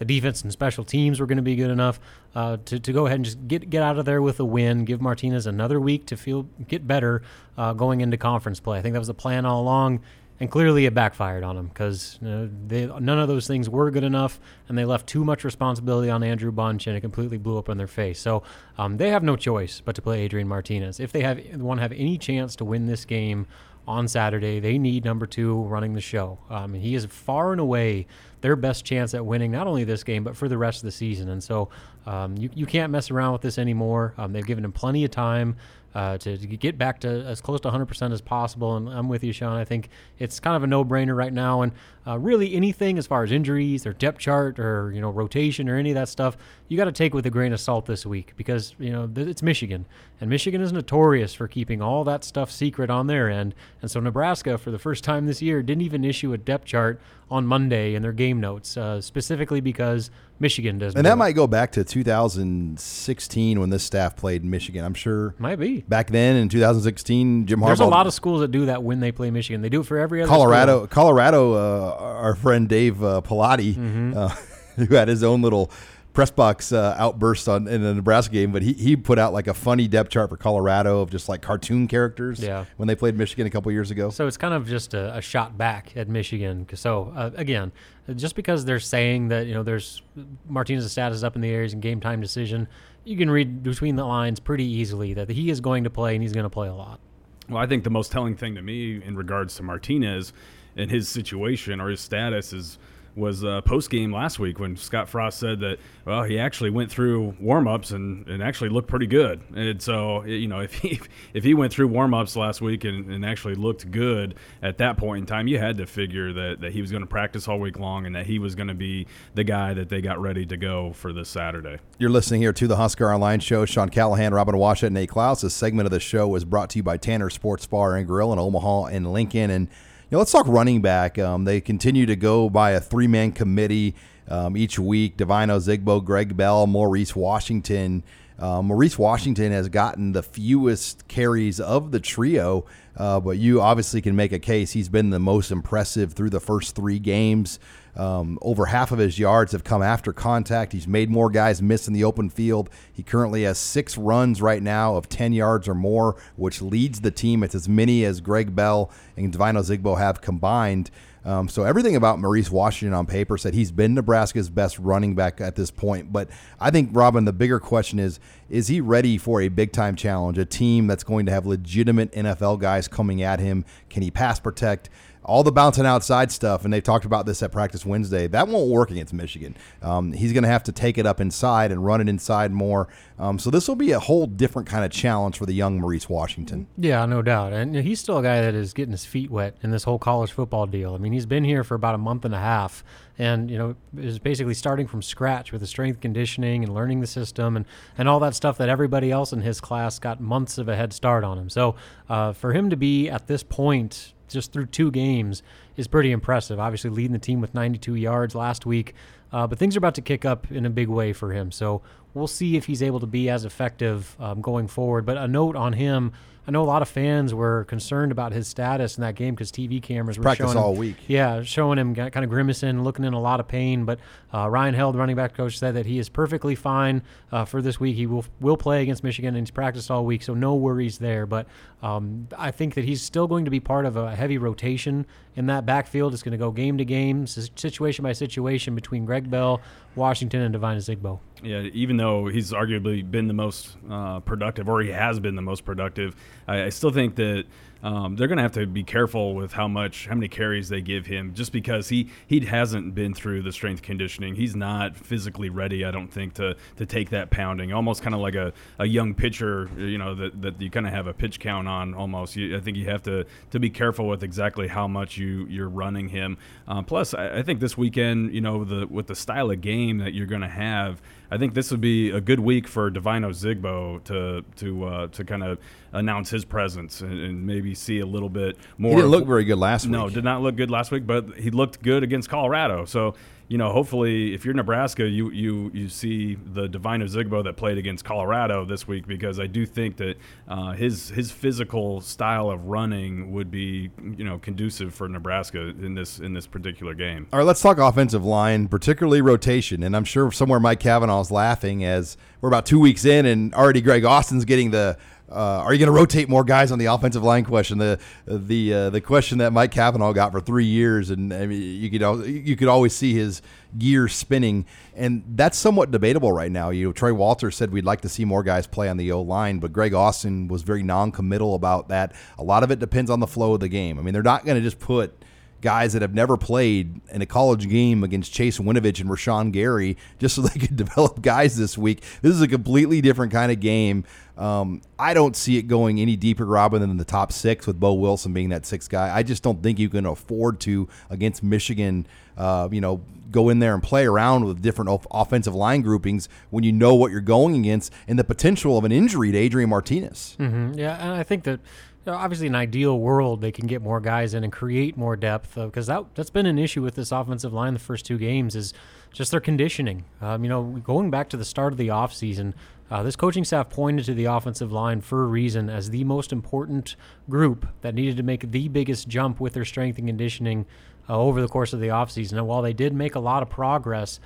the 0.02 0.04
defense 0.04 0.42
and 0.42 0.52
special 0.52 0.85
teams 0.85 1.21
were 1.21 1.26
going 1.26 1.37
to 1.37 1.42
be 1.42 1.54
good 1.54 1.71
enough 1.71 2.00
uh, 2.35 2.57
to, 2.64 2.81
to 2.81 2.92
go 2.92 3.07
ahead 3.07 3.16
and 3.16 3.25
just 3.25 3.47
get 3.47 3.71
get 3.71 3.83
out 3.83 3.99
of 3.99 4.04
there 4.04 4.21
with 4.21 4.40
a 4.40 4.45
win. 4.45 4.85
Give 4.85 5.00
Martinez 5.00 5.47
another 5.47 5.81
week 5.81 6.07
to 6.07 6.16
feel 6.16 6.49
get 6.66 6.87
better 6.87 7.23
uh, 7.57 7.73
going 7.73 8.00
into 8.00 8.16
conference 8.16 8.59
play. 8.59 8.78
I 8.78 8.83
think 8.83 8.95
that 8.95 8.99
was 8.99 9.09
the 9.09 9.14
plan 9.14 9.45
all 9.47 9.62
along, 9.62 10.00
and 10.41 10.51
clearly 10.51 10.87
it 10.87 10.95
backfired 10.95 11.45
on 11.45 11.57
him 11.57 11.69
because 11.69 12.19
you 12.21 12.29
know, 12.29 12.99
none 12.99 13.19
of 13.19 13.29
those 13.29 13.47
things 13.47 13.69
were 13.69 13.91
good 13.91 14.05
enough, 14.05 14.41
and 14.69 14.77
they 14.77 14.85
left 14.85 15.07
too 15.07 15.25
much 15.25 15.45
responsibility 15.45 16.11
on 16.11 16.23
Andrew 16.23 16.51
Bunch, 16.51 16.87
and 16.87 16.97
it 16.97 17.01
completely 17.01 17.39
blew 17.39 17.59
up 17.59 17.69
in 17.69 17.79
their 17.79 17.87
face. 17.87 18.19
So 18.19 18.43
um, 18.79 18.97
they 18.97 19.11
have 19.11 19.23
no 19.23 19.37
choice 19.37 19.81
but 19.81 19.95
to 19.95 20.03
play 20.03 20.23
Adrian 20.23 20.49
Martinez 20.49 21.01
if 21.01 21.12
they 21.12 21.23
have 21.23 21.41
want 21.55 21.79
to 21.79 21.83
have 21.83 21.93
any 21.93 22.19
chance 22.19 22.57
to 22.57 22.65
win 22.65 22.87
this 22.87 23.05
game 23.05 23.47
on 23.87 24.07
Saturday. 24.07 24.61
They 24.61 24.79
need 24.79 25.05
number 25.05 25.27
two 25.27 25.62
running 25.62 25.95
the 25.95 26.01
show. 26.01 26.39
Um, 26.49 26.75
and 26.75 26.83
he 26.83 26.95
is 26.95 27.05
far 27.07 27.53
and 27.53 27.61
away 27.61 28.07
their 28.41 28.57
best 28.57 28.85
chance 28.85 29.15
at 29.15 29.25
winning 29.25 29.51
not 29.51 29.67
only 29.67 29.85
this 29.85 30.05
game 30.05 30.25
but 30.25 30.37
for 30.37 30.49
the 30.49 30.59
rest 30.59 30.79
of 30.79 30.85
the 30.85 30.93
season. 30.93 31.29
And 31.29 31.43
so 31.43 31.69
um, 32.07 32.37
you 32.37 32.51
you 32.55 32.67
can't 32.67 32.91
mess 32.91 33.11
around 33.11 33.33
with 33.33 33.43
this 33.43 33.59
anymore. 33.59 34.15
Um, 34.19 34.33
they've 34.33 34.47
given 34.47 34.65
him 34.65 34.73
plenty 34.73 35.05
of 35.05 35.11
time 35.11 35.57
uh, 35.94 36.18
to, 36.18 36.38
to, 36.38 36.46
get 36.46 36.78
back 36.78 37.00
to 37.00 37.08
as 37.08 37.40
close 37.40 37.61
to 37.61 37.70
100% 37.70 38.12
as 38.12 38.20
possible. 38.20 38.76
And 38.76 38.88
I'm 38.88 39.08
with 39.08 39.22
you, 39.22 39.32
Sean. 39.32 39.56
I 39.56 39.64
think 39.64 39.90
it's 40.18 40.40
kind 40.40 40.56
of 40.56 40.62
a 40.62 40.66
no-brainer 40.66 41.14
right 41.14 41.32
now. 41.32 41.62
And 41.62 41.72
uh, 42.06 42.18
really, 42.18 42.54
anything 42.54 42.99
as 42.99 43.06
far 43.06 43.22
as 43.22 43.30
injuries 43.30 43.87
or 43.87 43.92
depth 43.92 44.18
chart 44.18 44.58
or 44.58 44.90
you 44.92 45.00
know 45.00 45.11
rotation 45.11 45.68
or 45.68 45.76
any 45.76 45.90
of 45.90 45.94
that 45.94 46.08
stuff, 46.08 46.37
you 46.68 46.76
got 46.76 46.87
to 46.87 46.92
take 46.92 47.14
with 47.14 47.26
a 47.26 47.30
grain 47.30 47.52
of 47.52 47.61
salt 47.61 47.87
this 47.87 48.04
week 48.04 48.32
because 48.37 48.75
you 48.78 48.90
know 48.90 49.08
it's 49.16 49.42
Michigan, 49.42 49.87
and 50.20 50.28
Michigan 50.28 50.61
is 50.61 50.72
notorious 50.72 51.34
for 51.34 51.46
keeping 51.46 51.80
all 51.80 52.04
that 52.04 52.25
stuff 52.25 52.50
secret 52.50 52.90
on 52.90 53.06
their 53.06 53.30
end. 53.30 53.54
And 53.80 53.90
so 53.90 54.00
Nebraska, 54.00 54.58
for 54.58 54.70
the 54.70 54.78
first 54.78 55.04
time 55.04 55.26
this 55.26 55.42
year, 55.42 55.62
didn't 55.62 55.82
even 55.82 56.04
issue 56.04 56.32
a 56.32 56.38
depth 56.38 56.64
chart 56.64 57.00
on 57.33 57.47
Monday 57.47 57.95
in 57.95 58.03
their 58.03 58.12
game 58.12 58.41
notes, 58.41 58.77
uh, 58.77 59.01
specifically 59.01 59.61
because 59.61 60.11
Michigan 60.39 60.79
does. 60.79 60.95
And 60.95 61.07
that 61.07 61.17
might 61.17 61.33
go 61.33 61.47
back 61.47 61.73
to 61.73 61.85
2016 61.85 63.59
when 63.59 63.71
this 63.71 63.83
staff 63.83 64.15
played 64.17 64.45
Michigan. 64.45 64.85
I'm 64.85 64.95
sure. 64.95 65.35
Might 65.39 65.59
be. 65.59 65.81
Back 65.81 66.11
then 66.11 66.37
in 66.37 66.49
2016, 66.49 67.47
Jim 67.47 67.61
Harbaugh. 67.61 67.67
There's 67.67 67.81
a 67.81 67.87
lot 67.87 68.07
of 68.07 68.12
schools 68.12 68.41
that 68.41 68.51
do 68.51 68.67
that 68.67 68.83
when 68.83 69.01
they 69.01 69.12
play 69.12 69.31
Michigan. 69.31 69.62
They 69.62 69.71
do 69.71 69.81
it 69.81 69.87
for 69.87 69.99
every 69.99 70.23
other. 70.23 70.29
Colorado, 70.29 70.79
school. 70.79 70.87
Colorado. 70.89 71.53
Uh, 71.55 71.97
our 71.99 72.35
friend 72.35 72.69
Dave 72.69 73.03
uh, 73.03 73.21
Plati, 73.23 73.75
mm-hmm. 73.75 74.17
uh, 74.17 74.29
who 74.77 74.95
had 74.95 75.09
his 75.09 75.23
own 75.23 75.43
little 75.43 75.71
press 76.12 76.31
box 76.31 76.73
uh, 76.73 76.95
outburst 76.99 77.49
on 77.49 77.66
in 77.66 77.83
the 77.83 77.95
Nebraska 77.95 78.33
game, 78.33 78.52
but 78.52 78.62
he, 78.62 78.75
he 78.75 78.97
put 78.97 79.19
out 79.19 79.33
like 79.33 79.47
a 79.47 79.54
funny 79.54 79.88
depth 79.88 80.11
chart 80.11 80.31
for 80.31 80.37
Colorado 80.37 81.00
of 81.00 81.11
just 81.11 81.28
like 81.28 81.42
cartoon 81.42 81.88
characters. 81.88 82.40
Yeah. 82.40 82.66
when 82.76 82.87
they 82.87 82.95
played 82.95 83.16
Michigan 83.16 83.47
a 83.47 83.50
couple 83.50 83.73
years 83.73 83.90
ago. 83.90 84.11
So 84.11 84.26
it's 84.26 84.37
kind 84.37 84.54
of 84.54 84.69
just 84.69 84.95
a, 84.95 85.16
a 85.16 85.21
shot 85.21 85.57
back 85.57 85.97
at 85.97 86.09
Michigan. 86.09 86.66
So 86.75 87.12
uh, 87.16 87.31
again, 87.35 87.73
just 88.14 88.37
because 88.37 88.64
they're 88.64 88.81
saying 88.81 89.28
that 89.28 89.47
you 89.47 89.54
know 89.54 89.62
there's 89.62 90.02
Martinez's 90.49 90.92
status 90.92 91.23
up 91.23 91.37
in 91.37 91.42
the 91.42 91.50
air, 91.50 91.62
he's 91.62 91.73
in 91.73 91.81
game 91.81 92.00
time 92.00 92.21
decision, 92.21 92.69
you 93.04 93.16
can 93.16 93.31
read 93.31 93.62
between 93.62 93.97
the 93.97 94.04
lines 94.04 94.40
pretty 94.40 94.64
easily 94.64 95.14
that 95.14 95.28
he 95.31 95.50
is 95.50 95.61
going 95.61 95.85
to 95.85 95.90
play 95.90 96.14
and 96.14 96.23
he's 96.23 96.33
going 96.33 96.45
to 96.45 96.50
play 96.50 96.69
a 96.69 96.75
lot. 96.75 97.00
Well, 97.49 97.62
I 97.62 97.66
think 97.66 97.85
the 97.85 97.90
most 97.90 98.12
telling 98.12 98.37
thing 98.37 98.54
to 98.54 98.62
me 98.62 99.02
in 99.02 99.16
regards 99.16 99.57
to 99.57 99.62
Martinez 99.62 100.33
and 100.76 100.90
his 100.90 101.09
situation 101.09 101.81
or 101.81 101.88
his 101.88 102.00
status 102.00 102.52
is 102.52 102.78
was 103.14 103.45
uh, 103.45 103.61
post 103.62 103.90
game 103.90 104.12
last 104.12 104.38
week 104.38 104.59
when 104.59 104.76
Scott 104.76 105.09
Frost 105.09 105.38
said 105.38 105.61
that 105.61 105.78
well 106.04 106.23
he 106.23 106.38
actually 106.38 106.71
went 106.71 106.90
through 106.90 107.35
warm 107.40 107.69
ups 107.69 107.90
and, 107.90 108.26
and 108.28 108.42
actually 108.42 108.71
looked 108.71 108.88
pretty 108.88 109.07
good 109.07 109.42
and 109.54 109.81
so 109.81 110.25
you 110.25 110.49
know 110.49 110.61
if 110.61 110.75
he 110.75 111.00
if 111.35 111.45
he 111.45 111.54
went 111.54 111.73
through 111.73 111.88
warm 111.88 112.14
ups 112.14 112.37
last 112.37 112.61
week 112.61 112.85
and, 112.85 113.11
and 113.11 113.25
actually 113.25 113.54
looked 113.54 113.90
good 113.90 114.35
at 114.62 114.78
that 114.78 114.97
point 114.97 115.21
in 115.21 115.26
time 115.26 115.47
you 115.47 115.59
had 115.59 115.76
to 115.76 115.87
figure 115.87 116.33
that, 116.33 116.61
that 116.61 116.73
he 116.73 116.81
was 116.81 116.90
going 116.90 117.02
to 117.02 117.07
practice 117.07 117.49
all 117.49 117.59
week 117.59 117.78
long 117.78 118.07
and 118.07 118.14
that 118.14 118.26
he 118.26 118.38
was 118.38 118.54
going 118.54 118.69
to 118.69 118.75
be 118.75 119.07
the 119.35 119.45
guy 119.45 119.75
that 119.75 119.88
they 119.88 120.00
got 120.00 120.21
ready 120.21 120.47
to 120.47 120.57
go 120.57 120.92
for 120.92 121.12
this 121.12 121.28
Saturday. 121.28 121.78
You're 121.99 122.11
listening 122.11 122.42
here 122.42 122.52
to 122.52 122.66
the 122.66 122.76
Husker 122.76 123.12
Online 123.12 123.40
Show. 123.40 123.64
Sean 123.64 123.88
Callahan, 123.88 124.35
Robin 124.35 124.54
Washut, 124.54 124.85
and 124.85 124.95
Nate 124.95 125.09
Clouse. 125.09 125.42
This 125.42 125.54
segment 125.54 125.87
of 125.87 125.90
the 125.90 126.00
show 126.00 126.28
was 126.28 126.45
brought 126.45 126.71
to 126.71 126.78
you 126.78 126.83
by 126.83 126.97
Tanner 126.97 127.31
Sports 127.31 127.66
Bar 127.66 127.97
and 127.97 128.07
Grill 128.07 128.33
in 128.33 128.38
Omaha 128.38 128.87
and 128.87 129.12
Lincoln 129.12 129.50
and 129.50 129.69
know, 130.12 130.19
let's 130.19 130.33
talk 130.33 130.47
running 130.47 130.83
back. 130.83 131.19
Um, 131.19 131.45
they 131.45 131.61
continue 131.61 132.07
to 132.07 132.16
go 132.16 132.50
by 132.50 132.73
a 132.73 132.81
three 132.81 133.07
man 133.07 133.33
committee 133.33 133.95
um, 134.28 134.57
each 134.57 134.78
week. 134.78 135.16
Devine 135.16 135.49
Ozigbo, 135.49 136.04
Greg 136.04 136.37
Bell, 136.37 136.66
Maurice 136.66 137.16
Washington. 137.16 138.04
Uh, 138.38 138.61
Maurice 138.61 138.99
Washington 138.99 139.52
has 139.52 139.69
gotten 139.69 140.12
the 140.12 140.23
fewest 140.23 141.07
carries 141.09 141.61
of 141.61 141.92
the 141.92 142.00
trio, 142.00 142.64
uh, 142.97 143.21
but 143.21 143.38
you 143.38 143.61
obviously 143.61 144.00
can 144.00 144.16
make 144.16 144.33
a 144.33 144.38
case 144.38 144.73
he's 144.73 144.88
been 144.88 145.11
the 145.11 145.21
most 145.21 145.50
impressive 145.50 146.12
through 146.12 146.31
the 146.31 146.40
first 146.40 146.75
three 146.75 146.99
games. 146.99 147.59
Um, 147.94 148.38
over 148.40 148.66
half 148.66 148.90
of 148.90 148.99
his 148.99 149.18
yards 149.18 149.52
have 149.52 149.64
come 149.64 149.82
after 149.82 150.12
contact. 150.12 150.72
He's 150.72 150.88
made 150.88 151.11
more 151.11 151.28
guys 151.28 151.61
miss 151.61 151.87
in 151.87 151.94
the 151.94 152.04
open 152.04 152.30
field. 152.30 152.70
He 152.90 153.02
currently 153.02 153.42
has 153.42 153.58
six 153.58 153.99
runs 153.99 154.40
right 154.40 154.62
now 154.62 154.96
of 154.96 155.08
10 155.08 155.32
yards 155.32 155.68
or 155.68 155.75
more, 155.75 156.16
which 156.37 156.62
leads 156.62 157.02
the 157.02 157.11
team. 157.11 157.42
It's 157.42 157.54
as 157.54 157.68
many 157.68 158.04
as 158.04 158.20
Greg 158.20 158.54
Bell 158.54 158.90
and 159.16 159.30
Devine 159.30 159.56
Ozigbo 159.56 159.99
have 159.99 160.22
combined. 160.22 160.90
Um, 161.25 161.49
so 161.49 161.62
everything 161.62 161.94
about 161.94 162.18
Maurice 162.18 162.50
Washington 162.50 162.94
on 162.94 163.06
paper 163.06 163.38
said 163.38 163.54
he's 163.54 163.70
been 163.70 163.94
Nebraska's 163.94 164.50
best 164.50 164.78
running 164.78 165.14
back 165.14 165.40
at 165.40 165.54
this 165.54 165.70
point. 165.70 166.12
But 166.12 166.28
I 166.58 166.70
think 166.70 166.90
Robin, 166.92 167.25
the 167.25 167.32
bigger 167.32 167.61
question 167.61 167.99
is: 167.99 168.18
Is 168.50 168.66
he 168.68 168.80
ready 168.80 169.18
for 169.18 169.40
a 169.40 169.49
big 169.49 169.72
time 169.72 169.94
challenge? 169.94 170.37
A 170.38 170.44
team 170.44 170.88
that's 170.88 171.04
going 171.04 171.26
to 171.26 171.32
have 171.32 171.46
legitimate 171.46 172.11
NFL 172.12 172.61
guys 172.61 172.88
coming 172.88 173.22
at 173.22 173.38
him? 173.38 173.64
Can 173.88 174.02
he 174.02 174.11
pass 174.11 174.40
protect? 174.40 174.90
All 175.25 175.43
the 175.43 175.52
bouncing 175.52 175.87
outside 175.87 176.33
stuff, 176.33 176.64
and 176.64 176.73
they've 176.73 176.83
talked 176.83 177.05
about 177.05 177.26
this 177.26 177.43
at 177.43 177.52
practice 177.52 177.87
Wednesday. 177.87 178.26
That 178.26 178.49
won't 178.49 178.69
work 178.69 178.91
against 178.91 179.12
Michigan. 179.12 179.57
Um, 179.81 180.12
he's 180.12 180.33
going 180.33 180.43
to 180.43 180.49
have 180.49 180.64
to 180.64 180.73
take 180.73 180.99
it 180.99 181.07
up 181.07 181.21
inside 181.21 181.71
and 181.71 181.85
run 181.85 182.00
it 182.00 182.09
inside 182.09 182.50
more. 182.50 182.88
Um, 183.19 183.38
so 183.38 183.50
this 183.50 183.69
will 183.69 183.76
be 183.76 183.93
a 183.93 184.00
whole 184.00 184.26
different 184.26 184.69
kind 184.69 184.85
of 184.85 184.91
challenge 184.91 185.38
for 185.38 185.47
the 185.47 185.52
young 185.52 185.81
Maurice 185.81 186.09
Washington. 186.09 186.67
Yeah, 186.76 187.07
no 187.07 187.23
doubt. 187.23 187.52
And 187.52 187.76
he's 187.76 188.00
still 188.00 188.19
a 188.19 188.23
guy 188.23 188.41
that 188.41 188.55
is 188.55 188.73
getting 188.73 188.93
his 188.93 189.05
feet 189.05 189.31
wet 189.31 189.57
in 189.62 189.71
this 189.71 189.85
whole 189.85 189.99
college 189.99 190.33
football 190.33 190.67
deal. 190.67 190.95
I 190.95 190.99
mean, 190.99 191.12
he's 191.12 191.26
been 191.26 191.45
here 191.45 191.62
for 191.62 191.75
about 191.75 191.95
a 191.95 191.99
month 191.99 192.25
and 192.25 192.35
a 192.35 192.41
half, 192.41 192.83
and 193.19 193.50
you 193.50 193.59
know 193.59 193.76
is 193.97 194.19
basically 194.19 194.55
starting 194.55 194.87
from 194.87 195.02
scratch 195.02 195.52
with 195.52 195.61
the 195.61 195.67
strength 195.67 196.00
conditioning 196.00 196.64
and 196.64 196.75
learning 196.75 197.00
the 197.00 197.07
system 197.07 197.57
and 197.57 197.67
and 197.97 198.09
all 198.09 198.19
that 198.21 198.35
stuff 198.35 198.59
that 198.59 198.69
everybody 198.69 199.11
else 199.11 199.33
in 199.33 199.43
his 199.43 199.61
class 199.61 199.99
got 199.99 200.21
months 200.21 200.59
of 200.59 200.69
a 200.69 200.75
head 200.75 200.93
start 200.93 201.23
on 201.23 201.38
him. 201.38 201.49
So 201.49 201.76
uh, 202.09 202.33
for 202.33 202.52
him 202.52 202.71
to 202.71 202.76
be 202.76 203.09
at 203.09 203.26
this 203.26 203.43
point 203.43 204.14
just 204.33 204.53
through 204.53 204.67
two 204.67 204.91
games 204.91 205.43
is 205.77 205.87
pretty 205.87 206.12
impressive. 206.12 206.59
Obviously, 206.59 206.91
leading 206.91 207.12
the 207.12 207.19
team 207.19 207.41
with 207.41 207.55
92 207.55 207.95
yards 207.95 208.35
last 208.35 208.67
week, 208.67 208.95
uh, 209.33 209.47
but 209.47 209.59
things 209.59 209.77
are 209.77 209.79
about 209.79 209.95
to 209.95 210.03
kick 210.03 210.25
up 210.25 210.51
in 210.51 210.67
a 210.67 210.71
big 210.71 210.89
way 210.89 211.12
for 211.12 211.33
him. 211.33 211.51
So 211.51 211.83
we'll 212.14 212.26
see 212.26 212.57
if 212.57 212.66
he's 212.66 212.83
able 212.83 213.00
to 213.00 213.07
be 213.07 213.28
as 213.28 213.45
effective 213.45 214.16
um, 214.21 214.40
going 214.40 214.69
forward. 214.69 215.07
But 215.07 215.16
a 215.16 215.28
note 215.28 215.57
on 215.57 215.73
him. 215.75 216.12
I 216.45 216.50
know 216.50 216.64
a 216.64 216.66
lot 216.66 216.83
of 216.83 216.88
fans 216.88 217.33
were 217.33 217.64
concerned 217.66 218.11
about 218.11 218.33
his 218.33 218.49
status 218.49 218.97
in 218.97 219.02
that 219.02 219.14
game 219.14 219.33
because 219.33 219.52
TV 219.52 219.81
cameras 219.81 220.19
were 220.19 220.25
Practice 220.25 220.47
showing 220.47 220.57
him, 220.57 220.62
all 220.64 220.75
week. 220.75 220.97
Yeah, 221.07 221.45
showing 221.45 221.78
him 221.78 221.95
kind 221.95 222.16
of 222.16 222.28
grimacing, 222.31 222.83
looking 222.83 223.04
in 223.04 223.12
a 223.12 223.21
lot 223.21 223.38
of 223.38 223.47
pain. 223.47 223.85
But 223.85 224.00
uh, 224.35 224.49
Ryan 224.50 224.75
Held, 224.75 224.97
running 224.97 225.14
back 225.14 225.35
coach, 225.35 225.57
said 225.57 225.76
that 225.76 225.87
he 225.87 226.00
is 226.00 226.09
perfectly 226.09 226.57
fine 226.57 227.04
uh, 227.31 227.45
for 227.45 227.62
this 227.62 227.78
week. 227.78 227.95
He 227.95 228.07
will 228.07 228.25
will 228.40 228.57
play 228.57 228.83
against 228.83 229.04
Michigan 229.04 229.37
and 229.37 229.47
he's 229.47 229.52
practiced 229.52 229.88
all 229.88 230.04
week, 230.04 230.25
so 230.25 230.35
no 230.35 230.57
worries 230.57 230.99
there. 230.99 231.26
But 231.26 231.47
um, 231.81 232.26
I 232.37 232.50
think 232.50 232.75
that 232.75 232.85
he's 232.85 233.02
still 233.02 233.28
going 233.28 233.45
to 233.45 233.50
be 233.52 233.61
part 233.61 233.87
of 233.87 233.97
a 233.97 234.16
heavy 234.16 234.38
rotation 234.38 235.07
in 235.37 235.47
that 235.47 235.64
backfield. 235.64 236.12
It's 236.12 236.25
going 236.25 236.33
to 236.33 236.38
go 236.38 236.50
game 236.50 236.76
to 236.78 236.85
game, 236.85 237.25
situation 237.28 238.02
by 238.02 238.14
situation 238.14 238.75
between 238.75 239.04
Greg 239.04 239.31
Bell, 239.31 239.61
Washington, 239.95 240.40
and 240.40 240.52
Devine 240.52 240.78
Ozigbo. 240.78 241.21
Yeah, 241.42 241.62
even 241.72 241.96
though 241.96 242.28
he's 242.28 242.52
arguably 242.52 243.08
been 243.08 243.26
the 243.26 243.34
most 243.34 243.76
uh, 243.90 244.20
productive, 244.20 244.68
or 244.68 244.80
he 244.80 244.90
has 244.90 245.18
been 245.18 245.34
the 245.34 245.42
most 245.42 245.64
productive, 245.64 246.14
I, 246.46 246.64
I 246.64 246.68
still 246.68 246.92
think 246.92 247.16
that 247.16 247.46
um, 247.82 248.14
they're 248.14 248.28
going 248.28 248.37
to 248.37 248.44
have 248.44 248.52
to 248.52 248.64
be 248.64 248.84
careful 248.84 249.34
with 249.34 249.52
how 249.52 249.66
much, 249.66 250.06
how 250.06 250.14
many 250.14 250.28
carries 250.28 250.68
they 250.68 250.80
give 250.80 251.06
him, 251.06 251.34
just 251.34 251.50
because 251.50 251.88
he 251.88 252.11
he 252.28 252.38
hasn't 252.40 252.94
been 252.94 253.12
through 253.12 253.42
the 253.42 253.50
strength 253.50 253.82
conditioning. 253.82 254.37
He's 254.37 254.54
not 254.54 254.96
physically 254.96 255.49
ready, 255.49 255.84
I 255.84 255.90
don't 255.90 256.06
think, 256.06 256.34
to 256.34 256.56
to 256.76 256.87
take 256.87 257.11
that 257.11 257.30
pounding. 257.30 257.72
Almost 257.72 258.02
kind 258.02 258.14
of 258.14 258.20
like 258.20 258.37
a, 258.37 258.52
a 258.78 258.87
young 258.87 259.14
pitcher, 259.14 259.68
you 259.76 259.99
know, 259.99 260.14
that, 260.14 260.40
that 260.42 260.62
you 260.62 260.70
kind 260.70 260.87
of 260.87 260.92
have 260.92 261.08
a 261.08 261.12
pitch 261.12 261.40
count 261.40 261.66
on. 261.66 261.92
Almost, 261.92 262.37
you, 262.37 262.56
I 262.56 262.61
think 262.61 262.76
you 262.76 262.87
have 262.87 263.02
to 263.02 263.26
to 263.50 263.58
be 263.58 263.68
careful 263.68 264.06
with 264.06 264.22
exactly 264.22 264.68
how 264.68 264.87
much 264.87 265.18
you 265.18 265.46
you're 265.49 265.68
running 265.68 266.08
him. 266.08 266.38
Uh, 266.68 266.82
plus, 266.82 267.14
I, 267.14 267.38
I 267.38 267.42
think 267.42 267.58
this 267.58 267.76
weekend, 267.76 268.32
you 268.32 268.40
know, 268.40 268.62
the 268.62 268.87
with 268.87 269.08
the 269.08 269.16
style 269.16 269.50
of 269.50 269.61
game 269.61 269.99
that 269.99 270.14
you're 270.14 270.26
going 270.26 270.42
to 270.42 270.49
have. 270.49 271.02
I 271.33 271.39
think 271.39 271.55
this 271.55 271.71
would 271.71 271.81
be 271.81 272.11
a 272.11 272.21
good 272.21 272.41
week 272.41 272.69
for 272.69 272.91
Devine 272.91 273.23
Ozigbo 273.23 274.05
to 274.05 274.45
to 274.57 274.85
uh, 274.85 275.07
to 275.07 275.25
kind 275.25 275.43
of 275.43 275.59
announce 275.93 276.29
his 276.29 276.45
presence 276.45 277.01
and, 277.01 277.19
and, 277.19 277.47
maybe 277.47 277.75
see 277.75 278.01
a 278.01 278.07
little 278.07 278.29
bit 278.29 278.59
more. 278.77 278.91
He 278.91 278.97
didn't 278.97 279.11
look 279.11 279.27
very 279.27 279.45
good 279.45 279.57
last 279.57 279.85
week. 279.87 279.93
No, 279.93 280.11
did 280.11 280.25
not 280.25 280.43
look 280.43 280.57
good 280.57 280.71
last 280.71 280.91
week, 280.91 281.07
but 281.07 281.39
he 281.39 281.51
looked 281.51 281.83
good 281.83 282.03
against 282.03 282.29
Colorado. 282.29 282.85
So 282.85 283.15
you 283.52 283.59
know, 283.59 283.71
hopefully, 283.71 284.32
if 284.32 284.47
you're 284.47 284.54
Nebraska, 284.54 285.06
you 285.06 285.30
you 285.30 285.71
you 285.75 285.90
see 285.90 286.37
the 286.37 286.66
Devine 286.68 287.02
Ozigbo 287.02 287.44
that 287.44 287.54
played 287.59 287.76
against 287.76 288.02
Colorado 288.02 288.64
this 288.64 288.88
week 288.88 289.06
because 289.06 289.38
I 289.38 289.47
do 289.47 289.66
think 289.66 289.99
that 289.99 290.16
uh, 290.49 290.73
his 290.73 291.11
his 291.11 291.30
physical 291.30 292.00
style 292.00 292.50
of 292.50 292.64
running 292.64 293.30
would 293.30 293.50
be 293.50 293.90
you 294.16 294.25
know 294.25 294.38
conducive 294.38 294.94
for 294.94 295.06
Nebraska 295.06 295.59
in 295.59 295.94
this 295.94 296.18
in 296.18 296.32
this 296.32 296.47
particular 296.47 296.94
game. 296.94 297.28
All 297.30 297.40
right, 297.40 297.44
let's 297.44 297.61
talk 297.61 297.76
offensive 297.76 298.25
line, 298.25 298.68
particularly 298.68 299.21
rotation, 299.21 299.82
and 299.82 299.94
I'm 299.94 300.04
sure 300.04 300.32
somewhere 300.32 300.59
Mike 300.59 300.80
Cavanaugh's 300.80 301.30
laughing 301.30 301.85
as 301.85 302.16
we're 302.40 302.49
about 302.49 302.64
two 302.64 302.80
weeks 302.80 303.04
in 303.04 303.26
and 303.26 303.52
already 303.52 303.82
Greg 303.82 304.06
Austin's 304.06 304.47
getting 304.47 304.71
the 304.71 304.97
uh, 305.33 305.62
are 305.65 305.73
you 305.73 305.79
going 305.79 305.93
to 305.93 305.99
rotate 305.99 306.29
more 306.29 306.45
guys 306.45 306.71
on 306.71 306.79
the 306.79 306.87
offensive 306.87 307.23
line 307.23 307.45
question? 307.45 307.79
The 307.79 307.99
the 308.27 308.75
uh, 308.75 308.91
the 308.91 309.01
question 309.01 309.39
that 309.39 309.53
Mike 309.53 309.71
Cavanaugh 309.71 310.12
got 310.12 310.33
for 310.33 310.41
three 310.41 310.65
years, 310.65 311.11
and 311.11 311.33
I 311.33 311.47
mean, 311.47 311.61
you 311.61 311.91
could 311.91 312.27
you 312.27 312.57
could 312.57 312.69
always 312.69 312.95
see 312.95 313.15
his 313.15 313.43
gears 313.79 314.15
spinning, 314.15 314.67
and 314.95 315.25
that's 315.29 315.57
somewhat 315.57 315.91
debatable 315.91 316.33
right 316.33 316.53
now. 316.53 316.71
You 316.71 316.87
know, 316.87 316.93
Troy 316.93 317.15
Walter 317.15 317.51
said 317.51 317.73
we'd 317.73 317.85
like 317.85 318.03
to 318.03 318.09
see 318.09 318.25
more 318.25 318.43
guys 318.43 318.67
play 318.67 318.89
on 318.89 318.97
the 318.97 319.11
O 319.12 319.23
line, 319.23 319.59
but 319.59 319.73
Greg 319.73 319.95
Austin 319.95 320.49
was 320.49 320.62
very 320.62 320.83
non-committal 320.83 321.55
about 321.55 321.89
that. 321.89 322.15
A 322.39 322.43
lot 322.43 322.62
of 322.62 322.71
it 322.71 322.79
depends 322.79 323.11
on 323.11 323.21
the 323.21 323.27
flow 323.27 323.55
of 323.55 323.61
the 323.61 323.69
game. 323.69 323.99
I 323.99 324.03
mean, 324.03 324.12
they're 324.15 324.23
not 324.23 324.45
going 324.45 324.57
to 324.57 324.62
just 324.62 324.79
put 324.79 325.25
guys 325.62 325.95
that 325.95 326.02
have 326.02 326.14
never 326.14 326.37
played 326.37 327.00
in 327.11 327.23
a 327.23 327.26
college 327.26 327.69
game 327.69 328.04
against 328.04 328.33
Chase 328.33 328.59
Winovich 328.59 329.00
and 329.00 329.09
Rashan 329.09 329.52
Gary 329.52 329.97
just 330.19 330.35
so 330.37 330.42
they 330.42 330.59
could 330.59 330.76
develop 330.76 331.23
guys 331.23 331.57
this 331.57 331.78
week. 331.78 332.02
This 332.21 332.35
is 332.35 332.42
a 332.42 332.49
completely 332.49 333.00
different 333.00 333.33
kind 333.33 333.50
of 333.50 333.61
game. 333.61 334.04
Um, 334.37 334.83
I 334.99 335.14
don't 335.14 335.37
see 335.37 335.59
it 335.59 335.62
going 335.62 336.00
any 336.00 336.16
deeper, 336.16 336.45
Robin, 336.45 336.81
than 336.81 336.97
the 336.97 337.04
top 337.04 337.33
six 337.33 337.66
with 337.66 337.78
Boe 337.78 337.95
Wilson 337.95 338.33
being 338.33 338.49
that 338.49 338.66
sixth 338.66 338.90
guy. 338.90 339.14
I 339.14 339.22
just 339.22 339.42
don't 339.42 339.62
think 339.62 339.79
you 339.79 339.88
can 339.88 340.07
afford 340.07 340.61
to 340.61 340.88
against 341.11 341.42
Michigan. 341.42 342.07
Uh, 342.37 342.68
you 342.72 342.81
know, 342.81 343.03
go 343.31 343.48
in 343.48 343.59
there 343.59 343.75
and 343.75 343.83
play 343.83 344.07
around 344.07 344.44
with 344.44 344.62
different 344.62 345.05
offensive 345.11 345.55
line 345.55 345.83
groupings 345.83 346.29
when 346.51 346.64
you 346.64 346.72
know 346.72 346.94
what 346.94 347.11
you're 347.11 347.20
going 347.20 347.57
against 347.57 347.92
and 348.09 348.18
the 348.18 348.25
potential 348.25 348.79
of 348.79 348.85
an 348.85 348.92
injury 348.92 349.33
to 349.33 349.38
Adrian 349.38 349.70
Martinez. 349.70 350.37
Mm-hmm. 350.38 350.79
Yeah, 350.79 350.96
and 350.96 351.12
I 351.12 351.22
think 351.22 351.44
that 351.44 351.61
you 352.05 352.11
know, 352.11 352.19
obviously, 352.19 352.49
an 352.49 352.57
ideal 352.57 352.99
world, 352.99 353.41
they 353.41 353.53
can 353.53 353.69
get 353.69 353.81
more 353.81 354.01
guys 354.01 354.35
in 354.35 354.43
and 354.43 354.53
create 354.53 354.97
more 354.97 355.15
depth 355.15 355.55
because 355.55 355.88
uh, 355.88 356.01
that 356.01 356.15
that's 356.17 356.31
been 356.31 356.47
an 356.47 356.59
issue 356.59 356.83
with 356.83 356.97
this 356.97 357.12
offensive 357.12 357.53
line 357.53 357.75
the 357.75 357.81
first 357.81 358.05
two 358.05 358.19
games 358.19 358.57
is 358.57 358.75
just 359.12 359.31
their 359.31 359.41
conditioning. 359.41 360.05
Um, 360.21 360.43
you 360.43 360.51
know, 360.51 360.62
going 360.62 361.11
back 361.11 361.29
to 361.29 361.37
the 361.37 361.45
start 361.45 361.73
of 361.73 361.79
the 361.79 361.88
offseason, 361.88 362.55
uh, 362.91 363.05
this 363.05 363.15
coaching 363.15 363.45
staff 363.45 363.71
pointed 363.71 364.05
to 364.07 364.15
the 364.15 364.25
offensive 364.25 364.73
line 364.73 365.01
for 365.01 365.23
a 365.23 365.27
reason 365.27 365.71
as 365.71 365.91
the 365.91 366.03
most 366.03 366.33
important 366.33 366.97
group 367.31 367.69
that 367.83 367.95
needed 367.95 368.17
to 368.17 368.25
make 368.25 368.51
the 368.51 368.67
biggest 368.69 369.07
jump 369.07 369.38
with 369.38 369.53
their 369.53 369.65
strength 369.65 369.97
and 369.99 370.09
conditioning 370.09 370.67
uh, 371.09 371.17
over 371.17 371.41
the 371.41 371.49
course 371.49 371.73
of 371.73 371.81
the 371.81 371.88
offseason. 371.88 372.33
And 372.33 372.49
while 372.49 372.62
they 372.62 372.73
did 372.73 372.93
make 372.93 373.15
a 373.15 373.21
lot 373.21 373.43
of 373.43 373.49
progress, 373.49 374.19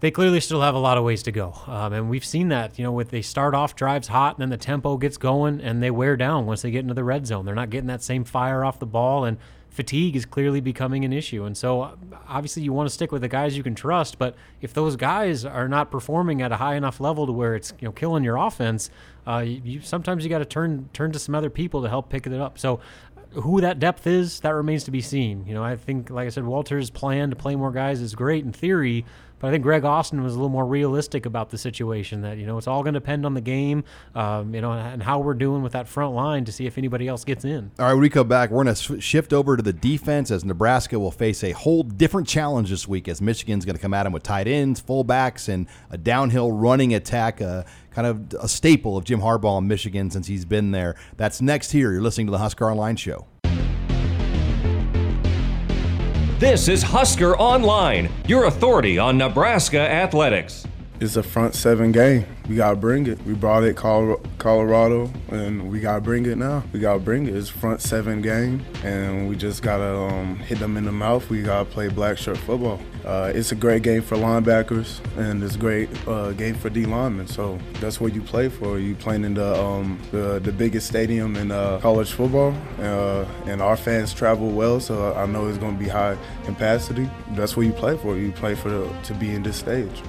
they 0.00 0.10
clearly 0.10 0.40
still 0.40 0.60
have 0.60 0.74
a 0.74 0.78
lot 0.78 0.98
of 0.98 1.04
ways 1.04 1.22
to 1.22 1.32
go. 1.32 1.54
Um, 1.66 1.92
and 1.92 2.10
we've 2.10 2.24
seen 2.24 2.48
that, 2.48 2.78
you 2.78 2.84
know, 2.84 2.92
with 2.92 3.10
they 3.10 3.22
start 3.22 3.54
off 3.54 3.74
drives 3.74 4.08
hot 4.08 4.36
and 4.36 4.42
then 4.42 4.50
the 4.50 4.56
tempo 4.56 4.96
gets 4.96 5.16
going 5.16 5.60
and 5.60 5.82
they 5.82 5.90
wear 5.90 6.16
down 6.16 6.46
once 6.46 6.62
they 6.62 6.70
get 6.70 6.80
into 6.80 6.94
the 6.94 7.04
red 7.04 7.26
zone. 7.26 7.46
They're 7.46 7.54
not 7.54 7.70
getting 7.70 7.88
that 7.88 8.02
same 8.02 8.24
fire 8.24 8.64
off 8.64 8.78
the 8.78 8.86
ball 8.86 9.24
and 9.24 9.38
fatigue 9.70 10.16
is 10.16 10.24
clearly 10.24 10.60
becoming 10.60 11.04
an 11.04 11.12
issue. 11.12 11.44
And 11.44 11.56
so 11.56 11.98
obviously 12.26 12.62
you 12.62 12.72
want 12.72 12.88
to 12.88 12.94
stick 12.94 13.12
with 13.12 13.20
the 13.22 13.28
guys 13.28 13.56
you 13.56 13.62
can 13.62 13.74
trust, 13.74 14.18
but 14.18 14.34
if 14.62 14.72
those 14.72 14.96
guys 14.96 15.44
are 15.44 15.68
not 15.68 15.90
performing 15.90 16.40
at 16.40 16.50
a 16.50 16.56
high 16.56 16.76
enough 16.76 16.98
level 16.98 17.26
to 17.26 17.32
where 17.32 17.54
it's, 17.54 17.74
you 17.78 17.86
know, 17.86 17.92
killing 17.92 18.24
your 18.24 18.36
offense, 18.36 18.90
uh, 19.26 19.38
you 19.38 19.80
sometimes 19.82 20.24
you 20.24 20.30
got 20.30 20.38
to 20.38 20.46
turn 20.46 20.88
turn 20.94 21.12
to 21.12 21.18
some 21.18 21.34
other 21.34 21.50
people 21.50 21.82
to 21.82 21.88
help 21.90 22.08
pick 22.08 22.26
it 22.26 22.32
up. 22.32 22.58
So 22.58 22.80
who 23.36 23.60
that 23.60 23.78
depth 23.78 24.06
is, 24.06 24.40
that 24.40 24.50
remains 24.50 24.84
to 24.84 24.90
be 24.90 25.00
seen. 25.00 25.44
You 25.46 25.54
know, 25.54 25.62
I 25.62 25.76
think, 25.76 26.10
like 26.10 26.26
I 26.26 26.30
said, 26.30 26.44
Walter's 26.44 26.90
plan 26.90 27.30
to 27.30 27.36
play 27.36 27.54
more 27.56 27.70
guys 27.70 28.00
is 28.00 28.14
great 28.14 28.44
in 28.44 28.52
theory, 28.52 29.04
but 29.38 29.48
I 29.48 29.50
think 29.50 29.62
Greg 29.62 29.84
Austin 29.84 30.22
was 30.22 30.32
a 30.32 30.36
little 30.36 30.48
more 30.48 30.64
realistic 30.64 31.26
about 31.26 31.50
the 31.50 31.58
situation. 31.58 32.22
That 32.22 32.38
you 32.38 32.46
know, 32.46 32.56
it's 32.56 32.66
all 32.66 32.82
going 32.82 32.94
to 32.94 33.00
depend 33.00 33.26
on 33.26 33.34
the 33.34 33.42
game, 33.42 33.84
um, 34.14 34.54
you 34.54 34.62
know, 34.62 34.72
and 34.72 35.02
how 35.02 35.18
we're 35.18 35.34
doing 35.34 35.62
with 35.62 35.72
that 35.72 35.86
front 35.86 36.14
line 36.14 36.46
to 36.46 36.52
see 36.52 36.66
if 36.66 36.78
anybody 36.78 37.06
else 37.06 37.24
gets 37.24 37.44
in. 37.44 37.70
All 37.78 37.86
right, 37.86 37.92
when 37.92 38.00
we 38.00 38.08
come 38.08 38.28
back, 38.28 38.50
we're 38.50 38.64
going 38.64 38.74
to 38.74 39.00
shift 39.00 39.32
over 39.32 39.56
to 39.56 39.62
the 39.62 39.74
defense 39.74 40.30
as 40.30 40.44
Nebraska 40.44 40.98
will 40.98 41.10
face 41.10 41.44
a 41.44 41.52
whole 41.52 41.82
different 41.82 42.26
challenge 42.26 42.70
this 42.70 42.88
week. 42.88 43.08
As 43.08 43.20
Michigan's 43.20 43.66
going 43.66 43.76
to 43.76 43.82
come 43.82 43.92
at 43.92 44.04
them 44.04 44.12
with 44.12 44.22
tight 44.22 44.48
ends, 44.48 44.80
fullbacks, 44.80 45.48
and 45.48 45.66
a 45.90 45.98
downhill 45.98 46.52
running 46.52 46.94
attack. 46.94 47.42
Uh, 47.42 47.64
kind 47.96 48.06
of 48.06 48.34
a 48.44 48.46
staple 48.46 48.98
of 48.98 49.04
Jim 49.04 49.20
Harbaugh 49.22 49.58
in 49.58 49.66
Michigan 49.66 50.10
since 50.10 50.26
he's 50.26 50.44
been 50.44 50.70
there. 50.70 50.96
That's 51.16 51.40
next 51.40 51.72
here. 51.72 51.92
You're 51.92 52.02
listening 52.02 52.26
to 52.26 52.30
the 52.30 52.36
Husker 52.36 52.70
Online 52.70 52.94
Show. 52.94 53.26
This 56.38 56.68
is 56.68 56.82
Husker 56.82 57.38
Online, 57.38 58.12
your 58.28 58.44
authority 58.44 58.98
on 58.98 59.16
Nebraska 59.16 59.80
athletics. 59.80 60.66
It's 61.00 61.16
a 61.16 61.22
front 61.22 61.54
seven 61.54 61.90
game. 61.90 62.26
We 62.48 62.54
gotta 62.54 62.76
bring 62.76 63.08
it. 63.08 63.20
We 63.26 63.34
brought 63.34 63.64
it 63.64 63.74
Colorado, 63.76 65.10
and 65.30 65.68
we 65.68 65.80
gotta 65.80 66.00
bring 66.00 66.26
it 66.26 66.38
now. 66.38 66.62
We 66.72 66.78
gotta 66.78 67.00
bring 67.00 67.26
it. 67.26 67.34
It's 67.34 67.48
front 67.48 67.80
seven 67.80 68.22
game, 68.22 68.64
and 68.84 69.28
we 69.28 69.34
just 69.34 69.62
gotta 69.62 69.96
um, 69.96 70.36
hit 70.36 70.60
them 70.60 70.76
in 70.76 70.84
the 70.84 70.92
mouth. 70.92 71.28
We 71.28 71.42
gotta 71.42 71.64
play 71.64 71.88
black 71.88 72.18
shirt 72.18 72.38
football. 72.38 72.80
Uh, 73.04 73.32
it's 73.34 73.50
a 73.50 73.56
great 73.56 73.82
game 73.82 74.00
for 74.00 74.16
linebackers, 74.16 75.00
and 75.16 75.42
it's 75.42 75.56
a 75.56 75.58
great 75.58 75.88
uh, 76.06 76.32
game 76.32 76.54
for 76.54 76.70
D 76.70 76.86
linemen. 76.86 77.26
So 77.26 77.58
that's 77.80 78.00
what 78.00 78.14
you 78.14 78.22
play 78.22 78.48
for. 78.48 78.78
You 78.78 78.94
playing 78.94 79.24
in 79.24 79.34
the 79.34 79.60
um, 79.60 80.00
the, 80.12 80.38
the, 80.38 80.52
biggest 80.52 80.86
stadium 80.86 81.34
in 81.34 81.50
uh, 81.50 81.80
college 81.80 82.12
football, 82.12 82.54
uh, 82.78 83.24
and 83.46 83.60
our 83.60 83.76
fans 83.76 84.14
travel 84.14 84.50
well. 84.50 84.78
So 84.78 85.14
I 85.14 85.26
know 85.26 85.48
it's 85.48 85.58
gonna 85.58 85.76
be 85.76 85.88
high 85.88 86.16
capacity. 86.44 87.10
That's 87.32 87.56
what 87.56 87.66
you 87.66 87.72
play 87.72 87.96
for. 87.96 88.16
You 88.16 88.30
play 88.30 88.54
for 88.54 88.68
the, 88.68 88.88
to 89.04 89.14
be 89.14 89.34
in 89.34 89.42
this 89.42 89.56
stage. 89.56 90.02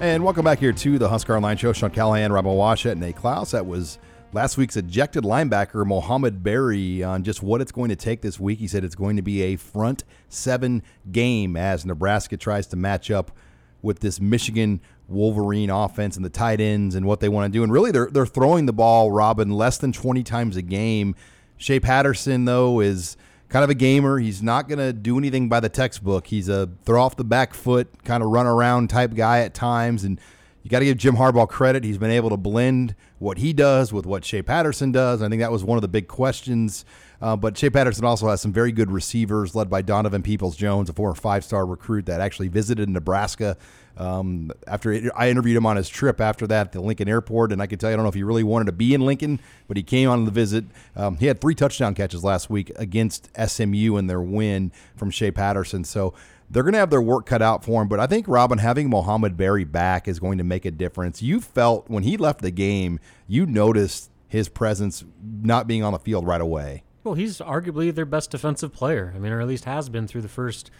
And 0.00 0.24
welcome 0.24 0.44
back 0.44 0.58
here 0.58 0.72
to 0.72 0.98
the 0.98 1.08
Husker 1.08 1.36
Online 1.36 1.56
Show. 1.56 1.72
Sean 1.72 1.90
Callahan, 1.90 2.32
Robin 2.32 2.52
Washut, 2.52 2.92
and 2.92 3.00
Nate 3.00 3.14
Clouse. 3.14 3.52
That 3.52 3.64
was 3.64 3.98
last 4.32 4.58
week's 4.58 4.76
ejected 4.76 5.22
linebacker, 5.22 5.86
Mohamed 5.86 6.42
Barry, 6.42 7.04
on 7.04 7.22
just 7.22 7.42
what 7.42 7.60
it's 7.60 7.70
going 7.72 7.90
to 7.90 7.96
take 7.96 8.20
this 8.20 8.38
week. 8.38 8.58
He 8.58 8.66
said 8.66 8.84
it's 8.84 8.96
going 8.96 9.16
to 9.16 9.22
be 9.22 9.42
a 9.42 9.56
front 9.56 10.02
seven 10.28 10.82
game 11.12 11.56
as 11.56 11.86
Nebraska 11.86 12.36
tries 12.36 12.66
to 12.68 12.76
match 12.76 13.10
up 13.10 13.30
with 13.82 14.00
this 14.00 14.20
Michigan 14.20 14.80
Wolverine 15.08 15.70
offense 15.70 16.16
and 16.16 16.24
the 16.24 16.30
tight 16.30 16.60
ends 16.60 16.96
and 16.96 17.06
what 17.06 17.20
they 17.20 17.28
want 17.28 17.50
to 17.50 17.56
do. 17.56 17.62
And 17.62 17.72
really, 17.72 17.92
they're, 17.92 18.10
they're 18.10 18.26
throwing 18.26 18.66
the 18.66 18.72
ball, 18.72 19.12
Robin, 19.12 19.50
less 19.50 19.78
than 19.78 19.92
20 19.92 20.24
times 20.24 20.56
a 20.56 20.62
game. 20.62 21.14
Shea 21.56 21.78
Patterson, 21.78 22.46
though, 22.46 22.80
is– 22.80 23.16
kind 23.54 23.62
of 23.62 23.70
a 23.70 23.74
gamer. 23.74 24.18
He's 24.18 24.42
not 24.42 24.66
going 24.68 24.80
to 24.80 24.92
do 24.92 25.16
anything 25.16 25.48
by 25.48 25.60
the 25.60 25.68
textbook. 25.68 26.26
He's 26.26 26.48
a 26.48 26.68
throw 26.84 27.00
off 27.00 27.14
the 27.14 27.22
back 27.22 27.54
foot, 27.54 27.86
kind 28.02 28.20
of 28.20 28.30
run 28.30 28.48
around 28.48 28.90
type 28.90 29.14
guy 29.14 29.42
at 29.42 29.54
times. 29.54 30.02
And 30.02 30.18
you 30.64 30.70
got 30.70 30.78
to 30.78 30.86
give 30.86 30.96
Jim 30.96 31.16
Harbaugh 31.16 31.46
credit. 31.46 31.84
He's 31.84 31.98
been 31.98 32.10
able 32.10 32.30
to 32.30 32.38
blend 32.38 32.94
what 33.18 33.36
he 33.36 33.52
does 33.52 33.92
with 33.92 34.06
what 34.06 34.24
Shea 34.24 34.40
Patterson 34.40 34.92
does. 34.92 35.20
I 35.20 35.28
think 35.28 35.40
that 35.40 35.52
was 35.52 35.62
one 35.62 35.76
of 35.76 35.82
the 35.82 35.88
big 35.88 36.08
questions. 36.08 36.86
Uh, 37.20 37.36
but 37.36 37.56
Shea 37.56 37.68
Patterson 37.68 38.06
also 38.06 38.28
has 38.28 38.40
some 38.40 38.52
very 38.52 38.72
good 38.72 38.90
receivers, 38.90 39.54
led 39.54 39.68
by 39.68 39.82
Donovan 39.82 40.22
Peoples 40.22 40.56
Jones, 40.56 40.88
a 40.88 40.94
former 40.94 41.14
five 41.14 41.44
star 41.44 41.66
recruit 41.66 42.06
that 42.06 42.22
actually 42.22 42.48
visited 42.48 42.88
Nebraska. 42.88 43.58
Um, 43.96 44.50
after 44.66 44.90
it, 44.90 45.12
I 45.14 45.28
interviewed 45.30 45.56
him 45.56 45.66
on 45.66 45.76
his 45.76 45.88
trip 45.88 46.20
after 46.20 46.46
that 46.46 46.68
at 46.68 46.72
the 46.72 46.80
Lincoln 46.80 47.08
Airport, 47.08 47.52
and 47.52 47.62
I 47.62 47.66
can 47.66 47.78
tell 47.78 47.90
you, 47.90 47.94
I 47.94 47.96
don't 47.96 48.04
know 48.04 48.08
if 48.08 48.14
he 48.14 48.24
really 48.24 48.42
wanted 48.42 48.66
to 48.66 48.72
be 48.72 48.94
in 48.94 49.02
Lincoln, 49.02 49.40
but 49.68 49.76
he 49.76 49.82
came 49.82 50.08
on 50.08 50.24
the 50.24 50.30
visit. 50.30 50.64
Um, 50.96 51.18
he 51.18 51.26
had 51.26 51.40
three 51.40 51.54
touchdown 51.54 51.94
catches 51.94 52.24
last 52.24 52.50
week 52.50 52.72
against 52.76 53.30
SMU 53.38 53.96
in 53.96 54.06
their 54.06 54.20
win 54.20 54.72
from 54.96 55.10
Shea 55.10 55.30
Patterson. 55.30 55.84
So 55.84 56.14
they're 56.54 56.62
going 56.62 56.72
to 56.72 56.78
have 56.78 56.90
their 56.90 57.02
work 57.02 57.26
cut 57.26 57.42
out 57.42 57.64
for 57.64 57.82
him. 57.82 57.88
But 57.88 57.98
I 57.98 58.06
think, 58.06 58.28
Robin, 58.28 58.58
having 58.58 58.88
Mohamed 58.88 59.36
Barry 59.36 59.64
back 59.64 60.06
is 60.06 60.20
going 60.20 60.38
to 60.38 60.44
make 60.44 60.64
a 60.64 60.70
difference. 60.70 61.20
You 61.20 61.40
felt 61.40 61.90
when 61.90 62.04
he 62.04 62.16
left 62.16 62.42
the 62.42 62.52
game, 62.52 63.00
you 63.26 63.44
noticed 63.44 64.10
his 64.28 64.48
presence 64.48 65.04
not 65.20 65.66
being 65.66 65.82
on 65.82 65.92
the 65.92 65.98
field 65.98 66.26
right 66.26 66.40
away. 66.40 66.84
Well, 67.02 67.14
he's 67.14 67.38
arguably 67.38 67.92
their 67.92 68.06
best 68.06 68.30
defensive 68.30 68.72
player. 68.72 69.12
I 69.14 69.18
mean, 69.18 69.32
or 69.32 69.40
at 69.40 69.48
least 69.48 69.64
has 69.64 69.88
been 69.88 70.06
through 70.06 70.22
the 70.22 70.28
first 70.28 70.70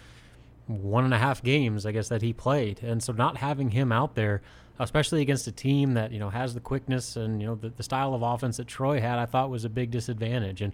one 0.68 1.04
and 1.04 1.12
a 1.12 1.18
half 1.18 1.42
games, 1.42 1.84
I 1.84 1.92
guess, 1.92 2.08
that 2.08 2.22
he 2.22 2.32
played. 2.32 2.82
And 2.82 3.02
so 3.02 3.12
not 3.12 3.38
having 3.38 3.70
him 3.70 3.90
out 3.90 4.14
there, 4.14 4.42
especially 4.78 5.22
against 5.22 5.46
a 5.48 5.52
team 5.52 5.94
that, 5.94 6.12
you 6.12 6.20
know, 6.20 6.30
has 6.30 6.54
the 6.54 6.60
quickness 6.60 7.16
and, 7.16 7.40
you 7.40 7.48
know, 7.48 7.56
the, 7.56 7.68
the 7.68 7.82
style 7.82 8.14
of 8.14 8.22
offense 8.22 8.56
that 8.58 8.68
Troy 8.68 9.00
had, 9.00 9.18
I 9.18 9.26
thought 9.26 9.50
was 9.50 9.64
a 9.64 9.68
big 9.68 9.90
disadvantage. 9.90 10.62
And 10.62 10.72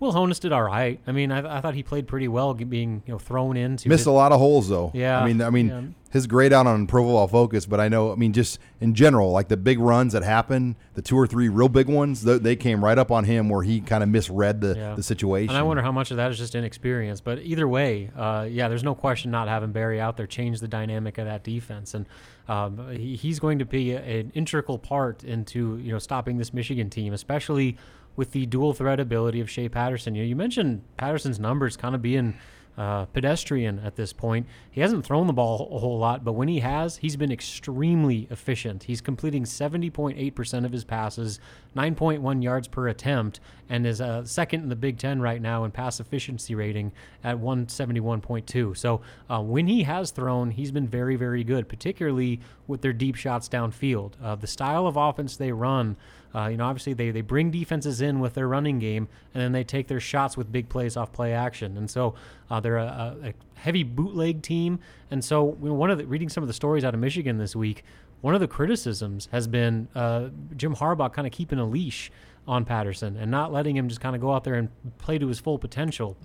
Will 0.00 0.12
Honas 0.12 0.38
did 0.38 0.52
all 0.52 0.62
right. 0.62 1.00
I 1.06 1.12
mean, 1.12 1.32
I, 1.32 1.58
I 1.58 1.60
thought 1.60 1.74
he 1.74 1.82
played 1.82 2.06
pretty 2.06 2.28
well, 2.28 2.54
being 2.54 3.02
you 3.06 3.12
know 3.12 3.18
thrown 3.18 3.56
into. 3.56 3.88
Missed 3.88 4.06
it. 4.06 4.10
a 4.10 4.12
lot 4.12 4.30
of 4.32 4.38
holes 4.38 4.68
though. 4.68 4.92
Yeah, 4.94 5.20
I 5.20 5.26
mean, 5.26 5.42
I 5.42 5.50
mean, 5.50 5.68
yeah. 5.68 5.82
his 6.12 6.28
grade 6.28 6.52
out 6.52 6.68
on 6.68 6.86
Pro 6.86 7.02
Football 7.02 7.26
Focus, 7.26 7.66
but 7.66 7.80
I 7.80 7.88
know, 7.88 8.12
I 8.12 8.14
mean, 8.14 8.32
just 8.32 8.60
in 8.80 8.94
general, 8.94 9.32
like 9.32 9.48
the 9.48 9.56
big 9.56 9.80
runs 9.80 10.12
that 10.12 10.22
happen, 10.22 10.76
the 10.94 11.02
two 11.02 11.16
or 11.16 11.26
three 11.26 11.48
real 11.48 11.68
big 11.68 11.88
ones, 11.88 12.22
th- 12.24 12.42
they 12.42 12.54
came 12.54 12.84
right 12.84 12.96
up 12.96 13.10
on 13.10 13.24
him 13.24 13.48
where 13.48 13.62
he 13.64 13.80
kind 13.80 14.04
of 14.04 14.08
misread 14.08 14.60
the, 14.60 14.74
Yeah. 14.76 14.94
the 14.94 15.02
situation. 15.02 15.50
And 15.50 15.58
I 15.58 15.62
wonder 15.62 15.82
how 15.82 15.90
much 15.92 16.12
of 16.12 16.16
that 16.18 16.30
is 16.30 16.38
just 16.38 16.54
inexperience. 16.54 17.20
But 17.20 17.40
either 17.40 17.66
way, 17.66 18.10
uh, 18.16 18.46
yeah, 18.48 18.68
there's 18.68 18.84
no 18.84 18.94
question 18.94 19.32
not 19.32 19.48
having 19.48 19.72
Barry 19.72 20.00
out 20.00 20.16
there 20.16 20.28
changed 20.28 20.62
the 20.62 20.68
dynamic 20.68 21.18
of 21.18 21.24
that 21.26 21.42
defense, 21.42 21.94
and 21.94 22.06
um, 22.46 22.88
he, 22.92 23.16
he's 23.16 23.40
going 23.40 23.58
to 23.58 23.64
be 23.64 23.92
a, 23.92 23.98
an 24.20 24.30
integral 24.34 24.78
part 24.78 25.24
into 25.24 25.76
you 25.78 25.92
know 25.92 25.98
stopping 25.98 26.38
this 26.38 26.54
Michigan 26.54 26.88
team, 26.88 27.12
especially 27.12 27.76
with 28.18 28.32
the 28.32 28.44
dual 28.46 28.74
threat 28.74 28.98
ability 28.98 29.40
of 29.40 29.48
Shea 29.48 29.68
Patterson. 29.68 30.16
You 30.16 30.24
know, 30.24 30.28
you 30.28 30.34
mentioned 30.34 30.82
Patterson's 30.96 31.38
numbers 31.38 31.76
kind 31.78 31.94
of 31.94 32.02
being. 32.02 32.34
Uh, 32.76 33.06
pedestrian 33.06 33.80
at 33.80 33.96
this 33.96 34.12
point. 34.12 34.46
He 34.70 34.80
hasn't 34.80 35.04
thrown 35.04 35.26
the 35.26 35.32
ball 35.32 35.68
a 35.72 35.80
whole 35.80 35.98
lot, 35.98 36.24
but 36.24 36.34
when 36.34 36.46
he 36.46 36.60
has, 36.60 36.98
he's 36.98 37.16
been 37.16 37.32
extremely 37.32 38.28
efficient. 38.30 38.84
He's 38.84 39.00
completing 39.00 39.42
70.8% 39.42 40.64
of 40.64 40.70
his 40.70 40.84
passes, 40.84 41.40
9.1 41.76 42.40
yards 42.40 42.68
per 42.68 42.86
attempt, 42.86 43.40
and 43.68 43.84
is 43.84 44.00
uh, 44.00 44.24
second 44.24 44.62
in 44.62 44.68
the 44.68 44.76
Big 44.76 44.96
Ten 44.96 45.20
right 45.20 45.42
now 45.42 45.64
in 45.64 45.72
pass 45.72 45.98
efficiency 45.98 46.54
rating 46.54 46.92
at 47.24 47.38
171.2. 47.38 48.76
So 48.76 49.00
uh, 49.28 49.42
when 49.42 49.66
he 49.66 49.82
has 49.82 50.12
thrown, 50.12 50.52
he's 50.52 50.70
been 50.70 50.86
very, 50.86 51.16
very 51.16 51.42
good, 51.42 51.68
particularly 51.68 52.38
with 52.68 52.82
their 52.82 52.92
deep 52.92 53.16
shots 53.16 53.48
downfield. 53.48 54.12
Uh, 54.22 54.36
the 54.36 54.46
style 54.46 54.86
of 54.86 54.96
offense 54.96 55.36
they 55.36 55.50
run, 55.50 55.96
uh, 56.34 56.48
you 56.48 56.56
know, 56.56 56.66
obviously 56.66 56.92
they, 56.92 57.10
they 57.10 57.20
bring 57.20 57.50
defenses 57.50 58.00
in 58.00 58.20
with 58.20 58.34
their 58.34 58.48
running 58.48 58.78
game, 58.78 59.08
and 59.34 59.42
then 59.42 59.52
they 59.52 59.64
take 59.64 59.88
their 59.88 60.00
shots 60.00 60.36
with 60.36 60.52
big 60.52 60.68
plays 60.68 60.96
off 60.96 61.12
play 61.12 61.32
action. 61.32 61.76
And 61.76 61.90
so 61.90 62.14
uh, 62.50 62.60
they're 62.60 62.76
a, 62.76 63.16
a 63.22 63.34
heavy 63.54 63.82
bootleg 63.82 64.42
team. 64.42 64.78
And 65.10 65.24
so 65.24 65.56
you 65.62 65.68
know, 65.68 65.74
one 65.74 65.90
of 65.90 65.98
the 65.98 66.06
reading 66.06 66.28
some 66.28 66.42
of 66.42 66.48
the 66.48 66.54
stories 66.54 66.84
out 66.84 66.94
of 66.94 67.00
Michigan 67.00 67.38
this 67.38 67.56
week, 67.56 67.84
one 68.20 68.34
of 68.34 68.40
the 68.40 68.48
criticisms 68.48 69.28
has 69.32 69.46
been 69.46 69.88
uh, 69.94 70.28
Jim 70.56 70.74
Harbaugh 70.74 71.12
kind 71.12 71.26
of 71.26 71.32
keeping 71.32 71.58
a 71.58 71.66
leash 71.66 72.10
on 72.46 72.64
Patterson 72.64 73.16
and 73.16 73.30
not 73.30 73.52
letting 73.52 73.76
him 73.76 73.88
just 73.88 74.00
kind 74.00 74.16
of 74.16 74.22
go 74.22 74.32
out 74.32 74.44
there 74.44 74.54
and 74.54 74.68
play 74.98 75.18
to 75.18 75.28
his 75.28 75.38
full 75.38 75.58
potential. 75.58 76.16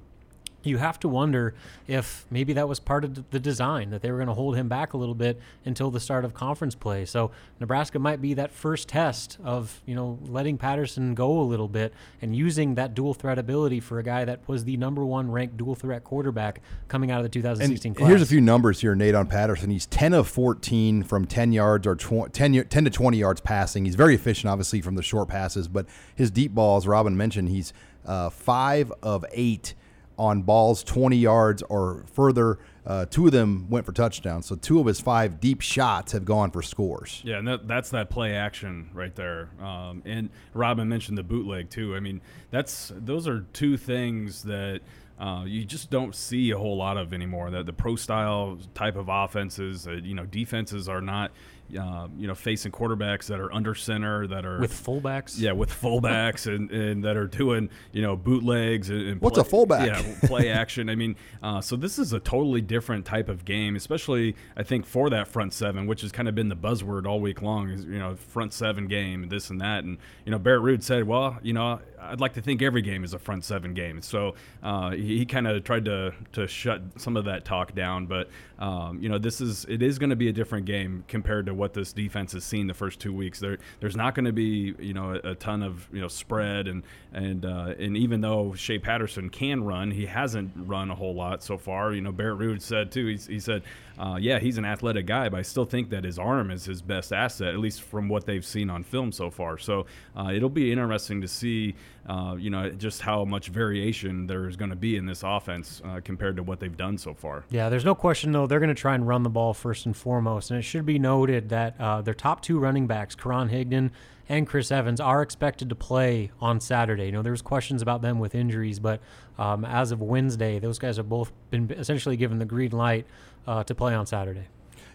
You 0.64 0.78
have 0.78 1.00
to 1.02 1.10
wonder 1.10 1.54
if 1.88 2.26
maybe 2.32 2.54
that 2.54 2.68
was 2.70 2.80
part 2.80 3.04
of 3.04 3.30
the 3.32 3.40
design 3.40 3.90
that 3.90 4.02
they 4.02 4.12
were 4.12 4.18
going 4.18 4.28
to 4.28 4.34
hold 4.34 4.56
him 4.56 4.68
back 4.70 4.94
a 4.94 4.98
little 4.98 5.16
bit 5.16 5.40
until 5.66 5.92
the 5.92 6.00
start 6.00 6.24
of 6.26 6.34
conference 6.34 6.74
play. 6.76 7.06
So 7.06 7.32
Nebraska 7.60 8.00
might 8.00 8.22
be 8.22 8.34
that 8.36 8.52
first 8.52 8.88
test 8.88 9.38
of 9.44 9.82
you 9.86 9.94
know 9.96 10.18
letting 10.26 10.58
Patterson 10.58 11.14
go 11.16 11.40
a 11.40 11.44
little 11.44 11.68
bit 11.68 11.94
and 12.22 12.36
using 12.36 12.76
that 12.76 12.94
dual 12.94 13.14
threat 13.14 13.38
ability 13.38 13.80
for 13.80 14.00
a 14.00 14.04
guy 14.04 14.26
that 14.26 14.40
was 14.48 14.64
the 14.64 14.78
number 14.78 15.06
one 15.06 15.30
ranked 15.32 15.58
dual 15.58 15.76
threat 15.76 16.04
quarterback 16.04 16.62
coming 16.88 17.12
out 17.12 17.18
of 17.20 17.24
the 17.24 17.30
2016 17.30 17.90
And 17.90 17.96
class. 17.98 18.08
here's 18.10 18.22
a 18.22 18.26
few 18.26 18.42
numbers 18.42 18.80
here, 18.82 18.96
Nate, 18.96 19.16
on 19.16 19.28
Patterson. 19.28 19.70
He's 19.70 19.86
10 19.88 20.14
of 20.14 20.28
14 20.28 21.04
from 21.04 21.26
10 21.26 21.52
yards 21.52 21.86
or 21.86 21.96
tw- 21.96 22.32
10, 22.32 22.66
10 22.68 22.84
to 22.86 22.90
20 22.90 23.18
yards 23.18 23.42
passing. 23.42 23.86
He's 23.86 23.96
very 23.96 24.16
efficient, 24.16 24.50
obviously, 24.50 24.82
from 24.82 24.96
the 24.96 25.04
short 25.04 25.28
passes, 25.30 25.68
but 25.68 25.86
his 26.16 26.32
deep 26.32 26.54
balls, 26.54 26.88
Robin 26.88 27.16
mentioned, 27.18 27.50
he's 27.50 27.74
uh, 28.06 28.30
5 28.30 28.92
of 29.02 29.26
8 29.32 29.74
on 30.18 30.44
balls 30.44 30.84
20 30.84 31.18
yards 31.18 31.64
or 31.64 32.06
further. 32.12 32.60
Uh, 32.86 33.06
two 33.06 33.26
of 33.26 33.32
them 33.32 33.70
went 33.70 33.86
for 33.86 33.94
touchdowns. 33.94 34.46
So 34.46 34.56
two 34.56 34.80
of 34.80 34.86
his 34.86 35.00
five 35.00 35.40
deep 35.40 35.62
shots 35.62 36.12
have 36.12 36.26
gone 36.26 36.52
for 36.52 36.62
scores. 36.62 37.22
Yeah, 37.24 37.38
and 37.38 37.48
that, 37.48 37.68
that's 37.68 37.90
that 37.92 38.10
play 38.10 38.36
action 38.36 38.90
right 38.94 39.16
there. 39.16 39.50
Um, 39.62 40.02
and 40.06 40.30
Robin 40.54 40.90
mentioned 40.90 41.18
the 41.18 41.24
bootleg 41.24 41.70
too. 41.70 41.96
I 41.96 42.00
mean, 42.00 42.22
that's 42.52 42.92
those 42.96 43.28
are 43.28 43.46
two 43.54 43.78
things 43.78 44.44
that 44.44 44.82
uh, 45.20 45.44
you 45.46 45.64
just 45.64 45.90
don't 45.90 46.14
see 46.14 46.52
a 46.52 46.58
whole 46.58 46.76
lot 46.76 46.98
of 46.98 47.14
anymore. 47.14 47.50
That 47.52 47.66
the 47.66 47.74
pro 47.74 47.96
style 47.96 48.58
type 48.74 48.98
of 48.98 49.08
offenses, 49.10 49.88
uh, 49.88 49.92
you 49.92 50.16
know, 50.16 50.26
defenses 50.26 50.90
are 50.90 51.02
not. 51.02 51.32
Uh, 51.78 52.08
you 52.18 52.28
know, 52.28 52.36
facing 52.36 52.72
quarterbacks 52.72 53.26
that 53.28 53.40
are 53.40 53.52
under 53.52 53.74
center, 53.74 54.28
that 54.28 54.46
are 54.46 54.60
with 54.60 54.72
fullbacks. 54.74 55.40
yeah, 55.40 55.52
with 55.52 55.72
fullbacks 55.72 56.46
and, 56.46 56.70
and 56.70 57.04
that 57.04 57.18
are 57.18 57.26
doing 57.26 57.70
you 57.92 58.02
know 58.02 58.16
bootlegs 58.16 58.90
and, 58.90 59.02
and 59.02 59.22
What's 59.22 59.40
a 59.40 59.44
fullback? 59.44 59.88
Yeah, 59.88 60.28
play 60.28 60.50
action. 60.50 60.88
I 60.90 60.96
mean, 60.96 61.16
uh, 61.42 61.62
so 61.62 61.76
this 61.76 61.98
is 61.98 62.14
a 62.14 62.20
totally 62.20 62.62
different 62.62 63.06
type 63.06 63.28
of 63.28 63.44
game, 63.44 63.76
especially 63.76 64.36
I 64.56 64.64
think 64.64 64.86
for 64.86 65.10
that 65.10 65.28
front 65.28 65.54
seven, 65.54 65.88
which 65.88 66.02
has 66.02 66.12
kind 66.12 66.28
of 66.28 66.36
been 66.36 66.50
the 66.50 66.56
buzzword 66.56 67.08
all 67.08 67.20
week 67.20 67.42
long. 67.42 67.70
Is 67.70 67.86
you 67.86 67.98
know 67.98 68.16
front 68.16 68.54
seven 68.54 68.88
game, 68.88 69.30
this 69.30 69.50
and 69.50 69.60
that, 69.62 69.84
and 69.84 69.98
you 70.26 70.32
know 70.32 70.38
Barrett 70.38 70.62
Ruud 70.64 70.84
said, 70.84 71.06
well, 71.06 71.40
you 71.42 71.54
know, 71.54 71.80
I'd 72.00 72.20
like 72.20 72.34
to 72.34 72.42
think 72.42 72.62
every 72.62 72.82
game 72.82 73.04
is 73.04 73.14
a 73.14 73.20
front 73.20 73.46
seven 73.46 73.74
game. 73.74 74.02
So 74.02 74.36
uh, 74.62 74.92
he, 74.92 75.20
he 75.20 75.26
kind 75.26 75.48
of 75.48 75.64
tried 75.64 75.86
to 75.86 76.14
to 76.34 76.48
shut 76.48 76.82
some 76.98 77.18
of 77.18 77.26
that 77.26 77.46
talk 77.46 77.74
down, 77.74 78.06
but 78.06 78.30
um, 78.60 79.02
you 79.02 79.10
know 79.10 79.18
this 79.18 79.42
is 79.42 79.66
it 79.68 79.82
is 79.82 79.98
going 79.98 80.12
to 80.12 80.16
be 80.16 80.28
a 80.30 80.34
different 80.34 80.66
game 80.66 81.04
compared 81.08 81.46
to 81.48 81.53
what 81.54 81.74
this 81.74 81.94
defense 81.94 82.34
has 82.34 82.44
seen 82.44 82.68
the 82.68 82.74
first 82.74 83.00
two 83.00 83.14
weeks. 83.14 83.40
There 83.40 83.58
there's 83.80 83.96
not 83.96 84.16
going 84.16 84.26
to 84.26 84.34
be 84.34 84.74
you 84.80 84.94
know 84.94 85.14
a, 85.24 85.32
a 85.32 85.36
ton 85.36 85.64
of 85.64 85.88
you 85.92 86.02
know 86.02 86.08
spread 86.08 86.68
and 86.68 86.84
and 87.14 87.46
uh, 87.46 87.74
and 87.80 87.96
even 87.98 88.22
though 88.22 88.54
Shea 88.54 88.80
Patterson 88.80 89.30
can 89.30 89.64
run, 89.64 89.92
he 89.92 90.06
hasn't 90.06 90.52
run 90.56 90.90
a 90.90 90.96
whole 90.96 91.16
lot 91.16 91.44
so 91.44 91.58
far. 91.58 91.94
You 91.94 92.02
know 92.02 92.12
Barrett 92.12 92.40
Ruud 92.40 92.62
said 92.62 92.92
too. 92.92 93.08
He, 93.08 93.16
he 93.16 93.40
said, 93.40 93.64
uh, 93.98 94.18
yeah, 94.20 94.40
he's 94.40 94.58
an 94.58 94.66
athletic 94.66 95.06
guy, 95.06 95.30
but 95.30 95.38
I 95.38 95.42
still 95.44 95.66
think 95.66 95.90
that 95.92 96.04
his 96.04 96.18
arm 96.18 96.52
is 96.52 96.66
his 96.66 96.82
best 96.82 97.14
asset, 97.14 97.50
at 97.50 97.60
least 97.60 97.82
from 97.82 98.10
what 98.10 98.26
they've 98.26 98.46
seen 98.46 98.70
on 98.70 98.84
film 98.84 99.12
so 99.12 99.30
far. 99.30 99.58
So 99.58 99.86
uh, 100.16 100.32
it'll 100.34 100.50
be 100.50 100.72
interesting 100.72 101.22
to 101.22 101.28
see. 101.28 101.76
Uh, 102.06 102.36
you 102.38 102.50
know, 102.50 102.70
just 102.70 103.02
how 103.02 103.24
much 103.24 103.48
variation 103.48 104.28
there's 104.28 104.58
going 104.58 104.70
to 104.70 104.76
be 104.76 104.98
in 104.98 105.06
this 105.06 105.24
offense 105.24 105.82
uh, 105.86 106.02
compared 106.04 106.36
to 106.36 106.44
what 106.44 106.60
they've 106.60 106.76
done 106.76 106.98
so 106.98 107.14
far. 107.14 107.46
Yeah, 107.50 107.70
there's 107.70 107.86
no 107.86 107.96
question 107.96 108.34
though 108.34 108.46
they're 108.46 108.60
going 108.60 108.68
to 108.68 108.76
try 108.76 108.94
and 108.94 109.08
run 109.08 109.24
the 109.24 109.30
ball 109.30 109.54
first 109.54 109.86
and 109.86 109.96
foremost, 109.96 110.52
and 110.52 110.60
it 110.60 110.64
should 110.64 110.86
be 110.86 111.00
noted 111.00 111.48
that 111.48 111.80
uh, 111.80 112.02
their 112.02 112.14
top 112.14 112.42
two 112.42 112.60
running 112.60 112.88
backs, 112.88 113.16
Karan 113.16 113.48
Higdon 113.48 113.92
and 114.28 114.46
Chris 114.46 114.70
Evans, 114.70 115.00
are 115.00 115.22
expected 115.22 115.70
to 115.70 115.76
play 115.76 116.30
on 116.42 116.60
Saturday. 116.60 117.06
You 117.06 117.14
know, 117.14 117.22
there 117.22 117.32
was 117.32 117.42
questions 117.42 117.82
about 117.82 118.02
them 118.02 118.20
with 118.20 118.36
injuries, 118.36 118.80
but 118.80 119.00
um, 119.38 119.64
as 119.64 119.92
of 119.92 120.02
Wednesday, 120.02 120.60
those 120.60 120.80
guys 120.80 120.98
have 120.98 121.08
both 121.08 121.32
been 121.52 121.72
essentially 121.72 122.18
given 122.18 122.38
the 122.38 122.46
green 122.46 122.72
light 122.72 123.06
uh, 123.48 123.64
to 123.64 123.76
play 123.76 123.94
on 123.94 124.06
Saturday. 124.06 124.48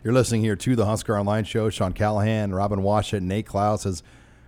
You're 0.05 0.15
listening 0.15 0.43
here 0.43 0.57
to 0.57 0.77
the 0.77 0.87
Husker 0.87 1.19
Online 1.19 1.45
Show. 1.45 1.71
Sean 1.71 1.93
Callahan, 1.93 2.53
Robin 2.53 2.81
Washut, 2.81 3.21
Nate 3.21 3.47
Clouse 3.47 3.85
as 3.85 4.03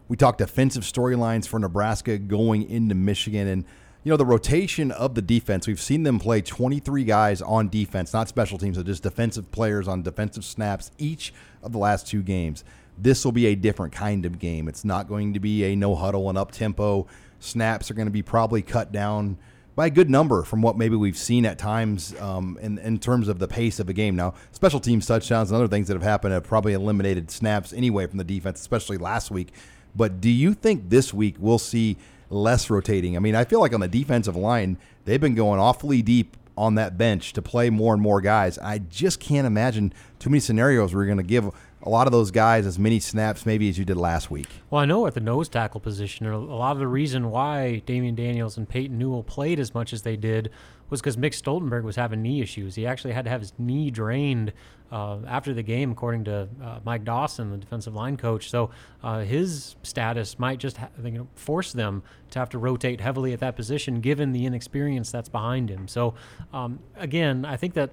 we 0.09 0.17
talk 0.17 0.39
defensive 0.39 0.83
storylines 0.83 1.47
for 1.47 1.59
Nebraska 1.59 2.19
going 2.19 2.69
into 2.69 2.95
Michigan. 2.95 3.47
And, 3.47 3.65
you 4.05 4.11
know, 4.11 4.17
the 4.17 4.27
rotation 4.27 4.91
of 4.91 5.15
the 5.15 5.23
defense, 5.23 5.67
we've 5.67 5.81
seen 5.81 6.05
them 6.05 6.19
play 6.19 6.41
23 6.41 7.05
guys 7.05 7.43
on 7.43 7.69
defense, 7.69 8.13
not 8.13 8.29
special 8.29 8.59
teams, 8.59 8.77
so 8.77 8.83
just 8.83 9.03
defensive 9.03 9.51
players 9.53 9.87
on 9.89 10.03
defensive 10.03 10.45
snaps 10.45 10.91
each 10.99 11.33
of 11.63 11.73
the 11.73 11.79
last 11.79 12.07
two 12.07 12.23
games. 12.23 12.65
This 12.99 13.25
will 13.25 13.33
be 13.33 13.47
a 13.47 13.55
different 13.55 13.93
kind 13.93 14.27
of 14.27 14.39
game. 14.39 14.69
It's 14.69 14.85
not 14.85 15.09
going 15.09 15.35
to 15.35 15.41
be 15.41 15.65
a 15.65 15.77
no 15.77 15.95
huddle 15.95 16.29
and 16.29 16.37
up 16.37 16.53
tempo. 16.53 17.07
Snaps 17.39 17.91
are 17.91 17.95
going 17.95 18.09
to 18.09 18.13
be 18.13 18.23
probably 18.23 18.63
cut 18.63 18.93
down 18.93 19.39
by 19.81 19.87
a 19.87 19.90
good 19.90 20.11
number 20.11 20.43
from 20.43 20.61
what 20.61 20.77
maybe 20.77 20.95
we've 20.95 21.16
seen 21.16 21.47
at 21.47 21.57
times 21.57 22.14
um, 22.21 22.59
in, 22.61 22.77
in 22.81 22.99
terms 22.99 23.29
of 23.29 23.38
the 23.38 23.49
pace 23.49 23.81
of 23.81 23.88
a 23.88 23.95
game. 23.95 24.14
Now, 24.14 24.35
special 24.53 24.79
teams 24.79 25.07
touchdowns 25.07 25.51
and 25.51 25.57
other 25.57 25.69
things 25.69 25.88
that 25.88 25.95
have 25.95 26.03
happened 26.03 26.35
have 26.35 26.45
probably 26.45 26.75
eliminated 26.75 27.31
snaps 27.31 27.73
anyway 27.73 28.07
from 28.07 28.19
the 28.19 28.25
defense, 28.25 28.61
especially 28.61 28.99
last 28.99 29.31
week. 29.31 29.55
But 29.97 30.21
do 30.21 30.29
you 30.29 30.53
think 30.53 30.90
this 30.90 31.14
week 31.14 31.37
we'll 31.38 31.59
see 31.59 31.97
less 32.29 32.69
rotating? 32.69 33.16
I 33.16 33.21
mean, 33.21 33.35
I 33.35 33.45
feel 33.45 33.59
like 33.59 33.73
on 33.73 33.81
the 33.81 33.88
defensive 33.88 34.37
line, 34.37 34.77
they've 35.07 35.19
been 35.19 35.35
going 35.35 35.59
awfully 35.59 36.03
deep 36.03 36.37
on 36.59 36.75
that 36.75 36.99
bench 36.99 37.33
to 37.33 37.40
play 37.40 37.71
more 37.71 37.95
and 37.95 38.03
more 38.03 38.21
guys. 38.21 38.59
I 38.59 38.81
just 38.81 39.19
can't 39.19 39.47
imagine 39.47 39.95
too 40.19 40.29
many 40.29 40.40
scenarios 40.40 40.93
where 40.93 41.05
you're 41.05 41.14
going 41.14 41.27
to 41.27 41.31
give 41.31 41.55
a 41.83 41.88
lot 41.88 42.07
of 42.07 42.12
those 42.12 42.31
guys 42.31 42.66
as 42.66 42.79
many 42.79 43.01
snaps 43.01 43.47
maybe 43.47 43.69
as 43.69 43.79
you 43.79 43.85
did 43.85 43.97
last 43.97 44.31
week. 44.31 44.49
Well, 44.69 44.83
I 44.83 44.85
know 44.85 45.07
at 45.07 45.14
the 45.14 45.21
nose 45.21 45.49
tackle 45.49 45.81
position, 45.81 46.27
a 46.27 46.38
lot 46.38 46.73
of 46.73 46.79
the 46.79 46.87
reason 46.87 47.31
why 47.31 47.83
Damion 47.87 48.14
Daniels 48.14 48.57
and 48.57 48.69
Peyton 48.69 48.99
Newell 48.99 49.23
played 49.23 49.59
as 49.59 49.75
much 49.75 49.93
as 49.93 50.03
they 50.03 50.16
did 50.16 50.51
was 50.90 51.01
because 51.01 51.16
Mick 51.16 51.33
Stoltenberg 51.33 51.85
was 51.85 51.97
having 51.97 52.21
knee 52.21 52.43
issues. 52.43 52.75
He 52.75 52.87
actually 52.87 53.12
had 53.12 53.25
to 53.25 53.31
have 53.31 53.40
his 53.40 53.53
knee 53.59 53.90
drained 53.90 54.53
uh, 54.90 55.19
after 55.27 55.55
the 55.55 55.62
game, 55.62 55.93
according 55.93 56.25
to 56.25 56.49
uh, 56.62 56.81
Mike 56.85 57.05
Dawson, 57.05 57.51
the 57.53 57.57
defensive 57.57 57.95
line 57.95 58.16
coach. 58.16 58.51
So 58.51 58.71
uh, 59.03 59.21
his 59.21 59.77
status 59.85 60.38
might 60.38 60.59
just 60.59 60.79
ha- 60.79 60.88
you 61.03 61.11
know, 61.12 61.29
force 61.37 61.73
them 61.73 62.03
to 62.31 62.40
have 62.40 62.49
to 62.51 62.59
rotate 62.59 63.01
heavily 63.01 63.33
at 63.33 63.38
that 63.38 63.55
position, 63.55 64.01
given 64.01 64.33
the 64.33 64.47
inexperience 64.47 65.12
that's 65.12 65.29
behind 65.29 65.71
him. 65.71 65.87
So 65.87 66.14
um, 66.53 66.81
again, 66.97 67.45
I 67.45 67.57
think 67.57 67.75
that 67.75 67.90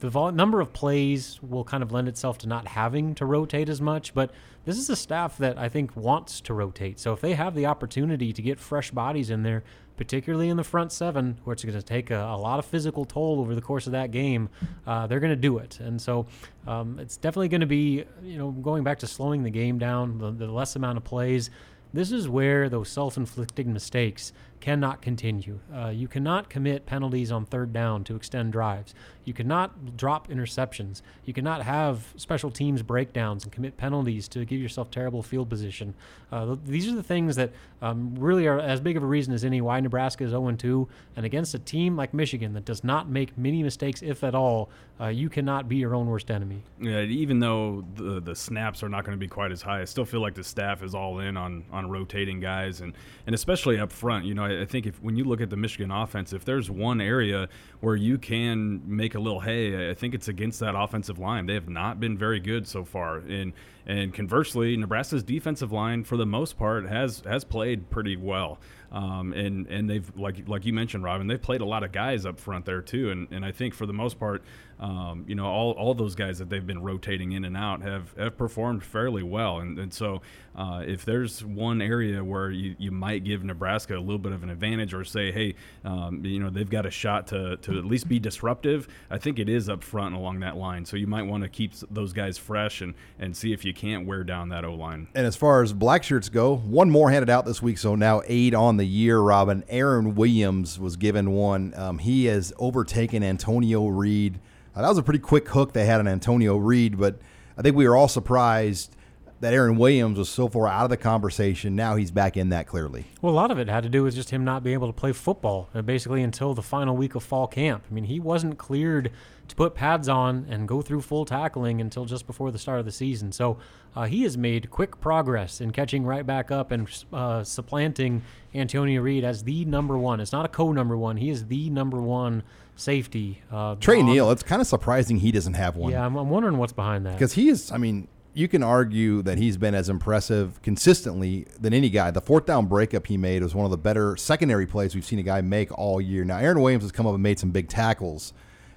the 0.00 0.10
vol- 0.10 0.32
number 0.32 0.60
of 0.60 0.72
plays 0.72 1.38
will 1.42 1.64
kind 1.64 1.82
of 1.82 1.92
lend 1.92 2.08
itself 2.08 2.38
to 2.38 2.48
not 2.48 2.68
having 2.68 3.14
to 3.16 3.24
rotate 3.24 3.68
as 3.68 3.80
much, 3.80 4.14
but 4.14 4.30
this 4.64 4.78
is 4.78 4.90
a 4.90 4.96
staff 4.96 5.38
that 5.38 5.58
I 5.58 5.68
think 5.68 5.96
wants 5.96 6.40
to 6.42 6.54
rotate. 6.54 6.98
So 6.98 7.12
if 7.12 7.20
they 7.20 7.34
have 7.34 7.54
the 7.54 7.66
opportunity 7.66 8.32
to 8.32 8.42
get 8.42 8.58
fresh 8.58 8.90
bodies 8.90 9.30
in 9.30 9.42
there, 9.42 9.62
particularly 9.96 10.48
in 10.48 10.56
the 10.56 10.64
front 10.64 10.92
seven, 10.92 11.38
where 11.44 11.54
it's 11.54 11.64
going 11.64 11.74
to 11.74 11.82
take 11.82 12.10
a, 12.10 12.20
a, 12.20 12.36
lot 12.36 12.58
of 12.58 12.66
physical 12.66 13.04
toll 13.04 13.40
over 13.40 13.54
the 13.54 13.62
course 13.62 13.86
of 13.86 13.92
that 13.92 14.10
game, 14.10 14.48
uh, 14.86 15.06
they're 15.06 15.20
going 15.20 15.30
to 15.30 15.36
do 15.36 15.58
it. 15.58 15.80
And 15.80 16.00
so 16.00 16.26
um, 16.66 16.98
it's 16.98 17.16
definitely 17.16 17.48
going 17.48 17.62
to 17.62 17.66
be, 17.66 18.04
you 18.22 18.36
know, 18.36 18.50
going 18.50 18.84
back 18.84 18.98
to 18.98 19.06
slowing 19.06 19.42
the 19.42 19.50
game 19.50 19.78
down, 19.78 20.18
the, 20.18 20.30
the 20.30 20.46
less 20.46 20.76
amount 20.76 20.98
of 20.98 21.04
plays. 21.04 21.50
This 21.94 22.12
is 22.12 22.28
where 22.28 22.68
those 22.68 22.90
self 22.90 23.16
inflicted 23.16 23.66
mistakes 23.66 24.32
cannot 24.60 25.02
continue. 25.02 25.60
Uh, 25.74 25.88
you 25.88 26.08
cannot 26.08 26.48
commit 26.48 26.86
penalties 26.86 27.30
on 27.30 27.44
third 27.44 27.72
down 27.72 28.04
to 28.04 28.16
extend 28.16 28.52
drives. 28.52 28.94
You 29.24 29.32
cannot 29.32 29.96
drop 29.96 30.28
interceptions. 30.28 31.02
You 31.24 31.34
cannot 31.34 31.62
have 31.62 32.12
special 32.16 32.50
teams 32.50 32.82
breakdowns 32.82 33.42
and 33.42 33.52
commit 33.52 33.76
penalties 33.76 34.28
to 34.28 34.44
give 34.44 34.60
yourself 34.60 34.90
terrible 34.90 35.22
field 35.22 35.50
position. 35.50 35.94
Uh, 36.30 36.56
these 36.64 36.88
are 36.88 36.94
the 36.94 37.02
things 37.02 37.36
that 37.36 37.52
um, 37.82 38.14
really 38.16 38.46
are 38.46 38.58
as 38.58 38.80
big 38.80 38.96
of 38.96 39.02
a 39.02 39.06
reason 39.06 39.34
as 39.34 39.44
any 39.44 39.60
why 39.60 39.80
Nebraska 39.80 40.24
is 40.24 40.30
0 40.30 40.52
2. 40.52 40.88
And 41.16 41.26
against 41.26 41.54
a 41.54 41.58
team 41.58 41.96
like 41.96 42.14
Michigan 42.14 42.52
that 42.54 42.64
does 42.64 42.84
not 42.84 43.08
make 43.08 43.36
many 43.36 43.62
mistakes, 43.62 44.02
if 44.02 44.22
at 44.22 44.34
all, 44.34 44.70
uh, 45.00 45.08
you 45.08 45.28
cannot 45.28 45.68
be 45.68 45.76
your 45.76 45.94
own 45.94 46.06
worst 46.06 46.30
enemy. 46.30 46.62
Yeah, 46.80 47.02
even 47.02 47.40
though 47.40 47.84
the 47.96 48.20
the 48.20 48.34
snaps 48.34 48.82
are 48.82 48.88
not 48.88 49.04
going 49.04 49.16
to 49.16 49.20
be 49.20 49.28
quite 49.28 49.52
as 49.52 49.60
high, 49.60 49.82
I 49.82 49.84
still 49.84 50.06
feel 50.06 50.20
like 50.20 50.34
the 50.34 50.44
staff 50.44 50.82
is 50.82 50.94
all 50.94 51.18
in 51.18 51.36
on 51.36 51.64
on 51.70 51.90
rotating 51.90 52.40
guys 52.40 52.80
and 52.80 52.94
and 53.26 53.34
especially 53.34 53.78
up 53.78 53.92
front. 53.92 54.24
You 54.24 54.34
know, 54.34 54.45
I, 54.46 54.62
I 54.62 54.64
think 54.64 54.86
if 54.86 55.02
when 55.02 55.16
you 55.16 55.24
look 55.24 55.40
at 55.40 55.50
the 55.50 55.56
Michigan 55.56 55.90
offense, 55.90 56.32
if 56.32 56.44
there's 56.44 56.70
one 56.70 57.00
area 57.00 57.48
where 57.80 57.96
you 57.96 58.18
can 58.18 58.82
make 58.84 59.14
a 59.14 59.18
little 59.18 59.40
hay, 59.40 59.90
I 59.90 59.94
think 59.94 60.14
it's 60.14 60.28
against 60.28 60.60
that 60.60 60.74
offensive 60.74 61.18
line. 61.18 61.46
They 61.46 61.54
have 61.54 61.68
not 61.68 62.00
been 62.00 62.16
very 62.16 62.40
good 62.40 62.66
so 62.66 62.84
far. 62.84 63.18
And 63.18 63.52
and 63.86 64.12
conversely, 64.12 64.76
Nebraska's 64.76 65.22
defensive 65.22 65.70
line, 65.70 66.02
for 66.02 66.16
the 66.16 66.26
most 66.26 66.58
part, 66.58 66.88
has 66.88 67.22
has 67.26 67.44
played 67.44 67.88
pretty 67.88 68.16
well. 68.16 68.58
Um, 68.90 69.32
and 69.32 69.66
and 69.68 69.88
they've 69.88 70.10
like 70.16 70.48
like 70.48 70.64
you 70.64 70.72
mentioned, 70.72 71.04
Robin, 71.04 71.26
they've 71.26 71.40
played 71.40 71.60
a 71.60 71.64
lot 71.64 71.84
of 71.84 71.92
guys 71.92 72.26
up 72.26 72.40
front 72.40 72.64
there 72.64 72.82
too. 72.82 73.10
And 73.10 73.28
and 73.30 73.44
I 73.44 73.52
think 73.52 73.74
for 73.74 73.86
the 73.86 73.92
most 73.92 74.18
part, 74.18 74.42
um, 74.78 75.24
you 75.26 75.34
know, 75.34 75.46
all, 75.46 75.72
all 75.72 75.94
those 75.94 76.14
guys 76.14 76.38
that 76.38 76.50
they've 76.50 76.66
been 76.66 76.82
rotating 76.82 77.32
in 77.32 77.44
and 77.44 77.56
out 77.56 77.80
have, 77.82 78.12
have 78.18 78.36
performed 78.36 78.84
fairly 78.84 79.22
well. 79.22 79.58
And, 79.60 79.78
and 79.78 79.92
so, 79.92 80.20
uh, 80.54 80.82
if 80.86 81.04
there's 81.04 81.44
one 81.44 81.80
area 81.80 82.22
where 82.22 82.50
you, 82.50 82.76
you 82.78 82.90
might 82.90 83.24
give 83.24 83.42
Nebraska 83.42 83.96
a 83.96 84.00
little 84.00 84.18
bit 84.18 84.32
of 84.32 84.42
an 84.42 84.50
advantage 84.50 84.92
or 84.92 85.04
say, 85.04 85.32
hey, 85.32 85.54
um, 85.84 86.24
you 86.24 86.38
know, 86.38 86.50
they've 86.50 86.68
got 86.68 86.84
a 86.84 86.90
shot 86.90 87.26
to, 87.28 87.56
to 87.58 87.78
at 87.78 87.84
least 87.84 88.08
be 88.08 88.18
disruptive, 88.18 88.88
I 89.10 89.18
think 89.18 89.38
it 89.38 89.48
is 89.48 89.68
up 89.68 89.82
front 89.82 90.14
along 90.14 90.40
that 90.40 90.56
line. 90.56 90.84
So, 90.84 90.96
you 90.96 91.06
might 91.06 91.24
want 91.24 91.42
to 91.42 91.48
keep 91.48 91.72
those 91.90 92.12
guys 92.12 92.36
fresh 92.36 92.82
and, 92.82 92.94
and 93.18 93.34
see 93.34 93.52
if 93.52 93.64
you 93.64 93.72
can't 93.76 94.06
wear 94.06 94.24
down 94.24 94.48
that 94.48 94.64
O 94.64 94.74
line. 94.74 95.08
And 95.14 95.26
as 95.26 95.36
far 95.36 95.62
as 95.62 95.72
black 95.72 96.02
shirts 96.02 96.28
go, 96.28 96.56
one 96.56 96.90
more 96.90 97.10
handed 97.10 97.30
out 97.30 97.46
this 97.46 97.62
week. 97.62 97.78
So 97.78 97.94
now 97.94 98.22
eight 98.26 98.54
on 98.54 98.76
the 98.76 98.86
year, 98.86 99.20
Robin. 99.20 99.62
Aaron 99.68 100.14
Williams 100.14 100.80
was 100.80 100.96
given 100.96 101.30
one. 101.30 101.74
Um, 101.76 101.98
he 101.98 102.24
has 102.24 102.52
overtaken 102.58 103.22
Antonio 103.22 103.86
Reed 103.86 104.40
uh, 104.76 104.82
that 104.82 104.88
was 104.88 104.98
a 104.98 105.02
pretty 105.02 105.20
quick 105.20 105.48
hook 105.48 105.72
they 105.72 105.86
had 105.86 106.00
on 106.00 106.06
Antonio 106.06 106.56
Reed, 106.56 106.98
but 106.98 107.18
I 107.56 107.62
think 107.62 107.76
we 107.76 107.88
were 107.88 107.96
all 107.96 108.08
surprised 108.08 108.94
that 109.40 109.52
Aaron 109.52 109.76
Williams 109.76 110.18
was 110.18 110.28
so 110.28 110.48
far 110.48 110.66
out 110.66 110.84
of 110.84 110.90
the 110.90 110.96
conversation. 110.96 111.76
Now 111.76 111.96
he's 111.96 112.10
back 112.10 112.36
in 112.36 112.48
that 112.50 112.66
clearly. 112.66 113.04
Well, 113.20 113.32
a 113.32 113.34
lot 113.34 113.50
of 113.50 113.58
it 113.58 113.68
had 113.68 113.82
to 113.82 113.88
do 113.88 114.02
with 114.02 114.14
just 114.14 114.30
him 114.30 114.44
not 114.44 114.62
being 114.62 114.74
able 114.74 114.86
to 114.86 114.92
play 114.92 115.12
football 115.12 115.68
uh, 115.74 115.82
basically 115.82 116.22
until 116.22 116.54
the 116.54 116.62
final 116.62 116.96
week 116.96 117.14
of 117.14 117.22
fall 117.22 117.46
camp. 117.46 117.84
I 117.90 117.94
mean, 117.94 118.04
he 118.04 118.18
wasn't 118.18 118.56
cleared 118.58 119.10
to 119.48 119.54
put 119.54 119.74
pads 119.74 120.08
on 120.08 120.46
and 120.48 120.66
go 120.66 120.82
through 120.82 121.02
full 121.02 121.24
tackling 121.24 121.80
until 121.80 122.04
just 122.04 122.26
before 122.26 122.50
the 122.50 122.58
start 122.58 122.80
of 122.80 122.84
the 122.84 122.92
season. 122.92 123.30
So 123.30 123.58
uh, 123.94 124.04
he 124.04 124.22
has 124.22 124.36
made 124.36 124.70
quick 124.70 125.00
progress 125.00 125.60
in 125.60 125.70
catching 125.70 126.04
right 126.04 126.26
back 126.26 126.50
up 126.50 126.72
and 126.72 126.88
uh, 127.12 127.44
supplanting 127.44 128.22
Antonio 128.54 129.02
Reed 129.02 129.22
as 129.22 129.44
the 129.44 129.64
number 129.66 129.96
one. 129.98 130.20
It's 130.20 130.32
not 130.32 130.44
a 130.44 130.48
co 130.48 130.72
number 130.72 130.96
one, 130.96 131.18
he 131.18 131.30
is 131.30 131.46
the 131.46 131.70
number 131.70 132.00
one 132.00 132.42
safety. 132.74 133.42
Uh, 133.50 133.76
Trey 133.76 134.00
on, 134.00 134.06
Neal, 134.06 134.30
it's 134.30 134.42
kind 134.42 134.60
of 134.60 134.66
surprising 134.66 135.18
he 135.18 135.30
doesn't 135.30 135.54
have 135.54 135.76
one. 135.76 135.92
Yeah, 135.92 136.04
I'm, 136.04 136.16
I'm 136.16 136.30
wondering 136.30 136.58
what's 136.58 136.72
behind 136.72 137.06
that. 137.06 137.14
Because 137.14 137.34
he 137.34 137.48
is, 137.48 137.70
I 137.70 137.78
mean, 137.78 138.08
you 138.36 138.48
can 138.48 138.62
argue 138.62 139.22
that 139.22 139.38
he's 139.38 139.56
been 139.56 139.74
as 139.74 139.88
impressive 139.88 140.60
consistently 140.60 141.46
than 141.58 141.72
any 141.72 141.88
guy. 141.88 142.10
The 142.10 142.20
fourth 142.20 142.44
down 142.44 142.66
breakup 142.66 143.06
he 143.06 143.16
made 143.16 143.42
was 143.42 143.54
one 143.54 143.64
of 143.64 143.70
the 143.70 143.78
better 143.78 144.14
secondary 144.18 144.66
plays 144.66 144.94
we've 144.94 145.06
seen 145.06 145.18
a 145.18 145.22
guy 145.22 145.40
make 145.40 145.76
all 145.76 146.02
year. 146.02 146.22
Now, 146.22 146.36
Aaron 146.36 146.60
Williams 146.60 146.84
has 146.84 146.92
come 146.92 147.06
up 147.06 147.14
and 147.14 147.22
made 147.22 147.38
some 147.38 147.50
big 147.50 147.68
tackles. 147.68 148.34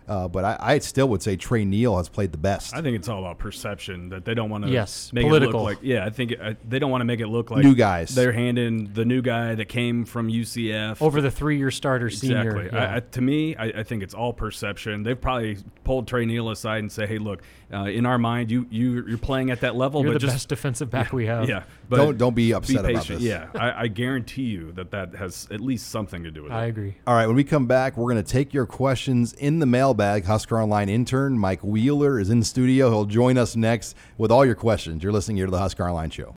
Uh, 0.08 0.28
but 0.28 0.44
I, 0.44 0.58
I, 0.60 0.80
still 0.80 1.08
would 1.10 1.22
say 1.22 1.36
Tre 1.36 1.66
Neal 1.66 1.96
has 1.98 2.10
played 2.10 2.32
the 2.32 2.38
best. 2.40 2.74
I 2.74 2.82
think 2.82 2.96
it's 2.96 3.08
all 3.08 3.20
about 3.20 3.38
perception 3.38 4.10
that 4.10 4.26
they 4.26 4.34
don't 4.34 4.50
want 4.50 4.64
to 4.64 4.72
yes, 4.72 5.14
make 5.14 5.24
political. 5.24 5.60
it 5.60 5.64
look 5.64 5.78
like 5.78 5.78
yeah. 5.84 6.04
I 6.04 6.10
think 6.10 6.34
uh, 6.42 6.56
they 6.68 6.80
don't 6.80 6.90
want 6.90 7.02
to 7.02 7.06
make 7.06 7.20
it 7.20 7.28
look 7.28 7.52
like 7.52 7.64
new 7.64 7.76
guys. 7.76 8.16
They're 8.16 8.32
handing 8.32 8.92
the 8.94 9.06
new 9.06 9.22
guy 9.22 9.54
that 9.54 9.66
came 9.66 10.06
from 10.06 10.28
UCF 10.28 11.00
over 11.00 11.22
the 11.22 11.30
three-year 11.30 11.70
starter 11.70 12.08
exactly. 12.08 12.64
senior. 12.64 12.70
Yeah. 12.74 12.96
I, 12.96 13.00
to 13.02 13.22
me, 13.22 13.56
I, 13.56 13.84
think 13.84 14.02
it's 14.02 14.16
all 14.16 14.34
perception. 14.34 15.04
They've 15.04 15.20
probably 15.20 15.60
pulled 15.84 16.08
Tre 16.08 16.26
Neal 16.26 16.50
aside 16.50 16.80
and 16.80 16.92
say, 16.92 17.06
"Hey, 17.06 17.20
look, 17.20 17.44
uh, 17.72 17.84
in 17.84 18.06
our 18.06 18.18
mind, 18.18 18.50
you 18.50 18.66
you 18.70 19.06
you're 19.08 19.18
playing 19.18 19.52
at 19.52 19.62
that 19.62 19.76
level. 19.76 20.02
You're 20.02 20.14
but 20.14 20.22
the 20.22 20.28
just, 20.28 20.36
best 20.36 20.50
defensive 20.50 20.90
back 20.90 21.14
we 21.14 21.26
have. 21.26 21.40
Yeah, 21.50 21.64
but 21.88 21.98
don't 21.98 22.18
don't 22.18 22.36
be 22.36 22.54
upset 22.54 22.86
be 22.86 22.92
about 22.92 23.08
this. 23.08 23.22
Yeah, 23.22 23.48
I, 23.56 23.84
I, 23.84 23.88
guarantee 23.88 24.44
you 24.44 24.72
that 24.74 24.92
that 24.92 25.16
has 25.16 25.48
at 25.50 25.62
least 25.62 25.90
something 25.90 26.24
to 26.24 26.32
do 26.32 26.44
with 26.44 26.52
it. 26.52 26.56
I 26.56 26.66
agree. 26.66 26.96
All 27.08 27.16
right, 27.16 27.26
when 27.26 27.36
we 27.36 27.44
come 27.44 27.66
back, 27.66 27.98
we're 27.98 28.12
going 28.12 28.24
to 28.24 28.32
take 28.32 28.54
your 28.54 28.68
questions 28.68 29.34
in 29.34 29.60
the 29.60 29.66
mailbag. 29.66 30.26
Husker 30.26 30.62
Online 30.62 30.90
intern 30.90 31.40
Mike 31.40 31.64
Wheeler 31.64 32.20
is 32.20 32.30
in 32.30 32.40
the 32.40 32.46
studio. 32.46 32.90
He'll 32.90 33.06
join 33.06 33.38
us 33.38 33.56
next 33.56 33.96
with 34.18 34.32
all 34.32 34.46
your 34.46 34.54
questions. 34.54 35.02
You're 35.02 35.14
listening 35.14 35.38
here 35.38 35.48
to 35.48 35.52
the 35.52 35.60
Husker 35.60 35.88
Online 35.88 36.12
Show. 36.12 36.36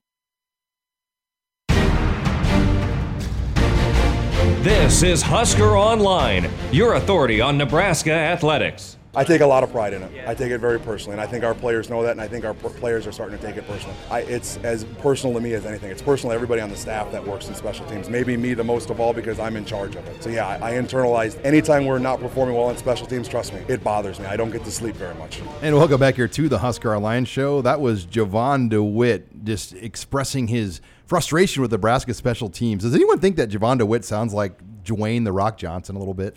This 4.63 5.03
is 5.03 5.21
Husker 5.21 5.77
Online, 5.77 6.49
your 6.71 6.93
authority 6.93 7.41
on 7.41 7.57
Nebraska 7.57 8.13
athletics. 8.13 8.97
I 9.15 9.23
take 9.23 9.41
a 9.41 9.45
lot 9.45 9.63
of 9.63 9.71
pride 9.71 9.93
in 9.93 10.01
it. 10.01 10.27
I 10.27 10.33
take 10.33 10.51
it 10.51 10.57
very 10.57 10.79
personally, 10.79 11.13
and 11.13 11.21
I 11.21 11.27
think 11.27 11.43
our 11.43 11.53
players 11.53 11.87
know 11.87 12.01
that, 12.01 12.13
and 12.13 12.21
I 12.21 12.27
think 12.27 12.45
our 12.45 12.55
players 12.55 13.05
are 13.05 13.11
starting 13.11 13.37
to 13.37 13.45
take 13.45 13.57
it 13.57 13.67
personally. 13.67 13.95
I, 14.09 14.21
it's 14.21 14.57
as 14.63 14.85
personal 14.85 15.35
to 15.35 15.39
me 15.39 15.53
as 15.53 15.67
anything. 15.67 15.91
It's 15.91 16.01
personal 16.01 16.31
to 16.31 16.35
everybody 16.35 16.61
on 16.61 16.71
the 16.71 16.75
staff 16.75 17.11
that 17.11 17.23
works 17.23 17.47
in 17.47 17.53
special 17.53 17.85
teams. 17.85 18.09
Maybe 18.09 18.35
me 18.37 18.55
the 18.55 18.63
most 18.63 18.89
of 18.89 18.99
all 18.99 19.13
because 19.13 19.39
I'm 19.39 19.55
in 19.55 19.65
charge 19.65 19.95
of 19.95 20.07
it. 20.07 20.23
So 20.23 20.31
yeah, 20.31 20.47
I, 20.47 20.71
I 20.71 20.73
internalized. 20.73 21.39
Anytime 21.45 21.85
we're 21.85 21.99
not 21.99 22.21
performing 22.21 22.55
well 22.55 22.71
in 22.71 22.77
special 22.77 23.05
teams, 23.05 23.27
trust 23.27 23.53
me, 23.53 23.61
it 23.67 23.83
bothers 23.83 24.19
me. 24.19 24.25
I 24.25 24.35
don't 24.35 24.49
get 24.49 24.63
to 24.63 24.71
sleep 24.71 24.95
very 24.95 25.13
much. 25.13 25.43
And 25.61 25.75
welcome 25.75 25.99
back 25.99 26.15
here 26.15 26.27
to 26.27 26.49
the 26.49 26.57
Husker 26.57 26.95
Online 26.95 27.25
Show. 27.25 27.61
That 27.61 27.81
was 27.81 28.05
Jovan 28.05 28.69
Dewitt 28.69 29.45
just 29.45 29.73
expressing 29.75 30.47
his 30.47 30.81
frustration 31.05 31.61
with 31.61 31.71
Nebraska 31.71 32.15
special 32.15 32.49
teams. 32.49 32.81
Does 32.81 32.95
anyone 32.95 33.19
think 33.19 33.35
that 33.35 33.49
Jovan 33.49 33.77
Dewitt 33.77 34.05
sounds 34.05 34.33
like 34.33 34.59
Dwayne 34.83 35.23
the 35.23 35.31
Rock 35.31 35.59
Johnson 35.59 35.95
a 35.95 35.99
little 35.99 36.15
bit? 36.15 36.35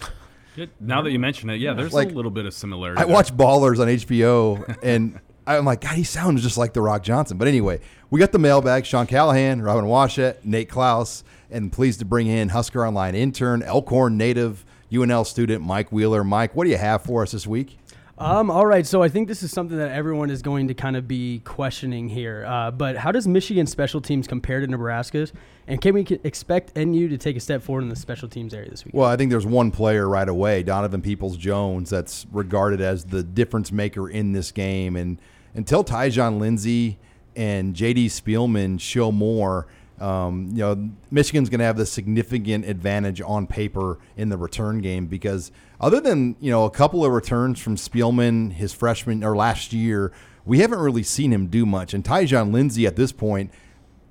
Now 0.80 1.02
that 1.02 1.10
you 1.10 1.18
mention 1.18 1.50
it, 1.50 1.56
yeah, 1.56 1.74
there's 1.74 1.92
like, 1.92 2.10
a 2.10 2.14
little 2.14 2.30
bit 2.30 2.46
of 2.46 2.54
similarity. 2.54 3.00
I 3.00 3.04
there. 3.04 3.14
watch 3.14 3.32
Ballers 3.36 3.78
on 3.78 3.88
HBO, 3.88 4.76
and 4.82 5.20
I'm 5.46 5.64
like, 5.64 5.80
God, 5.80 5.94
he 5.94 6.04
sounds 6.04 6.42
just 6.42 6.58
like 6.58 6.72
The 6.72 6.82
Rock 6.82 7.02
Johnson. 7.02 7.38
But 7.38 7.48
anyway, 7.48 7.80
we 8.10 8.18
got 8.18 8.32
the 8.32 8.38
mailbag. 8.38 8.84
Sean 8.84 9.06
Callahan, 9.06 9.62
Robin 9.62 9.84
Washut, 9.84 10.44
Nate 10.44 10.68
Clouse, 10.68 11.24
and 11.50 11.72
pleased 11.72 12.00
to 12.00 12.04
bring 12.04 12.26
in 12.26 12.48
Husker 12.48 12.86
Online 12.86 13.14
intern, 13.14 13.62
Elkhorn 13.62 14.16
native, 14.16 14.64
UNL 14.90 15.26
student 15.26 15.64
Mike 15.64 15.92
Wheeler. 15.92 16.24
Mike, 16.24 16.54
what 16.56 16.64
do 16.64 16.70
you 16.70 16.78
have 16.78 17.02
for 17.02 17.22
us 17.22 17.32
this 17.32 17.46
week? 17.46 17.78
Um, 18.18 18.50
all 18.50 18.64
right, 18.64 18.86
so 18.86 19.02
I 19.02 19.10
think 19.10 19.28
this 19.28 19.42
is 19.42 19.52
something 19.52 19.76
that 19.76 19.90
everyone 19.90 20.30
is 20.30 20.40
going 20.40 20.68
to 20.68 20.74
kind 20.74 20.96
of 20.96 21.06
be 21.06 21.42
questioning 21.44 22.08
here. 22.08 22.46
Uh, 22.48 22.70
but 22.70 22.96
how 22.96 23.12
does 23.12 23.28
Michigan 23.28 23.66
special 23.66 24.00
teams 24.00 24.26
compare 24.26 24.60
to 24.60 24.66
Nebraska's? 24.66 25.34
And 25.66 25.82
can 25.82 25.92
we 25.92 26.06
expect 26.24 26.74
NU 26.76 27.08
to 27.08 27.18
take 27.18 27.36
a 27.36 27.40
step 27.40 27.62
forward 27.62 27.82
in 27.82 27.90
the 27.90 27.96
special 27.96 28.26
teams 28.26 28.54
area 28.54 28.70
this 28.70 28.86
week? 28.86 28.94
Well, 28.94 29.08
I 29.08 29.16
think 29.16 29.30
there's 29.30 29.44
one 29.44 29.70
player 29.70 30.08
right 30.08 30.28
away, 30.28 30.62
Donovan 30.62 31.02
Peoples 31.02 31.36
Jones, 31.36 31.90
that's 31.90 32.26
regarded 32.32 32.80
as 32.80 33.04
the 33.04 33.22
difference 33.22 33.70
maker 33.70 34.08
in 34.08 34.32
this 34.32 34.50
game. 34.50 34.96
And 34.96 35.18
until 35.54 35.84
Tyjon 35.84 36.38
Lindsey 36.40 36.98
and 37.34 37.74
JD 37.74 38.06
Spielman 38.06 38.80
show 38.80 39.12
more, 39.12 39.66
um, 40.00 40.48
you 40.52 40.58
know, 40.58 40.90
Michigan's 41.10 41.50
going 41.50 41.58
to 41.58 41.66
have 41.66 41.76
the 41.76 41.86
significant 41.86 42.64
advantage 42.66 43.20
on 43.20 43.46
paper 43.46 43.98
in 44.16 44.30
the 44.30 44.38
return 44.38 44.80
game 44.80 45.06
because 45.06 45.52
other 45.80 46.00
than 46.00 46.36
you 46.40 46.50
know 46.50 46.64
a 46.64 46.70
couple 46.70 47.04
of 47.04 47.12
returns 47.12 47.60
from 47.60 47.76
Spielman 47.76 48.52
his 48.52 48.72
freshman 48.72 49.22
or 49.22 49.36
last 49.36 49.72
year, 49.72 50.12
we 50.44 50.60
haven't 50.60 50.78
really 50.78 51.02
seen 51.02 51.32
him 51.32 51.48
do 51.48 51.66
much. 51.66 51.94
And 51.94 52.04
Tyjon 52.04 52.52
Lindsey 52.52 52.86
at 52.86 52.96
this 52.96 53.12
point, 53.12 53.50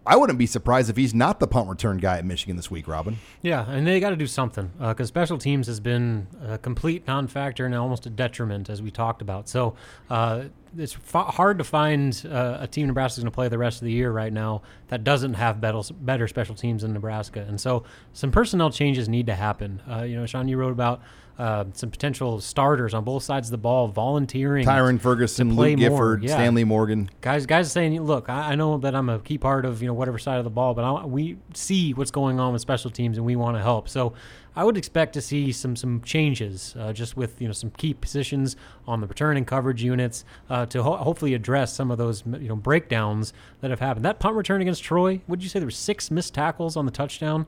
I 0.07 0.17
wouldn't 0.17 0.37
be 0.37 0.45
surprised 0.45 0.89
if 0.89 0.97
he's 0.97 1.15
not 1.15 1.39
the 1.39 1.47
punt 1.47 1.67
return 1.67 1.97
guy 1.97 2.17
at 2.17 2.25
Michigan 2.25 2.55
this 2.57 2.69
week, 2.69 2.87
Robin. 2.87 3.17
Yeah, 3.41 3.65
and 3.67 3.87
they 3.87 3.99
got 3.99 4.11
to 4.11 4.15
do 4.15 4.27
something 4.27 4.71
because 4.77 5.07
uh, 5.07 5.13
special 5.13 5.37
teams 5.37 5.65
has 5.65 5.79
been 5.79 6.27
a 6.47 6.57
complete 6.59 7.07
non-factor 7.07 7.65
and 7.65 7.73
almost 7.73 8.05
a 8.05 8.11
detriment, 8.11 8.69
as 8.69 8.81
we 8.81 8.91
talked 8.91 9.21
about. 9.21 9.49
So 9.49 9.75
uh, 10.09 10.45
it's 10.77 10.95
f- 10.95 11.35
hard 11.35 11.57
to 11.57 11.63
find 11.63 12.25
uh, 12.29 12.57
a 12.61 12.67
team 12.67 12.87
Nebraska's 12.87 13.23
going 13.23 13.31
to 13.31 13.35
play 13.35 13.47
the 13.47 13.57
rest 13.57 13.81
of 13.81 13.85
the 13.85 13.91
year 13.91 14.11
right 14.11 14.31
now 14.31 14.61
that 14.87 15.03
doesn't 15.03 15.35
have 15.35 15.61
better, 15.61 15.81
better 16.01 16.27
special 16.27 16.55
teams 16.55 16.81
than 16.81 16.93
Nebraska. 16.93 17.45
And 17.47 17.59
so 17.59 17.83
some 18.13 18.31
personnel 18.31 18.69
changes 18.69 19.09
need 19.09 19.27
to 19.27 19.35
happen. 19.35 19.81
Uh, 19.89 20.03
you 20.03 20.15
know, 20.15 20.25
Sean, 20.25 20.47
you 20.47 20.57
wrote 20.57 20.71
about 20.71 21.01
uh, 21.37 21.65
some 21.73 21.91
potential 21.91 22.39
starters 22.39 22.93
on 22.93 23.03
both 23.03 23.23
sides 23.23 23.47
of 23.47 23.51
the 23.51 23.57
ball 23.57 23.87
volunteering. 23.87 24.65
Tyron 24.65 24.99
Ferguson, 24.99 25.55
Luke 25.55 25.77
Gifford, 25.77 26.23
yeah. 26.23 26.33
Stanley 26.33 26.63
Morgan. 26.63 27.09
Guys, 27.19 27.45
guys 27.45 27.67
are 27.67 27.71
saying, 27.71 28.01
look, 28.01 28.29
I, 28.29 28.51
I, 28.51 28.55
know 28.55 28.77
that 28.77 28.95
I'm 28.95 29.09
a 29.09 29.19
key 29.19 29.37
part 29.37 29.65
of 29.65 29.81
you 29.81 29.87
know 29.87 29.93
whatever 29.93 30.17
side 30.17 30.37
of 30.37 30.45
the 30.45 30.49
ball, 30.49 30.73
but 30.73 30.85
I, 30.85 31.05
we 31.05 31.37
see 31.53 31.93
what's 31.93 32.11
going 32.11 32.39
on 32.39 32.53
with 32.53 32.61
special 32.61 32.89
teams 32.89 33.17
and 33.17 33.25
we 33.25 33.35
want 33.35 33.57
to 33.57 33.61
help. 33.61 33.89
So 33.89 34.13
I 34.55 34.63
would 34.63 34.77
expect 34.77 35.13
to 35.13 35.21
see 35.21 35.51
some 35.51 35.75
some 35.75 36.01
changes, 36.01 36.75
uh, 36.79 36.93
just 36.93 37.17
with 37.17 37.41
you 37.41 37.47
know 37.47 37.53
some 37.53 37.71
key 37.71 37.93
positions 37.93 38.55
on 38.87 39.01
the 39.01 39.07
return 39.07 39.37
and 39.37 39.45
coverage 39.45 39.83
units 39.83 40.23
uh, 40.49 40.65
to 40.67 40.83
ho- 40.83 40.97
hopefully 40.97 41.33
address 41.33 41.73
some 41.73 41.91
of 41.91 41.97
those 41.97 42.23
you 42.25 42.47
know 42.47 42.55
breakdowns 42.55 43.33
that 43.61 43.69
have 43.69 43.79
happened. 43.79 44.05
That 44.05 44.19
punt 44.19 44.35
return 44.35 44.61
against 44.61 44.83
Troy, 44.83 45.21
would 45.27 45.43
you 45.43 45.49
say 45.49 45.59
there 45.59 45.67
were 45.67 45.71
six 45.71 46.09
missed 46.09 46.33
tackles 46.33 46.77
on 46.77 46.85
the 46.85 46.91
touchdown? 46.91 47.45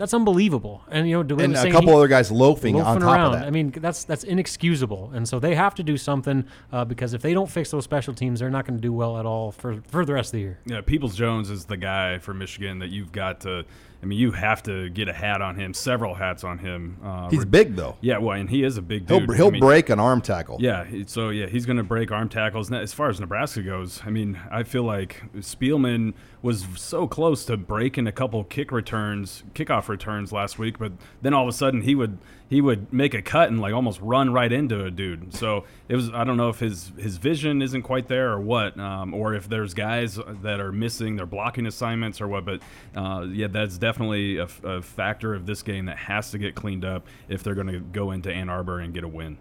That's 0.00 0.14
unbelievable. 0.14 0.82
And 0.90 1.06
you 1.06 1.22
know, 1.22 1.36
and 1.36 1.54
a 1.54 1.70
couple 1.70 1.94
other 1.94 2.08
guys 2.08 2.32
loafing, 2.32 2.74
loafing 2.74 2.88
on 2.88 3.00
top 3.00 3.12
around. 3.12 3.34
of 3.34 3.40
that. 3.40 3.46
I 3.46 3.50
mean, 3.50 3.70
that's 3.70 4.04
that's 4.04 4.24
inexcusable. 4.24 5.10
And 5.12 5.28
so 5.28 5.38
they 5.38 5.54
have 5.54 5.74
to 5.74 5.82
do 5.82 5.98
something 5.98 6.46
uh, 6.72 6.86
because 6.86 7.12
if 7.12 7.20
they 7.20 7.34
don't 7.34 7.50
fix 7.50 7.70
those 7.70 7.84
special 7.84 8.14
teams, 8.14 8.40
they're 8.40 8.48
not 8.48 8.64
going 8.64 8.78
to 8.78 8.82
do 8.82 8.94
well 8.94 9.18
at 9.18 9.26
all 9.26 9.52
for 9.52 9.82
for 9.88 10.06
the 10.06 10.14
rest 10.14 10.28
of 10.28 10.32
the 10.32 10.40
year. 10.40 10.58
Yeah, 10.64 10.80
Peoples 10.80 11.14
Jones 11.14 11.50
is 11.50 11.66
the 11.66 11.76
guy 11.76 12.16
for 12.16 12.32
Michigan 12.32 12.78
that 12.78 12.88
you've 12.88 13.12
got 13.12 13.40
to 13.42 13.66
I 14.02 14.06
mean, 14.06 14.18
you 14.18 14.30
have 14.30 14.62
to 14.62 14.88
get 14.88 15.08
a 15.08 15.12
hat 15.12 15.42
on 15.42 15.56
him, 15.56 15.74
several 15.74 16.14
hats 16.14 16.42
on 16.42 16.58
him. 16.58 16.96
Uh, 17.04 17.28
he's 17.28 17.44
big 17.44 17.76
though. 17.76 17.96
Yeah, 18.00 18.18
well, 18.18 18.38
and 18.38 18.48
he 18.48 18.64
is 18.64 18.78
a 18.78 18.82
big 18.82 19.06
dude. 19.06 19.24
He'll, 19.24 19.34
he'll 19.34 19.46
I 19.48 19.50
mean, 19.50 19.60
break 19.60 19.90
an 19.90 20.00
arm 20.00 20.22
tackle. 20.22 20.56
Yeah, 20.60 20.86
so 21.06 21.28
yeah, 21.28 21.46
he's 21.46 21.66
going 21.66 21.76
to 21.76 21.82
break 21.82 22.10
arm 22.10 22.28
tackles. 22.28 22.72
As 22.72 22.94
far 22.94 23.10
as 23.10 23.20
Nebraska 23.20 23.62
goes, 23.62 24.00
I 24.04 24.10
mean, 24.10 24.40
I 24.50 24.62
feel 24.62 24.84
like 24.84 25.22
Spielman 25.36 26.14
was 26.42 26.66
so 26.76 27.06
close 27.06 27.44
to 27.44 27.56
breaking 27.56 28.06
a 28.06 28.12
couple 28.12 28.42
kick 28.44 28.72
returns, 28.72 29.42
kickoff 29.54 29.88
returns 29.88 30.32
last 30.32 30.58
week, 30.58 30.78
but 30.78 30.92
then 31.20 31.34
all 31.34 31.42
of 31.42 31.48
a 31.48 31.52
sudden 31.52 31.82
he 31.82 31.94
would 31.94 32.18
he 32.48 32.60
would 32.60 32.92
make 32.92 33.14
a 33.14 33.22
cut 33.22 33.48
and 33.48 33.60
like 33.60 33.74
almost 33.74 34.00
run 34.00 34.32
right 34.32 34.50
into 34.52 34.84
a 34.84 34.90
dude. 34.90 35.34
So 35.34 35.64
it 35.88 35.96
was 35.96 36.10
I 36.10 36.24
don't 36.24 36.36
know 36.36 36.48
if 36.48 36.58
his 36.58 36.92
his 36.98 37.18
vision 37.18 37.60
isn't 37.60 37.82
quite 37.82 38.08
there 38.08 38.30
or 38.30 38.40
what, 38.40 38.78
um, 38.78 39.12
or 39.12 39.34
if 39.34 39.48
there's 39.48 39.74
guys 39.74 40.18
that 40.42 40.60
are 40.60 40.72
missing 40.72 41.16
their 41.16 41.26
blocking 41.26 41.66
assignments 41.66 42.20
or 42.20 42.28
what. 42.28 42.44
But 42.44 42.60
uh, 42.96 43.26
yeah, 43.30 43.48
that's 43.48 43.76
definitely 43.76 44.38
a, 44.38 44.48
a 44.64 44.82
factor 44.82 45.34
of 45.34 45.46
this 45.46 45.62
game 45.62 45.86
that 45.86 45.98
has 45.98 46.30
to 46.30 46.38
get 46.38 46.54
cleaned 46.54 46.84
up 46.84 47.06
if 47.28 47.42
they're 47.42 47.54
going 47.54 47.68
to 47.68 47.80
go 47.80 48.12
into 48.12 48.32
Ann 48.32 48.48
Arbor 48.48 48.80
and 48.80 48.94
get 48.94 49.04
a 49.04 49.08
win. 49.08 49.38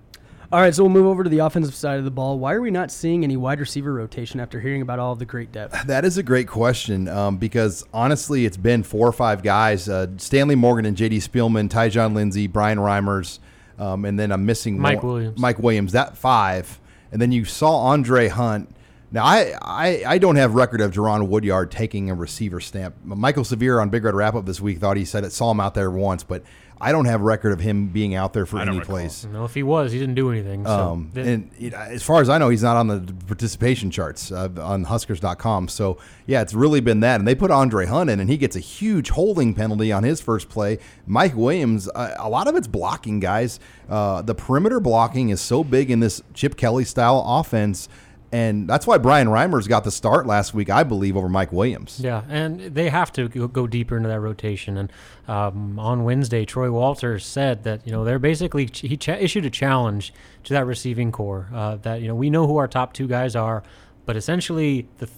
All 0.51 0.59
right, 0.59 0.73
so 0.73 0.81
we'll 0.81 0.89
move 0.91 1.05
over 1.05 1.23
to 1.23 1.29
the 1.29 1.39
offensive 1.39 1.75
side 1.75 1.99
of 1.99 2.05
the 2.05 2.11
ball. 2.11 2.39
Why 2.39 2.55
are 2.55 2.61
we 2.61 2.71
not 2.71 2.89
seeing 2.89 3.23
any 3.23 3.37
wide 3.37 3.59
receiver 3.59 3.93
rotation 3.93 4.39
after 4.39 4.59
hearing 4.59 4.81
about 4.81 4.97
all 4.97 5.13
of 5.13 5.19
the 5.19 5.25
great 5.25 5.51
depth? 5.51 5.85
That 5.85 6.03
is 6.05 6.17
a 6.17 6.23
great 6.23 6.47
question 6.47 7.07
um, 7.07 7.37
because 7.37 7.85
honestly, 7.93 8.45
it's 8.45 8.57
been 8.57 8.81
four 8.81 9.07
or 9.07 9.11
five 9.11 9.43
guys: 9.43 9.87
uh, 9.87 10.07
Stanley 10.17 10.55
Morgan 10.55 10.85
and 10.85 10.97
J.D. 10.97 11.19
Spielman, 11.19 11.69
Tyjon 11.69 12.15
Lindsey, 12.15 12.47
Bryan 12.47 12.79
Reimers, 12.79 13.37
um, 13.77 14.05
and 14.05 14.17
then 14.17 14.31
I'm 14.31 14.47
missing 14.47 14.79
Mike 14.79 15.03
Williams. 15.03 15.39
Mike 15.39 15.59
Williams. 15.59 15.91
That 15.91 16.17
five, 16.17 16.79
and 17.11 17.21
then 17.21 17.31
you 17.31 17.45
saw 17.45 17.77
Andre 17.81 18.27
Hunt. 18.27 18.73
Now, 19.11 19.25
I, 19.25 19.55
I, 19.61 20.03
I 20.05 20.17
don't 20.19 20.35
have 20.35 20.53
record 20.53 20.81
of 20.81 20.91
Jaron 20.91 21.27
Woodyard 21.29 21.71
taking 21.71 22.11
a 22.11 22.15
receiver 22.15 22.59
stamp. 22.59 22.95
Michael 23.03 23.43
Severe 23.43 23.79
on 23.79 23.89
Big 23.89 24.03
Red 24.03 24.13
Wrap 24.13 24.35
Up 24.35 24.45
this 24.45 24.61
week 24.61 24.77
thought 24.77 24.97
he 24.97 25.05
said 25.05 25.23
it, 25.23 25.31
saw 25.31 25.49
him 25.49 25.59
out 25.59 25.73
there 25.73 25.89
once, 25.89 26.21
but 26.23 26.43
I 26.81 26.91
don't 26.91 27.05
have 27.05 27.19
a 27.19 27.23
record 27.23 27.51
of 27.51 27.59
him 27.59 27.87
being 27.87 28.15
out 28.15 28.33
there 28.33 28.45
for 28.45 28.59
any 28.59 28.79
place. 28.79 29.25
No, 29.25 29.43
if 29.43 29.53
he 29.53 29.63
was, 29.63 29.91
he 29.91 29.99
didn't 29.99 30.15
do 30.15 30.31
anything. 30.31 30.65
So 30.65 30.71
um, 30.71 31.11
and 31.15 31.51
it, 31.59 31.73
as 31.73 32.03
far 32.03 32.21
as 32.21 32.29
I 32.29 32.37
know, 32.37 32.49
he's 32.49 32.63
not 32.63 32.77
on 32.77 32.87
the 32.87 33.13
participation 33.27 33.91
charts 33.91 34.31
uh, 34.31 34.49
on 34.61 34.85
Huskers.com. 34.85 35.67
So 35.67 35.97
yeah, 36.25 36.41
it's 36.41 36.53
really 36.53 36.79
been 36.79 37.01
that. 37.01 37.19
And 37.19 37.27
they 37.27 37.35
put 37.35 37.51
Andre 37.51 37.85
Hunt 37.85 38.09
in, 38.09 38.19
and 38.19 38.29
he 38.29 38.37
gets 38.37 38.55
a 38.55 38.61
huge 38.61 39.09
holding 39.09 39.53
penalty 39.53 39.91
on 39.91 40.03
his 40.03 40.21
first 40.21 40.47
play. 40.47 40.79
Mike 41.05 41.35
Williams, 41.35 41.89
uh, 41.89 42.15
a 42.17 42.29
lot 42.29 42.47
of 42.47 42.55
it's 42.55 42.67
blocking, 42.67 43.19
guys. 43.19 43.59
Uh, 43.89 44.21
the 44.21 44.35
perimeter 44.35 44.79
blocking 44.79 45.29
is 45.29 45.41
so 45.41 45.63
big 45.63 45.91
in 45.91 45.99
this 45.99 46.21
Chip 46.33 46.55
Kelly 46.55 46.85
style 46.85 47.23
offense 47.25 47.89
and 48.31 48.69
that's 48.69 48.85
why 48.85 48.97
Bryan 48.97 49.27
Reimers 49.27 49.67
got 49.67 49.83
the 49.83 49.91
start 49.91 50.27
last 50.27 50.53
week, 50.53 50.69
I 50.69 50.83
believe, 50.83 51.17
over 51.17 51.29
Mike 51.29 51.51
Williams. 51.51 51.99
Yeah, 51.99 52.23
and 52.29 52.59
they 52.59 52.89
have 52.89 53.11
to 53.13 53.27
go 53.27 53.65
deeper 53.65 53.97
into 53.97 54.09
that 54.09 54.19
rotation. 54.19 54.77
And 54.77 54.93
um, 55.27 55.79
on 55.79 56.03
Wednesday, 56.03 56.45
Troy 56.45 56.71
Walters 56.71 57.25
said 57.25 57.63
that 57.63 57.85
you 57.85 57.91
know 57.91 58.03
they're 58.03 58.19
basically 58.19 58.69
he 58.71 58.97
ch- 58.97 59.09
issued 59.09 59.45
a 59.45 59.49
challenge 59.49 60.13
to 60.43 60.53
that 60.53 60.65
receiving 60.65 61.11
core 61.11 61.49
uh, 61.53 61.77
that 61.77 62.01
you 62.01 62.07
know 62.07 62.15
we 62.15 62.29
know 62.29 62.45
who 62.45 62.57
our 62.57 62.67
top 62.67 62.93
two 62.93 63.07
guys 63.07 63.35
are, 63.35 63.63
but 64.05 64.15
essentially 64.15 64.87
the 64.99 65.09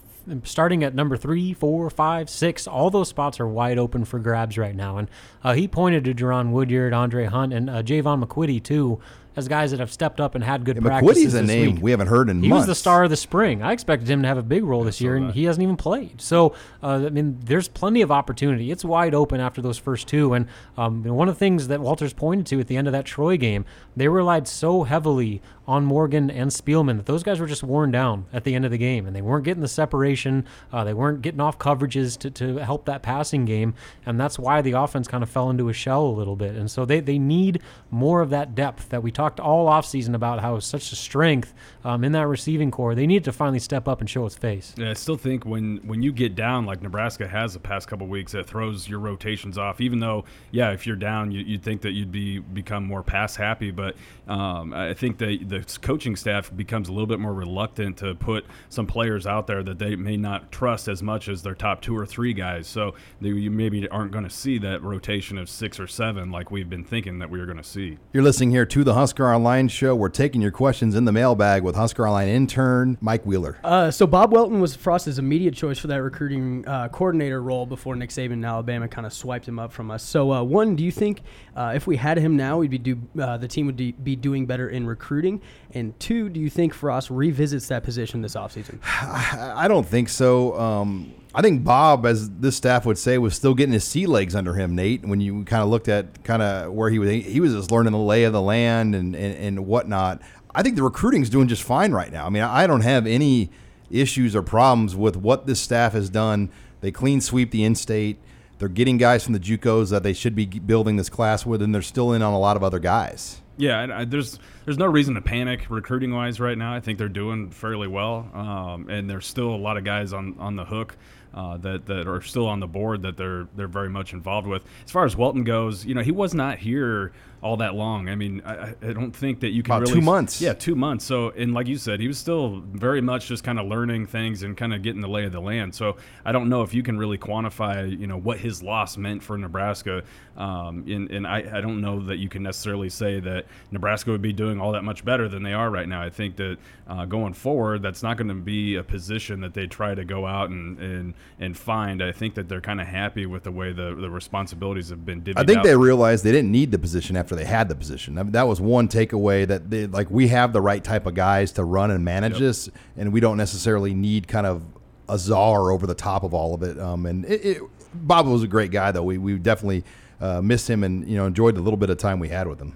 starting 0.43 0.83
at 0.83 0.93
number 0.93 1.17
three, 1.17 1.53
four, 1.53 1.89
five, 1.89 2.29
six, 2.29 2.67
all 2.67 2.89
those 2.89 3.09
spots 3.09 3.39
are 3.39 3.47
wide 3.47 3.77
open 3.77 4.05
for 4.05 4.19
grabs 4.19 4.57
right 4.57 4.75
now. 4.75 4.97
And 4.97 5.09
uh, 5.43 5.53
he 5.53 5.67
pointed 5.67 6.03
to 6.05 6.13
Jaron 6.13 6.51
Woodyard, 6.51 6.93
Andre 6.93 7.25
Hunt, 7.25 7.53
and 7.53 7.69
uh, 7.69 7.81
Javon 7.83 8.23
McQuitty 8.23 8.61
too 8.61 8.99
as 9.35 9.47
guys 9.47 9.71
that 9.71 9.79
have 9.79 9.91
stepped 9.91 10.19
up 10.19 10.35
and 10.35 10.43
had 10.43 10.65
good 10.65 10.77
yeah, 10.77 10.81
practices. 10.83 11.25
McQuitty's 11.25 11.33
a 11.35 11.43
name 11.43 11.75
week. 11.75 11.83
we 11.83 11.91
haven't 11.91 12.07
heard 12.07 12.29
in 12.29 12.41
he 12.41 12.49
months. 12.49 12.61
was 12.61 12.67
the 12.67 12.75
star 12.75 13.03
of 13.03 13.09
the 13.09 13.17
spring. 13.17 13.63
I 13.63 13.71
expected 13.71 14.09
him 14.09 14.21
to 14.23 14.27
have 14.27 14.37
a 14.37 14.43
big 14.43 14.63
role 14.63 14.83
this 14.83 14.99
year, 14.99 15.15
and 15.15 15.31
he 15.31 15.45
hasn't 15.45 15.63
even 15.63 15.77
played. 15.77 16.21
So, 16.21 16.53
uh, 16.83 17.05
I 17.05 17.09
mean, 17.09 17.39
there's 17.43 17.67
plenty 17.67 18.01
of 18.01 18.11
opportunity. 18.11 18.71
It's 18.71 18.83
wide 18.83 19.13
open 19.13 19.39
after 19.39 19.61
those 19.61 19.77
first 19.77 20.07
two. 20.07 20.33
And 20.33 20.47
um, 20.77 21.03
one 21.03 21.29
of 21.29 21.35
the 21.35 21.39
things 21.39 21.67
that 21.69 21.79
Walters 21.79 22.13
pointed 22.13 22.45
to 22.47 22.59
at 22.59 22.67
the 22.67 22.77
end 22.77 22.87
of 22.87 22.91
that 22.91 23.05
Troy 23.05 23.37
game, 23.37 23.65
they 23.95 24.07
relied 24.07 24.47
so 24.47 24.83
heavily 24.83 25.41
on 25.67 25.85
Morgan 25.85 26.29
and 26.29 26.49
Spielman 26.51 26.97
that 26.97 27.05
those 27.05 27.23
guys 27.23 27.39
were 27.39 27.47
just 27.47 27.63
worn 27.63 27.91
down 27.91 28.25
at 28.33 28.43
the 28.43 28.55
end 28.55 28.65
of 28.65 28.71
the 28.71 28.77
game, 28.77 29.05
and 29.05 29.15
they 29.15 29.21
weren't 29.21 29.45
getting 29.45 29.61
the 29.61 29.67
separation. 29.67 30.45
Uh, 30.71 30.83
they 30.83 30.93
weren't 30.93 31.21
getting 31.21 31.39
off 31.39 31.59
coverages 31.59 32.17
to, 32.19 32.31
to 32.31 32.57
help 32.57 32.85
that 32.85 33.01
passing 33.01 33.45
game, 33.45 33.73
and 34.05 34.19
that's 34.19 34.39
why 34.39 34.61
the 34.61 34.71
offense 34.71 35.07
kind 35.07 35.23
of 35.23 35.29
fell 35.29 35.49
into 35.49 35.69
a 35.69 35.73
shell 35.73 36.05
a 36.05 36.11
little 36.11 36.35
bit. 36.35 36.55
And 36.55 36.69
so 36.69 36.85
they, 36.85 36.99
they 36.99 37.19
need 37.19 37.61
more 37.89 38.21
of 38.21 38.29
that 38.31 38.55
depth 38.55 38.89
that 38.89 39.03
we 39.03 39.11
talked 39.11 39.39
all 39.39 39.67
offseason 39.67 40.15
about 40.15 40.39
how 40.39 40.59
such 40.59 40.91
a 40.91 40.95
strength 40.95 41.53
um, 41.83 42.03
in 42.03 42.11
that 42.13 42.27
receiving 42.27 42.71
core. 42.71 42.95
They 42.95 43.07
need 43.07 43.23
to 43.25 43.31
finally 43.31 43.59
step 43.59 43.87
up 43.87 44.01
and 44.01 44.09
show 44.09 44.25
its 44.25 44.35
face. 44.35 44.73
Yeah, 44.77 44.91
I 44.91 44.93
still 44.93 45.17
think 45.17 45.45
when 45.45 45.77
when 45.85 46.01
you 46.01 46.11
get 46.11 46.35
down 46.35 46.65
like 46.65 46.81
Nebraska 46.81 47.27
has 47.27 47.53
the 47.53 47.59
past 47.59 47.87
couple 47.87 48.07
weeks, 48.07 48.33
it 48.33 48.45
throws 48.47 48.87
your 48.87 48.99
rotations 48.99 49.57
off. 49.57 49.79
Even 49.81 49.99
though, 49.99 50.25
yeah, 50.51 50.71
if 50.71 50.87
you're 50.87 50.95
down, 50.95 51.31
you, 51.31 51.45
would 51.53 51.63
think 51.63 51.81
that 51.81 51.91
you'd 51.91 52.11
be 52.11 52.39
become 52.39 52.85
more 52.85 53.03
pass 53.03 53.35
happy, 53.35 53.71
but 53.71 53.95
um, 54.27 54.73
I 54.73 54.93
think 54.93 55.17
the 55.17 55.37
the 55.51 55.79
coaching 55.81 56.15
staff 56.15 56.51
becomes 56.55 56.89
a 56.89 56.91
little 56.91 57.07
bit 57.07 57.19
more 57.19 57.33
reluctant 57.33 57.97
to 57.97 58.15
put 58.15 58.45
some 58.69 58.87
players 58.87 59.27
out 59.27 59.47
there 59.47 59.61
that 59.61 59.77
they 59.77 59.95
may 59.95 60.17
not 60.17 60.51
trust 60.51 60.87
as 60.87 61.03
much 61.03 61.27
as 61.27 61.43
their 61.43 61.53
top 61.53 61.81
two 61.81 61.95
or 61.95 62.05
three 62.05 62.33
guys. 62.33 62.67
So 62.67 62.95
they, 63.19 63.29
you 63.29 63.51
maybe 63.51 63.87
aren't 63.89 64.11
going 64.11 64.23
to 64.23 64.29
see 64.29 64.57
that 64.59 64.81
rotation 64.81 65.37
of 65.37 65.49
six 65.49 65.79
or 65.79 65.87
seven 65.87 66.31
like 66.31 66.49
we've 66.49 66.69
been 66.69 66.83
thinking 66.83 67.19
that 67.19 67.29
we 67.29 67.39
were 67.39 67.45
going 67.45 67.57
to 67.57 67.63
see. 67.63 67.97
You're 68.13 68.23
listening 68.23 68.51
here 68.51 68.65
to 68.65 68.83
the 68.83 68.93
Husker 68.93 69.31
Online 69.31 69.67
Show. 69.67 69.95
We're 69.95 70.09
taking 70.09 70.41
your 70.41 70.51
questions 70.51 70.95
in 70.95 71.05
the 71.05 71.11
mailbag 71.11 71.63
with 71.63 71.75
Husker 71.75 72.07
Online 72.07 72.29
intern 72.29 72.97
Mike 73.01 73.25
Wheeler. 73.25 73.57
Uh, 73.63 73.91
so 73.91 74.07
Bob 74.07 74.31
Welton 74.31 74.61
was 74.61 74.75
Frost's 74.75 75.17
immediate 75.17 75.53
choice 75.53 75.77
for 75.77 75.87
that 75.87 76.01
recruiting 76.01 76.65
uh, 76.67 76.87
coordinator 76.89 77.41
role 77.41 77.65
before 77.65 77.95
Nick 77.95 78.09
Saban 78.09 78.31
in 78.31 78.45
Alabama 78.45 78.87
kind 78.87 79.05
of 79.05 79.11
swiped 79.11 79.47
him 79.47 79.59
up 79.59 79.73
from 79.73 79.91
us. 79.91 80.01
So 80.01 80.31
uh, 80.31 80.43
one, 80.43 80.75
do 80.75 80.83
you 80.83 80.91
think 80.91 81.21
uh, 81.55 81.73
if 81.75 81.85
we 81.85 81.97
had 81.97 82.17
him 82.17 82.37
now, 82.37 82.57
we'd 82.59 82.71
be 82.71 82.77
do 82.77 83.01
uh, 83.19 83.37
the 83.37 83.47
team 83.47 83.65
would 83.65 83.75
be 83.77 84.15
doing 84.15 84.45
better 84.45 84.69
in 84.69 84.87
recruiting? 84.87 85.40
And 85.73 85.97
two, 85.99 86.29
do 86.29 86.39
you 86.39 86.49
think 86.49 86.73
Frost 86.73 87.09
revisits 87.09 87.67
that 87.67 87.83
position 87.83 88.21
this 88.21 88.35
offseason? 88.35 88.79
I 88.83 89.67
don't 89.67 89.87
think 89.87 90.09
so. 90.09 90.59
Um, 90.59 91.13
I 91.33 91.41
think 91.41 91.63
Bob, 91.63 92.05
as 92.05 92.29
this 92.29 92.57
staff 92.57 92.85
would 92.85 92.97
say, 92.97 93.17
was 93.17 93.35
still 93.35 93.53
getting 93.53 93.73
his 93.73 93.85
sea 93.85 94.05
legs 94.05 94.35
under 94.35 94.53
him, 94.53 94.75
Nate. 94.75 95.05
When 95.05 95.21
you 95.21 95.45
kind 95.45 95.63
of 95.63 95.69
looked 95.69 95.87
at 95.87 96.23
kind 96.23 96.41
of 96.41 96.73
where 96.73 96.89
he 96.89 96.99
was, 96.99 97.09
he 97.09 97.39
was 97.39 97.53
just 97.53 97.71
learning 97.71 97.93
the 97.93 97.99
lay 97.99 98.25
of 98.25 98.33
the 98.33 98.41
land 98.41 98.95
and, 98.95 99.15
and, 99.15 99.35
and 99.37 99.65
whatnot. 99.65 100.21
I 100.53 100.61
think 100.61 100.75
the 100.75 100.83
recruiting's 100.83 101.29
doing 101.29 101.47
just 101.47 101.63
fine 101.63 101.93
right 101.93 102.11
now. 102.11 102.25
I 102.25 102.29
mean, 102.29 102.43
I 102.43 102.67
don't 102.67 102.81
have 102.81 103.07
any 103.07 103.49
issues 103.89 104.35
or 104.35 104.41
problems 104.41 104.95
with 104.95 105.15
what 105.15 105.47
this 105.47 105.59
staff 105.59 105.93
has 105.93 106.09
done. 106.09 106.49
They 106.81 106.91
clean 106.91 107.21
sweep 107.21 107.51
the 107.51 107.63
in-state. 107.63 108.17
They're 108.59 108.69
getting 108.69 108.97
guys 108.97 109.23
from 109.23 109.33
the 109.33 109.39
JUCOs 109.39 109.89
that 109.89 110.03
they 110.03 110.13
should 110.13 110.35
be 110.35 110.45
building 110.45 110.97
this 110.97 111.09
class 111.09 111.45
with, 111.45 111.61
and 111.61 111.73
they're 111.73 111.81
still 111.81 112.13
in 112.13 112.21
on 112.21 112.33
a 112.33 112.39
lot 112.39 112.57
of 112.57 112.63
other 112.63 112.79
guys. 112.79 113.41
Yeah, 113.57 113.87
I, 113.93 114.05
there's 114.05 114.39
there's 114.65 114.77
no 114.77 114.85
reason 114.85 115.15
to 115.15 115.21
panic 115.21 115.69
recruiting 115.69 116.13
wise 116.13 116.39
right 116.39 116.57
now. 116.57 116.73
I 116.73 116.79
think 116.79 116.97
they're 116.97 117.09
doing 117.09 117.51
fairly 117.51 117.87
well, 117.87 118.29
um, 118.33 118.89
and 118.89 119.09
there's 119.09 119.27
still 119.27 119.49
a 119.53 119.57
lot 119.57 119.77
of 119.77 119.83
guys 119.83 120.13
on, 120.13 120.35
on 120.39 120.55
the 120.55 120.65
hook 120.65 120.97
uh, 121.33 121.57
that 121.57 121.85
that 121.85 122.07
are 122.07 122.21
still 122.21 122.47
on 122.47 122.59
the 122.59 122.67
board 122.67 123.01
that 123.03 123.17
they're 123.17 123.47
they're 123.55 123.67
very 123.67 123.89
much 123.89 124.13
involved 124.13 124.47
with. 124.47 124.63
As 124.85 124.91
far 124.91 125.05
as 125.05 125.15
Welton 125.15 125.43
goes, 125.43 125.85
you 125.85 125.93
know, 125.93 126.01
he 126.01 126.11
was 126.11 126.33
not 126.33 126.57
here 126.57 127.11
all 127.41 127.57
that 127.57 127.73
long. 127.73 128.07
I 128.07 128.15
mean, 128.15 128.41
I, 128.45 128.75
I- 128.81 128.93
don't 128.93 129.15
think 129.15 129.39
that 129.39 129.49
you 129.49 129.63
can 129.63 129.71
About 129.73 129.81
really 129.87 129.93
two 129.99 130.05
months. 130.05 130.41
Yeah, 130.41 130.53
two 130.53 130.75
months. 130.75 131.05
So, 131.05 131.29
and 131.31 131.53
like 131.53 131.67
you 131.67 131.77
said, 131.77 131.99
he 131.99 132.07
was 132.07 132.17
still 132.17 132.61
very 132.71 133.01
much 133.01 133.27
just 133.27 133.43
kind 133.43 133.57
of 133.59 133.65
learning 133.67 134.05
things 134.05 134.43
and 134.43 134.55
kind 134.55 134.73
of 134.73 134.81
getting 134.83 135.01
the 135.01 135.07
lay 135.07 135.25
of 135.25 135.31
the 135.31 135.39
land. 135.39 135.73
So, 135.73 135.97
I 136.23 136.31
don't 136.31 136.49
know 136.49 136.61
if 136.61 136.73
you 136.73 136.83
can 136.83 136.97
really 136.97 137.17
quantify, 137.17 137.97
you 137.99 138.05
know, 138.05 138.17
what 138.17 138.37
his 138.37 138.61
loss 138.61 138.95
meant 138.97 139.23
for 139.23 139.37
Nebraska. 139.37 140.03
Um, 140.37 140.85
and 140.87 141.09
and 141.11 141.27
I, 141.27 141.57
I 141.57 141.61
don't 141.61 141.81
know 141.81 141.99
that 142.05 142.17
you 142.17 142.29
can 142.29 142.43
necessarily 142.43 142.89
say 142.89 143.19
that 143.19 143.45
Nebraska 143.71 144.11
would 144.11 144.21
be 144.21 144.33
doing 144.33 144.61
all 144.61 144.71
that 144.73 144.83
much 144.83 145.03
better 145.03 145.27
than 145.27 145.43
they 145.43 145.53
are 145.53 145.69
right 145.69 145.87
now. 145.87 146.01
I 146.01 146.09
think 146.09 146.35
that 146.37 146.57
uh, 146.87 147.05
going 147.05 147.33
forward, 147.33 147.81
that's 147.81 148.01
not 148.03 148.17
going 148.17 148.29
to 148.29 148.33
be 148.33 148.75
a 148.75 148.83
position 148.83 149.41
that 149.41 149.53
they 149.53 149.67
try 149.67 149.93
to 149.93 150.05
go 150.05 150.25
out 150.25 150.49
and 150.49 150.79
and, 150.79 151.13
and 151.39 151.57
find. 151.57 152.01
I 152.03 152.11
think 152.11 152.35
that 152.35 152.47
they're 152.47 152.61
kind 152.61 152.79
of 152.79 152.87
happy 152.87 153.25
with 153.25 153.43
the 153.43 153.51
way 153.51 153.71
the, 153.73 153.95
the 153.95 154.09
responsibilities 154.09 154.89
have 154.89 155.05
been 155.05 155.21
divvied 155.21 155.33
I 155.37 155.43
think 155.43 155.59
out. 155.59 155.63
they 155.63 155.75
realized 155.75 156.23
they 156.23 156.31
didn't 156.31 156.51
need 156.51 156.71
the 156.71 156.79
position 156.79 157.15
after 157.17 157.30
they 157.35 157.45
had 157.45 157.69
the 157.69 157.75
position. 157.75 158.17
I 158.17 158.23
mean, 158.23 158.31
that 158.33 158.47
was 158.47 158.59
one 158.61 158.87
takeaway 158.87 159.47
that 159.47 159.69
they, 159.69 159.87
like 159.87 160.09
we 160.11 160.27
have 160.29 160.53
the 160.53 160.61
right 160.61 160.83
type 160.83 161.05
of 161.05 161.13
guys 161.13 161.51
to 161.53 161.63
run 161.63 161.91
and 161.91 162.03
manage 162.05 162.33
Yep. 162.33 162.39
this, 162.39 162.69
and 162.97 163.11
we 163.13 163.19
don't 163.19 163.37
necessarily 163.37 163.93
need 163.93 164.27
kind 164.27 164.45
of 164.47 164.63
a 165.09 165.17
czar 165.17 165.71
over 165.71 165.85
the 165.87 165.95
top 165.95 166.23
of 166.23 166.33
all 166.33 166.53
of 166.53 166.63
it. 166.63 166.79
Um, 166.79 167.05
and 167.05 167.25
it, 167.25 167.45
it, 167.45 167.61
Bob 167.93 168.27
was 168.27 168.43
a 168.43 168.47
great 168.47 168.71
guy, 168.71 168.91
though. 168.91 169.03
We 169.03 169.17
we 169.17 169.37
definitely 169.37 169.83
uh, 170.19 170.41
missed 170.41 170.69
him, 170.69 170.83
and 170.83 171.07
you 171.07 171.17
know 171.17 171.25
enjoyed 171.25 171.55
the 171.55 171.61
little 171.61 171.77
bit 171.77 171.89
of 171.89 171.97
time 171.97 172.19
we 172.19 172.29
had 172.29 172.47
with 172.47 172.59
him. 172.59 172.75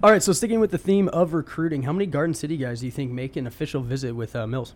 All 0.00 0.12
right, 0.12 0.22
so 0.22 0.32
sticking 0.32 0.60
with 0.60 0.70
the 0.70 0.78
theme 0.78 1.08
of 1.08 1.34
recruiting, 1.34 1.82
how 1.82 1.92
many 1.92 2.06
Garden 2.06 2.32
City 2.32 2.56
guys 2.56 2.78
do 2.80 2.86
you 2.86 2.92
think 2.92 3.10
make 3.10 3.34
an 3.34 3.48
official 3.48 3.82
visit 3.82 4.12
with 4.14 4.36
uh, 4.36 4.46
Mills? 4.46 4.74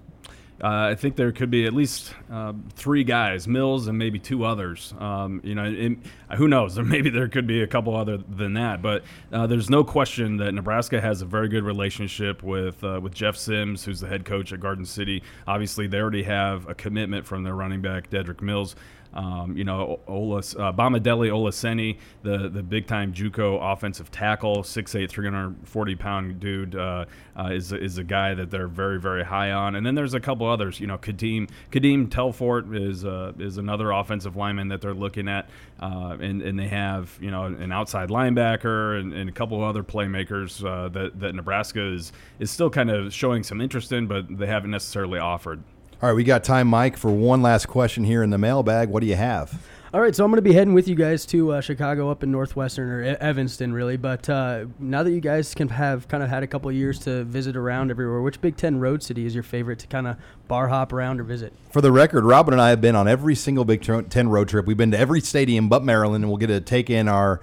Uh, 0.62 0.90
I 0.90 0.94
think 0.94 1.16
there 1.16 1.32
could 1.32 1.50
be 1.50 1.66
at 1.66 1.72
least 1.72 2.14
uh, 2.30 2.52
three 2.76 3.02
guys, 3.02 3.48
Mills 3.48 3.88
and 3.88 3.98
maybe 3.98 4.20
two 4.20 4.44
others. 4.44 4.94
Um, 4.96 5.40
you 5.42 5.56
know, 5.56 5.64
it, 5.64 5.98
who 6.36 6.46
knows? 6.46 6.78
Maybe 6.92 7.10
there 7.10 7.28
could 7.28 7.48
be 7.48 7.62
a 7.62 7.66
couple 7.66 7.96
other 7.96 8.18
than 8.18 8.54
that. 8.54 8.80
But 8.80 9.02
uh, 9.32 9.48
there's 9.48 9.68
no 9.68 9.82
question 9.82 10.36
that 10.36 10.52
Nebraska 10.52 11.00
has 11.00 11.20
a 11.20 11.26
very 11.26 11.48
good 11.48 11.64
relationship 11.64 12.44
with 12.44 12.82
uh, 12.84 13.00
with 13.02 13.12
Jeff 13.12 13.36
Sims, 13.36 13.84
who's 13.84 14.00
the 14.00 14.06
head 14.06 14.24
coach 14.24 14.52
at 14.52 14.60
Garden 14.60 14.84
City. 14.84 15.22
Obviously, 15.48 15.88
they 15.88 15.98
already 15.98 16.22
have 16.22 16.68
a 16.68 16.74
commitment 16.74 17.26
from 17.26 17.42
their 17.42 17.54
running 17.54 17.82
back 17.82 18.08
Dedrick 18.08 18.40
Mills. 18.40 18.76
Um, 19.14 19.56
you 19.56 19.64
know, 19.64 20.00
Olas, 20.08 20.58
uh, 20.58 20.72
Bamidele 20.72 21.30
Olaseni, 21.30 21.98
the 22.22 22.48
the 22.48 22.62
big 22.62 22.86
time 22.86 23.12
JUCO 23.12 23.58
offensive 23.72 24.10
tackle, 24.10 24.62
6'8", 24.62 25.08
340 25.08 25.96
pound 25.96 26.40
dude, 26.40 26.74
uh, 26.74 27.04
uh, 27.38 27.50
is 27.52 27.72
is 27.72 27.98
a 27.98 28.04
guy 28.04 28.34
that 28.34 28.50
they're 28.50 28.68
very 28.68 28.98
very 28.98 29.24
high 29.24 29.52
on. 29.52 29.74
And 29.74 29.84
then 29.84 29.94
there's 29.94 30.14
a 30.14 30.20
couple 30.20 30.46
others. 30.46 30.80
You 30.80 30.86
know, 30.86 30.98
Kadeem 30.98 31.48
Kadeem 31.70 32.08
Telfort 32.08 32.74
is 32.74 33.04
uh, 33.04 33.32
is 33.38 33.58
another 33.58 33.90
offensive 33.90 34.36
lineman 34.36 34.68
that 34.68 34.80
they're 34.80 34.94
looking 34.94 35.28
at, 35.28 35.48
uh, 35.80 36.16
and 36.20 36.42
and 36.42 36.58
they 36.58 36.68
have 36.68 37.16
you 37.20 37.30
know 37.30 37.44
an 37.44 37.72
outside 37.72 38.08
linebacker 38.08 38.98
and, 38.98 39.12
and 39.12 39.28
a 39.28 39.32
couple 39.32 39.62
other 39.62 39.82
playmakers 39.82 40.64
uh, 40.64 40.88
that 40.88 41.20
that 41.20 41.34
Nebraska 41.34 41.82
is 41.92 42.12
is 42.38 42.50
still 42.50 42.70
kind 42.70 42.90
of 42.90 43.12
showing 43.12 43.42
some 43.42 43.60
interest 43.60 43.92
in, 43.92 44.06
but 44.06 44.38
they 44.38 44.46
haven't 44.46 44.70
necessarily 44.70 45.18
offered. 45.18 45.62
All 46.02 46.08
right, 46.08 46.16
we 46.16 46.24
got 46.24 46.42
time, 46.42 46.66
Mike, 46.66 46.96
for 46.96 47.12
one 47.12 47.42
last 47.42 47.68
question 47.68 48.02
here 48.02 48.24
in 48.24 48.30
the 48.30 48.38
mailbag. 48.38 48.88
What 48.88 49.02
do 49.02 49.06
you 49.06 49.14
have? 49.14 49.64
All 49.94 50.00
right, 50.00 50.12
so 50.12 50.24
I'm 50.24 50.32
going 50.32 50.38
to 50.38 50.42
be 50.42 50.52
heading 50.52 50.74
with 50.74 50.88
you 50.88 50.96
guys 50.96 51.24
to 51.26 51.52
uh, 51.52 51.60
Chicago 51.60 52.10
up 52.10 52.24
in 52.24 52.32
Northwestern 52.32 52.90
or 52.90 53.04
E- 53.04 53.16
Evanston, 53.20 53.72
really. 53.72 53.96
But 53.96 54.28
uh, 54.28 54.64
now 54.80 55.04
that 55.04 55.12
you 55.12 55.20
guys 55.20 55.54
can 55.54 55.68
have 55.68 56.08
kind 56.08 56.24
of 56.24 56.28
had 56.28 56.42
a 56.42 56.48
couple 56.48 56.68
of 56.68 56.74
years 56.74 56.98
to 57.00 57.22
visit 57.22 57.56
around 57.56 57.92
everywhere, 57.92 58.20
which 58.20 58.40
Big 58.40 58.56
Ten 58.56 58.80
road 58.80 59.00
city 59.00 59.26
is 59.26 59.32
your 59.32 59.44
favorite 59.44 59.78
to 59.78 59.86
kind 59.86 60.08
of 60.08 60.16
bar 60.48 60.66
hop 60.66 60.92
around 60.92 61.20
or 61.20 61.22
visit? 61.22 61.52
For 61.70 61.80
the 61.80 61.92
record, 61.92 62.24
Robin 62.24 62.52
and 62.52 62.60
I 62.60 62.70
have 62.70 62.80
been 62.80 62.96
on 62.96 63.06
every 63.06 63.36
single 63.36 63.64
Big 63.64 63.82
Ten 63.82 64.28
road 64.28 64.48
trip. 64.48 64.66
We've 64.66 64.76
been 64.76 64.90
to 64.90 64.98
every 64.98 65.20
stadium 65.20 65.68
but 65.68 65.84
Maryland, 65.84 66.24
and 66.24 66.32
we'll 66.32 66.38
get 66.38 66.48
to 66.48 66.60
take 66.60 66.90
in 66.90 67.06
our 67.06 67.40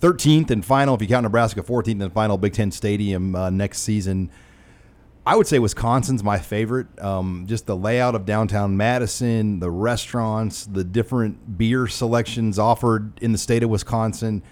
13th 0.00 0.50
and 0.50 0.64
final, 0.64 0.96
if 0.96 1.00
you 1.00 1.06
count 1.06 1.22
Nebraska, 1.22 1.62
14th 1.62 2.02
and 2.02 2.12
final 2.12 2.38
Big 2.38 2.54
Ten 2.54 2.72
stadium 2.72 3.36
uh, 3.36 3.50
next 3.50 3.82
season. 3.82 4.30
I 5.26 5.36
would 5.36 5.46
say 5.46 5.58
Wisconsin's 5.58 6.24
my 6.24 6.38
favorite. 6.38 6.86
Um, 6.98 7.44
just 7.46 7.66
the 7.66 7.76
layout 7.76 8.14
of 8.14 8.24
downtown 8.24 8.76
Madison, 8.76 9.60
the 9.60 9.70
restaurants, 9.70 10.64
the 10.64 10.82
different 10.82 11.58
beer 11.58 11.86
selections 11.86 12.58
offered 12.58 13.12
in 13.22 13.32
the 13.32 13.38
state 13.38 13.62
of 13.62 13.70
Wisconsin. 13.70 14.42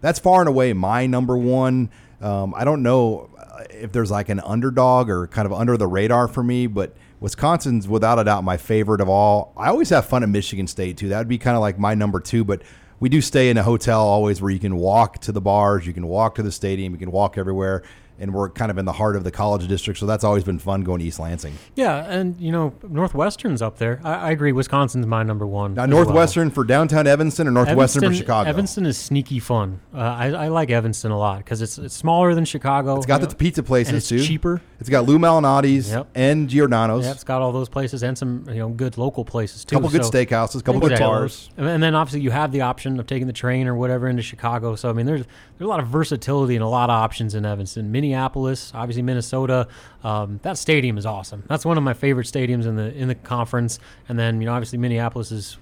That's 0.00 0.18
far 0.18 0.40
and 0.40 0.48
away 0.48 0.72
my 0.72 1.06
number 1.06 1.36
one. 1.36 1.90
Um, 2.20 2.54
I 2.56 2.64
don't 2.64 2.82
know 2.82 3.30
uh, 3.38 3.64
if 3.70 3.92
there's 3.92 4.10
like 4.10 4.28
an 4.28 4.40
underdog 4.40 5.08
or 5.10 5.26
kind 5.28 5.46
of 5.46 5.52
under 5.52 5.76
the 5.76 5.86
radar 5.86 6.28
for 6.28 6.42
me, 6.42 6.66
but 6.66 6.96
Wisconsin's 7.20 7.88
without 7.88 8.18
a 8.18 8.24
doubt 8.24 8.42
my 8.42 8.56
favorite 8.56 9.00
of 9.00 9.08
all. 9.08 9.52
I 9.56 9.68
always 9.68 9.90
have 9.90 10.06
fun 10.06 10.22
at 10.22 10.28
Michigan 10.28 10.66
State 10.66 10.96
too. 10.96 11.08
That 11.08 11.18
would 11.18 11.28
be 11.28 11.38
kind 11.38 11.56
of 11.56 11.60
like 11.60 11.78
my 11.78 11.94
number 11.94 12.20
two, 12.20 12.44
but 12.44 12.62
we 12.98 13.08
do 13.08 13.20
stay 13.20 13.50
in 13.50 13.58
a 13.58 13.62
hotel 13.62 14.00
always 14.00 14.40
where 14.40 14.50
you 14.50 14.58
can 14.58 14.76
walk 14.76 15.20
to 15.20 15.32
the 15.32 15.40
bars, 15.40 15.86
you 15.86 15.92
can 15.92 16.06
walk 16.06 16.34
to 16.36 16.42
the 16.42 16.52
stadium, 16.52 16.92
you 16.94 16.98
can 16.98 17.10
walk 17.10 17.38
everywhere. 17.38 17.82
And 18.18 18.32
we're 18.32 18.48
kind 18.48 18.70
of 18.70 18.78
in 18.78 18.86
the 18.86 18.92
heart 18.92 19.14
of 19.14 19.24
the 19.24 19.30
college 19.30 19.68
district, 19.68 19.98
so 20.00 20.06
that's 20.06 20.24
always 20.24 20.42
been 20.42 20.58
fun 20.58 20.82
going 20.82 21.00
to 21.00 21.04
East 21.04 21.18
Lansing. 21.20 21.52
Yeah, 21.74 21.96
and 22.10 22.40
you 22.40 22.50
know 22.50 22.72
Northwestern's 22.88 23.60
up 23.60 23.76
there. 23.78 24.00
I, 24.02 24.14
I 24.14 24.30
agree. 24.30 24.52
Wisconsin's 24.52 25.06
my 25.06 25.22
number 25.22 25.46
one. 25.46 25.74
Now, 25.74 25.82
as 25.84 25.88
well. 25.90 26.04
Northwestern 26.04 26.50
for 26.50 26.64
downtown 26.64 27.06
Evanston 27.06 27.46
or 27.46 27.50
Northwestern 27.50 28.04
Evanston, 28.04 28.12
for 28.12 28.14
Chicago? 28.16 28.48
Evanston 28.48 28.86
is 28.86 28.96
sneaky 28.96 29.38
fun. 29.38 29.80
Uh, 29.94 29.98
I, 29.98 30.26
I 30.30 30.48
like 30.48 30.70
Evanston 30.70 31.10
a 31.10 31.18
lot 31.18 31.38
because 31.38 31.60
it's 31.60 31.76
it's 31.78 31.94
smaller 31.94 32.34
than 32.34 32.44
Chicago. 32.46 32.96
It's 32.96 33.04
got 33.06 33.20
the 33.20 33.28
know, 33.28 33.34
pizza 33.34 33.62
places 33.62 34.08
too. 34.08 34.22
cheaper. 34.24 34.62
It's 34.80 34.88
got 34.88 35.04
Lou 35.06 35.18
Malnati's 35.18 35.90
Yep. 35.90 36.08
and 36.14 36.48
Giordano's. 36.48 37.04
Yeah, 37.04 37.12
it's 37.12 37.24
got 37.24 37.42
all 37.42 37.52
those 37.52 37.68
places 37.68 38.02
and 38.02 38.16
some 38.16 38.44
you 38.48 38.54
know 38.60 38.68
good 38.70 38.96
local 38.98 39.24
places 39.24 39.64
too. 39.64 39.76
A 39.76 39.78
Couple 39.78 39.90
good 39.90 40.04
So- 40.04 40.10
steakhouses, 40.10 40.64
couple 40.64 40.80
good 40.80 40.98
bars. 40.98 41.50
And 41.56 41.66
and 41.66 41.82
then 41.82 41.94
obviously 41.94 42.20
you 42.22 42.30
have 42.30 42.52
the 42.52 42.62
option 42.62 42.98
of 42.98 43.06
taking 43.06 43.26
the 43.26 43.32
train 43.32 43.66
or 43.68 43.74
whatever 43.74 44.08
into 44.08 44.22
Chicago. 44.22 44.74
So 44.74 44.88
I 44.88 44.92
mean, 44.94 45.06
there's 45.06 45.22
there's 45.58 45.66
a 45.66 45.68
lot 45.68 45.80
of 45.80 45.88
versatility 45.88 46.54
and 46.56 46.64
a 46.64 46.68
lot 46.68 46.90
of 46.90 46.94
options 46.94 47.34
in 47.34 47.44
Evanston. 47.44 47.90
Minneapolis, 48.06 48.72
obviously 48.74 49.02
Minnesota. 49.02 49.66
Um, 50.04 50.38
that 50.42 50.58
stadium 50.58 50.96
is 50.98 51.06
awesome. 51.06 51.42
That's 51.48 51.64
one 51.64 51.76
of 51.76 51.84
my 51.84 51.94
favorite 51.94 52.26
stadiums 52.26 52.66
in 52.66 52.76
the 52.76 52.94
in 52.94 53.08
the 53.08 53.14
conference. 53.14 53.78
And 54.08 54.18
then 54.18 54.40
you 54.40 54.46
know 54.46 54.52
obviously 54.52 54.78
Minneapolis 54.78 55.32
is 55.32 55.58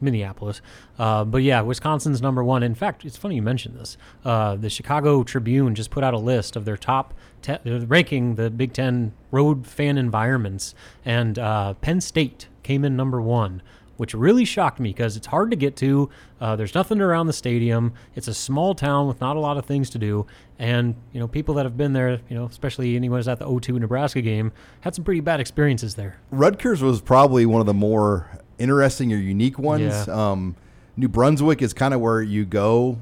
Minneapolis. 0.00 0.60
Uh, 0.98 1.24
but 1.24 1.42
yeah, 1.42 1.60
Wisconsin's 1.60 2.22
number 2.22 2.42
one. 2.42 2.62
In 2.62 2.74
fact, 2.74 3.04
it's 3.04 3.16
funny 3.16 3.36
you 3.36 3.42
mentioned 3.42 3.78
this. 3.78 3.96
Uh, 4.24 4.56
the 4.56 4.70
Chicago 4.70 5.22
Tribune 5.22 5.74
just 5.74 5.90
put 5.90 6.02
out 6.02 6.14
a 6.14 6.18
list 6.18 6.56
of 6.56 6.64
their 6.64 6.76
top 6.76 7.14
te- 7.42 7.52
uh, 7.52 7.86
ranking 7.86 8.36
the 8.36 8.50
Big 8.50 8.72
Ten 8.72 9.12
road 9.30 9.66
fan 9.66 9.98
environments, 9.98 10.74
and 11.04 11.38
uh, 11.38 11.74
Penn 11.74 12.00
State 12.00 12.48
came 12.62 12.84
in 12.84 12.96
number 12.96 13.20
one. 13.20 13.62
Which 13.96 14.14
really 14.14 14.44
shocked 14.44 14.80
me 14.80 14.90
because 14.90 15.16
it's 15.16 15.28
hard 15.28 15.50
to 15.50 15.56
get 15.56 15.76
to. 15.76 16.10
Uh, 16.40 16.56
there's 16.56 16.74
nothing 16.74 17.00
around 17.00 17.26
the 17.28 17.32
stadium. 17.32 17.92
It's 18.14 18.28
a 18.28 18.34
small 18.34 18.74
town 18.74 19.06
with 19.06 19.20
not 19.20 19.36
a 19.36 19.40
lot 19.40 19.56
of 19.56 19.66
things 19.66 19.88
to 19.90 19.98
do. 19.98 20.26
And, 20.58 20.94
you 21.12 21.20
know, 21.20 21.28
people 21.28 21.54
that 21.54 21.64
have 21.64 21.76
been 21.76 21.92
there, 21.92 22.20
you 22.28 22.36
know, 22.36 22.46
especially 22.46 22.96
anyone 22.96 23.18
who's 23.18 23.28
at 23.28 23.38
the 23.38 23.46
0-2 23.46 23.78
Nebraska 23.78 24.20
game, 24.20 24.52
had 24.80 24.94
some 24.94 25.04
pretty 25.04 25.20
bad 25.20 25.40
experiences 25.40 25.94
there. 25.94 26.16
Rutgers 26.30 26.82
was 26.82 27.00
probably 27.00 27.46
one 27.46 27.60
of 27.60 27.66
the 27.66 27.74
more 27.74 28.28
interesting 28.58 29.12
or 29.12 29.16
unique 29.16 29.58
ones. 29.58 30.06
Yeah. 30.06 30.30
Um, 30.30 30.56
New 30.96 31.08
Brunswick 31.08 31.60
is 31.60 31.72
kind 31.72 31.92
of 31.92 32.00
where 32.00 32.22
you 32.22 32.44
go 32.44 32.98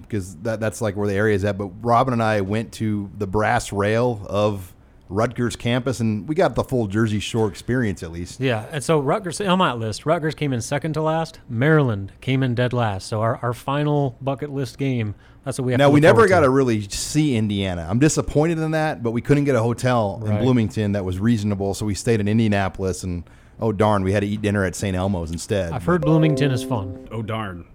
because 0.00 0.36
that, 0.36 0.60
that's 0.60 0.80
like 0.80 0.96
where 0.96 1.06
the 1.06 1.14
area 1.14 1.34
is 1.34 1.44
at. 1.44 1.58
But 1.58 1.70
Robin 1.82 2.14
and 2.14 2.22
I 2.22 2.40
went 2.40 2.72
to 2.74 3.10
the 3.18 3.26
brass 3.26 3.72
rail 3.72 4.24
of 4.28 4.73
Rutgers 5.14 5.56
campus, 5.56 6.00
and 6.00 6.28
we 6.28 6.34
got 6.34 6.54
the 6.54 6.64
full 6.64 6.86
Jersey 6.86 7.20
Shore 7.20 7.48
experience 7.48 8.02
at 8.02 8.10
least. 8.10 8.40
Yeah, 8.40 8.66
and 8.72 8.82
so 8.82 8.98
Rutgers 8.98 9.40
on 9.40 9.58
that 9.60 9.78
list, 9.78 10.04
Rutgers 10.04 10.34
came 10.34 10.52
in 10.52 10.60
second 10.60 10.94
to 10.94 11.02
last. 11.02 11.40
Maryland 11.48 12.12
came 12.20 12.42
in 12.42 12.54
dead 12.54 12.72
last. 12.72 13.06
So 13.06 13.20
our, 13.20 13.38
our 13.42 13.52
final 13.52 14.16
bucket 14.20 14.50
list 14.50 14.76
game. 14.78 15.14
That's 15.44 15.58
what 15.58 15.66
we 15.66 15.72
have. 15.72 15.78
Now 15.78 15.88
to 15.88 15.92
we 15.92 16.00
never 16.00 16.26
got 16.26 16.40
to. 16.40 16.46
to 16.46 16.50
really 16.50 16.82
see 16.88 17.36
Indiana. 17.36 17.86
I'm 17.88 17.98
disappointed 17.98 18.58
in 18.58 18.72
that, 18.72 19.02
but 19.02 19.10
we 19.12 19.20
couldn't 19.20 19.44
get 19.44 19.54
a 19.54 19.62
hotel 19.62 20.22
in 20.26 20.38
Bloomington 20.38 20.92
that 20.92 21.04
was 21.04 21.18
reasonable, 21.18 21.74
so 21.74 21.84
we 21.86 21.94
stayed 21.94 22.20
in 22.20 22.28
Indianapolis, 22.28 23.04
and 23.04 23.24
oh 23.60 23.70
darn, 23.70 24.02
we 24.02 24.12
had 24.12 24.20
to 24.20 24.26
eat 24.26 24.42
dinner 24.42 24.64
at 24.64 24.74
St. 24.74 24.96
Elmo's 24.96 25.30
instead. 25.30 25.72
I've 25.72 25.84
heard 25.84 26.00
Bloomington 26.02 26.50
is 26.50 26.64
fun. 26.64 27.08
Oh 27.10 27.20
darn, 27.22 27.66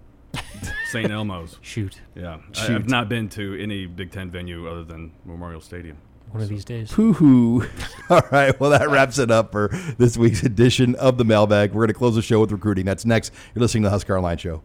St. 0.90 1.10
Elmo's. 1.12 1.58
Shoot. 1.62 2.00
Yeah, 2.16 2.38
Shoot. 2.52 2.74
I've 2.74 2.88
not 2.88 3.08
been 3.08 3.28
to 3.30 3.60
any 3.62 3.86
Big 3.86 4.10
Ten 4.10 4.30
venue 4.30 4.68
other 4.68 4.84
than 4.84 5.12
Memorial 5.24 5.60
Stadium. 5.60 5.96
One 6.32 6.42
of 6.42 6.48
these 6.48 6.64
days. 6.64 6.92
Hoo 6.92 7.12
hoo. 7.12 7.66
All 8.10 8.22
right. 8.30 8.58
Well, 8.60 8.70
that 8.70 8.88
wraps 8.88 9.18
it 9.18 9.30
up 9.30 9.50
for 9.50 9.68
this 9.98 10.16
week's 10.16 10.44
edition 10.44 10.94
of 10.94 11.18
the 11.18 11.24
mailbag. 11.24 11.72
We're 11.72 11.80
going 11.80 11.88
to 11.88 11.94
close 11.94 12.14
the 12.14 12.22
show 12.22 12.40
with 12.40 12.52
recruiting. 12.52 12.84
That's 12.84 13.04
next. 13.04 13.32
You're 13.54 13.62
listening 13.62 13.82
to 13.82 13.88
the 13.88 13.90
Husker 13.90 14.16
Online 14.16 14.38
Show. 14.38 14.62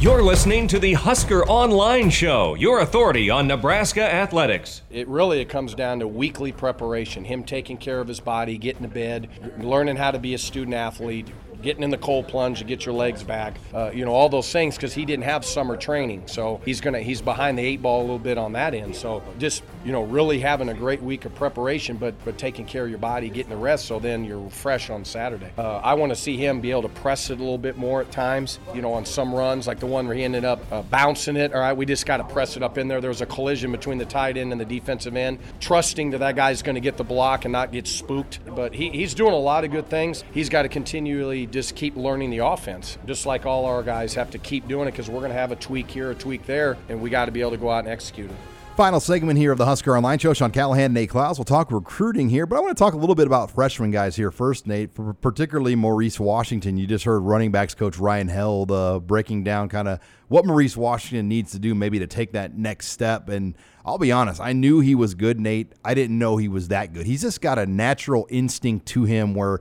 You're 0.00 0.22
listening 0.22 0.68
to 0.68 0.78
the 0.78 0.92
Husker 0.92 1.44
Online 1.46 2.08
Show, 2.08 2.54
your 2.54 2.78
authority 2.82 3.30
on 3.30 3.48
Nebraska 3.48 4.02
athletics. 4.02 4.82
It 4.90 5.08
really 5.08 5.40
it 5.40 5.48
comes 5.48 5.74
down 5.74 5.98
to 5.98 6.06
weekly 6.06 6.52
preparation, 6.52 7.24
him 7.24 7.42
taking 7.42 7.78
care 7.78 7.98
of 7.98 8.06
his 8.06 8.20
body, 8.20 8.58
getting 8.58 8.82
to 8.82 8.88
bed, 8.88 9.28
learning 9.58 9.96
how 9.96 10.12
to 10.12 10.20
be 10.20 10.34
a 10.34 10.38
student 10.38 10.74
athlete, 10.76 11.26
getting 11.62 11.82
in 11.82 11.90
the 11.90 11.98
cold 11.98 12.28
plunge 12.28 12.58
to 12.58 12.64
get 12.64 12.86
your 12.86 12.94
legs 12.94 13.22
back, 13.22 13.58
uh, 13.74 13.90
you 13.92 14.04
know, 14.04 14.12
all 14.12 14.28
those 14.28 14.50
things 14.50 14.76
because 14.76 14.94
he 14.94 15.04
didn't 15.04 15.24
have 15.24 15.44
summer 15.44 15.76
training. 15.76 16.22
So 16.26 16.60
he's 16.64 16.80
gonna 16.80 17.00
he's 17.00 17.20
behind 17.20 17.58
the 17.58 17.62
eight 17.62 17.82
ball 17.82 18.00
a 18.00 18.02
little 18.02 18.18
bit 18.18 18.38
on 18.38 18.52
that 18.52 18.74
end. 18.74 18.94
So 18.96 19.22
just 19.38 19.62
you 19.84 19.92
know, 19.92 20.02
really 20.02 20.40
having 20.40 20.68
a 20.68 20.74
great 20.74 21.02
week 21.02 21.24
of 21.24 21.34
preparation, 21.34 21.96
but 21.96 22.14
but 22.24 22.38
taking 22.38 22.66
care 22.66 22.84
of 22.84 22.90
your 22.90 22.98
body, 22.98 23.28
getting 23.28 23.50
the 23.50 23.56
rest, 23.56 23.86
so 23.86 23.98
then 23.98 24.24
you're 24.24 24.48
fresh 24.50 24.90
on 24.90 25.04
Saturday. 25.04 25.50
Uh, 25.56 25.78
I 25.78 25.94
want 25.94 26.10
to 26.10 26.16
see 26.16 26.36
him 26.36 26.60
be 26.60 26.70
able 26.70 26.82
to 26.82 26.88
press 26.88 27.30
it 27.30 27.38
a 27.38 27.42
little 27.42 27.58
bit 27.58 27.76
more 27.76 28.00
at 28.00 28.10
times. 28.10 28.58
You 28.74 28.82
know, 28.82 28.92
on 28.92 29.04
some 29.04 29.34
runs 29.34 29.66
like 29.66 29.80
the 29.80 29.86
one 29.86 30.06
where 30.06 30.16
he 30.16 30.24
ended 30.24 30.44
up 30.44 30.60
uh, 30.72 30.82
bouncing 30.82 31.36
it. 31.36 31.54
All 31.54 31.60
right, 31.60 31.72
we 31.72 31.86
just 31.86 32.06
got 32.06 32.18
to 32.18 32.24
press 32.24 32.56
it 32.56 32.62
up 32.62 32.78
in 32.78 32.88
there. 32.88 33.00
There 33.00 33.10
was 33.10 33.20
a 33.20 33.26
collision 33.26 33.72
between 33.72 33.98
the 33.98 34.04
tight 34.04 34.36
end 34.36 34.52
and 34.52 34.60
the 34.60 34.64
defensive 34.64 35.16
end. 35.16 35.38
Trusting 35.60 36.10
that 36.10 36.18
that 36.18 36.36
guy's 36.36 36.62
going 36.62 36.74
to 36.74 36.80
get 36.80 36.96
the 36.96 37.04
block 37.04 37.44
and 37.44 37.52
not 37.52 37.72
get 37.72 37.86
spooked. 37.86 38.40
But 38.54 38.74
he, 38.74 38.90
he's 38.90 39.14
doing 39.14 39.32
a 39.32 39.38
lot 39.38 39.64
of 39.64 39.70
good 39.70 39.88
things. 39.88 40.24
He's 40.32 40.48
got 40.48 40.62
to 40.62 40.68
continually 40.68 41.46
just 41.50 41.74
keep 41.74 41.96
learning 41.96 42.30
the 42.30 42.38
offense, 42.38 42.98
just 43.06 43.26
like 43.26 43.46
all 43.46 43.64
our 43.64 43.82
guys 43.82 44.14
have 44.14 44.30
to 44.30 44.38
keep 44.38 44.68
doing 44.68 44.88
it 44.88 44.92
because 44.92 45.08
we're 45.08 45.20
going 45.20 45.30
to 45.30 45.38
have 45.38 45.52
a 45.52 45.56
tweak 45.56 45.90
here, 45.90 46.10
a 46.10 46.14
tweak 46.14 46.46
there, 46.46 46.76
and 46.88 47.00
we 47.00 47.10
got 47.10 47.26
to 47.26 47.32
be 47.32 47.40
able 47.40 47.52
to 47.52 47.56
go 47.56 47.70
out 47.70 47.80
and 47.80 47.88
execute 47.88 48.30
it. 48.30 48.36
Final 48.78 49.00
segment 49.00 49.36
here 49.36 49.50
of 49.50 49.58
the 49.58 49.64
Husker 49.64 49.96
Online 49.96 50.20
Show. 50.20 50.32
Sean 50.32 50.52
Callahan, 50.52 50.92
Nate 50.92 51.10
Clouse. 51.10 51.36
We'll 51.36 51.44
talk 51.44 51.72
recruiting 51.72 52.28
here, 52.28 52.46
but 52.46 52.54
I 52.54 52.60
want 52.60 52.76
to 52.76 52.80
talk 52.80 52.94
a 52.94 52.96
little 52.96 53.16
bit 53.16 53.26
about 53.26 53.50
freshman 53.50 53.90
guys 53.90 54.14
here 54.14 54.30
first, 54.30 54.68
Nate. 54.68 54.90
Particularly 55.20 55.74
Maurice 55.74 56.20
Washington. 56.20 56.76
You 56.76 56.86
just 56.86 57.04
heard 57.04 57.18
running 57.18 57.50
backs 57.50 57.74
coach 57.74 57.98
Ryan 57.98 58.28
Held 58.28 58.70
uh, 58.70 59.00
breaking 59.00 59.42
down 59.42 59.68
kind 59.68 59.88
of 59.88 59.98
what 60.28 60.46
Maurice 60.46 60.76
Washington 60.76 61.26
needs 61.26 61.50
to 61.50 61.58
do, 61.58 61.74
maybe 61.74 61.98
to 61.98 62.06
take 62.06 62.30
that 62.34 62.56
next 62.56 62.90
step. 62.90 63.28
And 63.28 63.56
I'll 63.84 63.98
be 63.98 64.12
honest, 64.12 64.40
I 64.40 64.52
knew 64.52 64.78
he 64.78 64.94
was 64.94 65.16
good, 65.16 65.40
Nate. 65.40 65.72
I 65.84 65.94
didn't 65.94 66.16
know 66.16 66.36
he 66.36 66.46
was 66.46 66.68
that 66.68 66.92
good. 66.92 67.04
He's 67.04 67.22
just 67.22 67.40
got 67.40 67.58
a 67.58 67.66
natural 67.66 68.28
instinct 68.30 68.86
to 68.88 69.02
him 69.02 69.34
where 69.34 69.58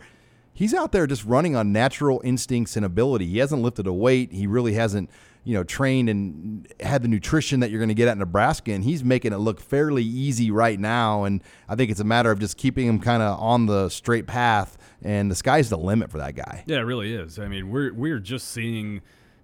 he's 0.57 0.73
out 0.73 0.91
there 0.91 1.05
just 1.05 1.23
running 1.23 1.55
on 1.55 1.71
natural 1.71 2.19
instincts 2.23 2.75
and 2.75 2.83
ability. 2.83 3.27
He 3.27 3.37
hasn't 3.37 3.61
lifted 3.61 3.85
a 3.85 3.93
weight. 3.93 4.31
He 4.31 4.47
really 4.47 4.73
hasn't 4.73 5.09
you 5.43 5.53
know, 5.53 5.63
trained 5.63 6.09
and 6.09 6.67
had 6.81 7.01
the 7.03 7.07
nutrition 7.07 7.61
that 7.61 7.71
you're 7.71 7.79
going 7.79 7.87
to 7.87 7.95
get 7.95 8.09
at 8.09 8.17
Nebraska, 8.17 8.73
and 8.73 8.83
he's 8.83 9.01
making 9.01 9.31
it 9.31 9.37
look 9.37 9.61
fairly 9.61 10.03
easy 10.03 10.51
right 10.51 10.77
now. 10.77 11.23
And 11.23 11.41
I 11.69 11.75
think 11.75 11.89
it's 11.89 12.01
a 12.01 12.03
matter 12.03 12.31
of 12.31 12.39
just 12.39 12.57
keeping 12.57 12.85
him 12.85 12.99
kind 12.99 13.23
of 13.23 13.39
on 13.39 13.65
the 13.65 13.87
straight 13.87 14.27
path, 14.27 14.77
and 15.01 15.31
the 15.31 15.35
sky's 15.35 15.69
the 15.69 15.77
limit 15.77 16.11
for 16.11 16.17
that 16.17 16.35
guy. 16.35 16.65
Yeah, 16.65 16.79
it 16.79 16.81
really 16.81 17.13
is. 17.13 17.39
I 17.39 17.47
mean, 17.47 17.69
we're 17.69 17.93
we're 17.93 18.19
just 18.19 18.49
seeing 18.49 19.01